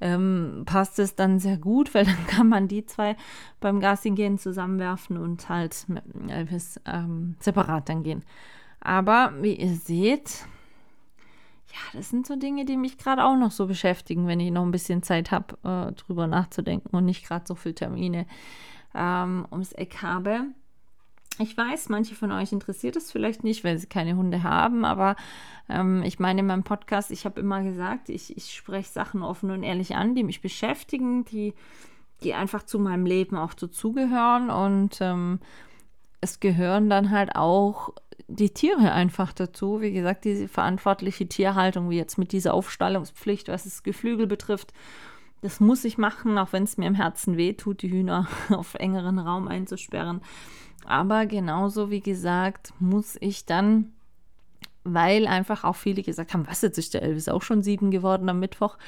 ähm, 0.00 0.64
passt 0.66 0.98
es 0.98 1.14
dann 1.14 1.38
sehr 1.38 1.58
gut, 1.58 1.94
weil 1.94 2.04
dann 2.06 2.26
kann 2.26 2.48
man 2.48 2.68
die 2.68 2.84
zwei 2.84 3.16
beim 3.60 3.80
Gasing 3.80 4.14
gehen 4.14 4.38
zusammenwerfen 4.38 5.16
und 5.16 5.48
halt 5.48 5.84
mit 5.88 6.02
Elvis 6.28 6.80
ähm, 6.86 7.36
separat 7.38 7.88
dann 7.88 8.02
gehen. 8.02 8.24
Aber 8.80 9.32
wie 9.40 9.54
ihr 9.54 9.74
seht, 9.74 10.46
ja, 11.72 11.98
das 11.98 12.10
sind 12.10 12.26
so 12.26 12.36
Dinge, 12.36 12.64
die 12.64 12.76
mich 12.76 12.98
gerade 12.98 13.24
auch 13.24 13.36
noch 13.36 13.50
so 13.50 13.66
beschäftigen, 13.66 14.26
wenn 14.26 14.40
ich 14.40 14.50
noch 14.50 14.62
ein 14.62 14.70
bisschen 14.70 15.02
Zeit 15.02 15.30
habe, 15.30 15.56
äh, 15.64 15.92
drüber 15.92 16.26
nachzudenken 16.26 16.96
und 16.96 17.04
nicht 17.04 17.26
gerade 17.26 17.44
so 17.46 17.54
viele 17.54 17.74
Termine 17.74 18.26
ähm, 18.94 19.46
ums 19.50 19.72
Eck 19.72 20.02
habe. 20.02 20.46
Ich 21.40 21.56
weiß, 21.56 21.88
manche 21.88 22.16
von 22.16 22.32
euch 22.32 22.52
interessiert 22.52 22.96
es 22.96 23.12
vielleicht 23.12 23.44
nicht, 23.44 23.62
weil 23.62 23.78
sie 23.78 23.86
keine 23.86 24.16
Hunde 24.16 24.42
haben, 24.42 24.84
aber 24.84 25.14
ähm, 25.68 26.02
ich 26.02 26.18
meine, 26.18 26.40
in 26.40 26.46
meinem 26.46 26.64
Podcast, 26.64 27.10
ich 27.12 27.24
habe 27.26 27.38
immer 27.40 27.62
gesagt, 27.62 28.08
ich, 28.08 28.36
ich 28.36 28.54
spreche 28.54 28.90
Sachen 28.90 29.22
offen 29.22 29.50
und 29.50 29.62
ehrlich 29.62 29.94
an, 29.94 30.14
die 30.16 30.24
mich 30.24 30.40
beschäftigen, 30.40 31.24
die, 31.26 31.54
die 32.24 32.34
einfach 32.34 32.64
zu 32.64 32.80
meinem 32.80 33.06
Leben 33.06 33.36
auch 33.36 33.54
dazugehören 33.54 34.50
und 34.50 35.00
ähm, 35.00 35.38
es 36.20 36.40
gehören 36.40 36.90
dann 36.90 37.10
halt 37.10 37.36
auch 37.36 37.90
die 38.28 38.50
Tiere 38.50 38.92
einfach 38.92 39.32
dazu. 39.32 39.80
Wie 39.80 39.92
gesagt, 39.92 40.24
diese 40.24 40.48
verantwortliche 40.48 41.26
Tierhaltung, 41.26 41.90
wie 41.90 41.96
jetzt 41.96 42.18
mit 42.18 42.32
dieser 42.32 42.54
Aufstallungspflicht, 42.54 43.48
was 43.48 43.64
das 43.64 43.82
Geflügel 43.82 44.26
betrifft, 44.26 44.72
das 45.40 45.60
muss 45.60 45.84
ich 45.84 45.98
machen, 45.98 46.36
auch 46.36 46.52
wenn 46.52 46.64
es 46.64 46.76
mir 46.76 46.86
im 46.86 46.94
Herzen 46.94 47.36
weh 47.36 47.54
tut, 47.54 47.82
die 47.82 47.90
Hühner 47.90 48.28
auf 48.50 48.74
engeren 48.74 49.18
Raum 49.18 49.48
einzusperren. 49.48 50.20
Aber 50.84 51.26
genauso 51.26 51.90
wie 51.90 52.00
gesagt, 52.00 52.72
muss 52.78 53.16
ich 53.20 53.46
dann, 53.46 53.92
weil 54.84 55.26
einfach 55.26 55.64
auch 55.64 55.76
viele 55.76 56.02
gesagt 56.02 56.34
haben, 56.34 56.46
was 56.46 56.62
jetzt 56.62 56.78
ist 56.78 56.94
der 56.94 57.02
Elvis 57.02 57.28
auch 57.28 57.42
schon 57.42 57.62
sieben 57.62 57.90
geworden 57.90 58.28
am 58.28 58.40
Mittwoch, 58.40 58.78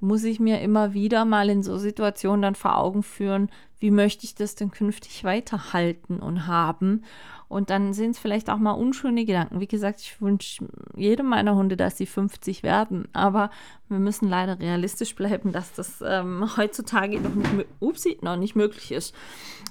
muss 0.00 0.24
ich 0.24 0.40
mir 0.40 0.60
immer 0.60 0.94
wieder 0.94 1.24
mal 1.24 1.50
in 1.50 1.62
so 1.62 1.76
Situationen 1.76 2.42
dann 2.42 2.54
vor 2.54 2.78
Augen 2.78 3.02
führen, 3.02 3.50
wie 3.78 3.90
möchte 3.90 4.24
ich 4.24 4.34
das 4.34 4.54
denn 4.54 4.70
künftig 4.70 5.24
weiterhalten 5.24 6.20
und 6.20 6.46
haben. 6.46 7.04
Und 7.48 7.68
dann 7.70 7.92
sind 7.92 8.12
es 8.12 8.18
vielleicht 8.18 8.48
auch 8.48 8.58
mal 8.58 8.72
unschöne 8.72 9.24
Gedanken. 9.24 9.58
Wie 9.58 9.66
gesagt, 9.66 10.00
ich 10.00 10.22
wünsche 10.22 10.66
jedem 10.94 11.26
meiner 11.26 11.56
Hunde, 11.56 11.76
dass 11.76 11.96
sie 11.96 12.06
50 12.06 12.62
werden. 12.62 13.08
Aber 13.12 13.50
wir 13.88 13.98
müssen 13.98 14.28
leider 14.28 14.60
realistisch 14.60 15.16
bleiben, 15.16 15.50
dass 15.50 15.72
das 15.72 16.00
ähm, 16.06 16.56
heutzutage 16.56 17.18
noch 17.18 17.34
nicht, 17.34 17.66
upsie, 17.80 18.18
noch 18.22 18.36
nicht 18.36 18.54
möglich 18.54 18.92
ist. 18.92 19.14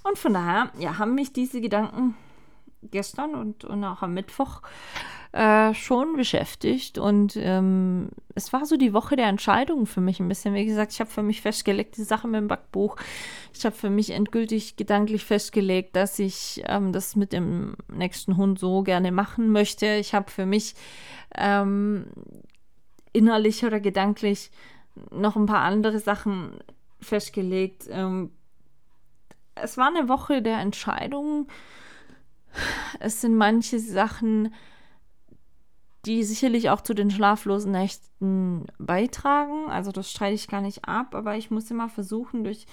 Und 0.03 0.17
von 0.17 0.33
daher 0.33 0.71
ja, 0.77 0.97
haben 0.97 1.15
mich 1.15 1.31
diese 1.31 1.61
Gedanken 1.61 2.15
gestern 2.83 3.35
und, 3.35 3.65
und 3.65 3.83
auch 3.83 4.01
am 4.01 4.13
Mittwoch 4.13 4.61
äh, 5.31 5.73
schon 5.73 6.15
beschäftigt. 6.15 6.97
Und 6.97 7.35
ähm, 7.35 8.09
es 8.35 8.51
war 8.51 8.65
so 8.65 8.77
die 8.77 8.93
Woche 8.93 9.15
der 9.15 9.27
Entscheidungen 9.27 9.85
für 9.85 10.01
mich 10.01 10.19
ein 10.19 10.27
bisschen. 10.27 10.53
Wie 10.53 10.65
gesagt, 10.65 10.93
ich 10.93 10.99
habe 10.99 11.09
für 11.09 11.23
mich 11.23 11.41
festgelegt, 11.41 11.97
die 11.97 12.03
Sache 12.03 12.27
mit 12.27 12.39
dem 12.39 12.47
Backbuch. 12.47 12.95
Ich 13.53 13.65
habe 13.65 13.75
für 13.75 13.89
mich 13.89 14.11
endgültig 14.11 14.75
gedanklich 14.75 15.25
festgelegt, 15.25 15.95
dass 15.95 16.17
ich 16.19 16.63
ähm, 16.65 16.93
das 16.93 17.15
mit 17.15 17.33
dem 17.33 17.75
nächsten 17.87 18.37
Hund 18.37 18.59
so 18.59 18.81
gerne 18.81 19.11
machen 19.11 19.51
möchte. 19.51 19.95
Ich 19.95 20.13
habe 20.13 20.31
für 20.31 20.45
mich 20.45 20.75
ähm, 21.35 22.07
innerlich 23.13 23.63
oder 23.65 23.79
gedanklich 23.79 24.51
noch 25.11 25.35
ein 25.35 25.45
paar 25.45 25.61
andere 25.61 25.99
Sachen 25.99 26.59
festgelegt. 26.99 27.87
Ähm, 27.89 28.31
es 29.55 29.77
war 29.77 29.87
eine 29.87 30.09
Woche 30.09 30.41
der 30.41 30.59
Entscheidungen. 30.59 31.47
Es 32.99 33.21
sind 33.21 33.35
manche 33.35 33.79
Sachen 33.79 34.53
die 36.05 36.23
sicherlich 36.23 36.69
auch 36.69 36.81
zu 36.81 36.93
den 36.93 37.11
schlaflosen 37.11 37.71
Nächten 37.71 38.65
beitragen. 38.77 39.69
Also 39.69 39.91
das 39.91 40.09
streite 40.09 40.35
ich 40.35 40.47
gar 40.47 40.61
nicht 40.61 40.85
ab, 40.85 41.13
aber 41.13 41.35
ich 41.35 41.51
muss 41.51 41.69
immer 41.71 41.89
versuchen, 41.89 42.43
durch 42.43 42.65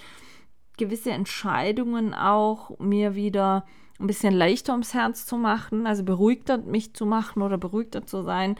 gewisse 0.77 1.11
Entscheidungen 1.11 2.13
auch 2.13 2.79
mir 2.79 3.15
wieder 3.15 3.65
ein 3.99 4.07
bisschen 4.07 4.33
leichter 4.33 4.73
ums 4.73 4.93
Herz 4.93 5.25
zu 5.25 5.37
machen, 5.37 5.87
also 5.87 6.03
beruhigter 6.03 6.59
mich 6.59 6.93
zu 6.93 7.05
machen 7.05 7.41
oder 7.41 7.57
beruhigter 7.57 8.05
zu 8.05 8.23
sein. 8.23 8.55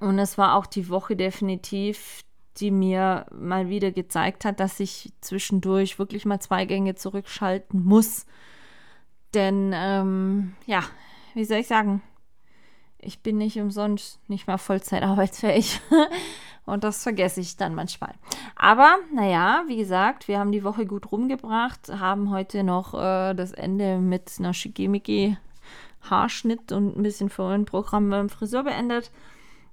Und 0.00 0.18
es 0.18 0.38
war 0.38 0.54
auch 0.54 0.66
die 0.66 0.88
Woche 0.88 1.16
definitiv, 1.16 2.22
die 2.56 2.70
mir 2.70 3.26
mal 3.30 3.68
wieder 3.68 3.92
gezeigt 3.92 4.44
hat, 4.44 4.58
dass 4.58 4.80
ich 4.80 5.12
zwischendurch 5.20 5.98
wirklich 5.98 6.24
mal 6.24 6.40
zwei 6.40 6.64
Gänge 6.64 6.94
zurückschalten 6.94 7.84
muss. 7.84 8.26
Denn, 9.36 9.72
ähm, 9.74 10.54
ja, 10.64 10.82
wie 11.34 11.44
soll 11.44 11.58
ich 11.58 11.66
sagen, 11.66 12.02
ich 12.98 13.20
bin 13.20 13.36
nicht 13.36 13.60
umsonst 13.60 14.18
nicht 14.30 14.46
mehr 14.46 14.56
Vollzeit 14.56 15.02
arbeitsfähig. 15.02 15.78
Und 16.64 16.84
das 16.84 17.02
vergesse 17.02 17.42
ich 17.42 17.58
dann 17.58 17.74
manchmal. 17.74 18.14
Aber 18.56 18.96
naja, 19.14 19.64
wie 19.66 19.76
gesagt, 19.76 20.26
wir 20.26 20.38
haben 20.38 20.52
die 20.52 20.64
Woche 20.64 20.86
gut 20.86 21.12
rumgebracht, 21.12 21.90
haben 22.00 22.30
heute 22.30 22.64
noch 22.64 22.94
äh, 22.94 23.34
das 23.34 23.52
Ende 23.52 23.98
mit 23.98 24.32
einer 24.38 24.54
Schickimicki 24.54 25.36
Haarschnitt 26.00 26.72
und 26.72 26.96
ein 26.96 27.02
bisschen 27.02 27.28
Programm 27.28 28.08
beim 28.08 28.30
Friseur 28.30 28.64
beendet. 28.64 29.12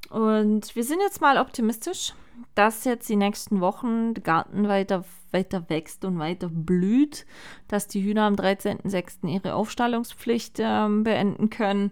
Und 0.10 0.76
wir 0.76 0.84
sind 0.84 1.00
jetzt 1.00 1.22
mal 1.22 1.38
optimistisch, 1.38 2.14
dass 2.54 2.84
jetzt 2.84 3.08
die 3.08 3.16
nächsten 3.16 3.62
Wochen 3.62 4.14
der 4.14 4.24
Garten 4.24 4.68
weiter, 4.68 5.06
weiter 5.34 5.70
wächst 5.70 6.06
und 6.06 6.20
weiter 6.20 6.50
blüht, 6.50 7.26
dass 7.68 7.88
die 7.88 8.04
Hühner 8.04 8.24
am 8.24 8.36
13.06. 8.36 9.28
ihre 9.28 9.56
Aufstallungspflicht 9.56 10.58
ähm, 10.60 11.04
beenden 11.04 11.50
können, 11.50 11.92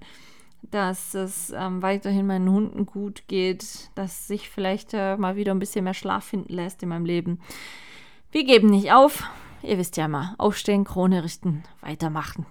dass 0.61 1.13
es 1.13 1.51
ähm, 1.51 1.81
weiterhin 1.81 2.27
meinen 2.27 2.49
Hunden 2.49 2.85
gut 2.85 3.27
geht, 3.27 3.89
dass 3.95 4.27
sich 4.27 4.49
vielleicht 4.49 4.93
äh, 4.93 5.17
mal 5.17 5.35
wieder 5.35 5.53
ein 5.53 5.59
bisschen 5.59 5.83
mehr 5.83 5.93
Schlaf 5.93 6.25
finden 6.25 6.53
lässt 6.53 6.83
in 6.83 6.89
meinem 6.89 7.05
Leben. 7.05 7.39
Wir 8.31 8.43
geben 8.45 8.69
nicht 8.69 8.93
auf. 8.93 9.23
Ihr 9.63 9.77
wisst 9.77 9.97
ja 9.97 10.07
mal, 10.07 10.33
aufstehen, 10.37 10.85
Krone 10.85 11.23
richten, 11.23 11.63
weitermachen. 11.81 12.45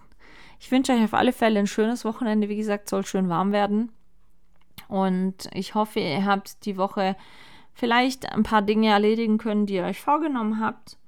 Ich 0.60 0.70
wünsche 0.70 0.92
euch 0.92 1.02
auf 1.02 1.14
alle 1.14 1.32
Fälle 1.32 1.58
ein 1.58 1.66
schönes 1.66 2.04
Wochenende. 2.04 2.48
Wie 2.48 2.56
gesagt, 2.56 2.88
soll 2.88 3.04
schön 3.06 3.28
warm 3.28 3.50
werden. 3.50 3.90
Und 4.88 5.48
ich 5.54 5.74
hoffe, 5.74 6.00
ihr 6.00 6.24
habt 6.24 6.66
die 6.66 6.76
Woche 6.76 7.16
vielleicht 7.80 8.30
ein 8.30 8.42
paar 8.42 8.62
Dinge 8.62 8.90
erledigen 8.90 9.38
können, 9.38 9.66
die 9.66 9.74
ihr 9.74 9.84
euch 9.84 10.00
vorgenommen 10.00 10.60
habt. 10.60 10.98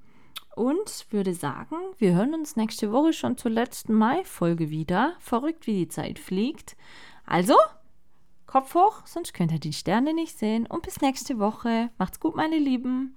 Und 0.55 1.07
würde 1.11 1.33
sagen, 1.33 1.77
wir 1.97 2.13
hören 2.13 2.33
uns 2.33 2.55
nächste 2.55 2.91
Woche 2.91 3.13
schon 3.13 3.37
zur 3.37 3.51
letzten 3.51 3.93
Mai-Folge 3.93 4.69
wieder. 4.69 5.13
Verrückt, 5.19 5.65
wie 5.67 5.73
die 5.73 5.87
Zeit 5.87 6.19
fliegt. 6.19 6.75
Also, 7.25 7.55
Kopf 8.45 8.75
hoch, 8.75 9.05
sonst 9.05 9.33
könnt 9.33 9.51
ihr 9.51 9.59
die 9.59 9.73
Sterne 9.73 10.13
nicht 10.13 10.37
sehen. 10.37 10.67
Und 10.67 10.83
bis 10.83 11.01
nächste 11.01 11.39
Woche. 11.39 11.89
Macht's 11.97 12.19
gut, 12.19 12.35
meine 12.35 12.57
Lieben. 12.57 13.15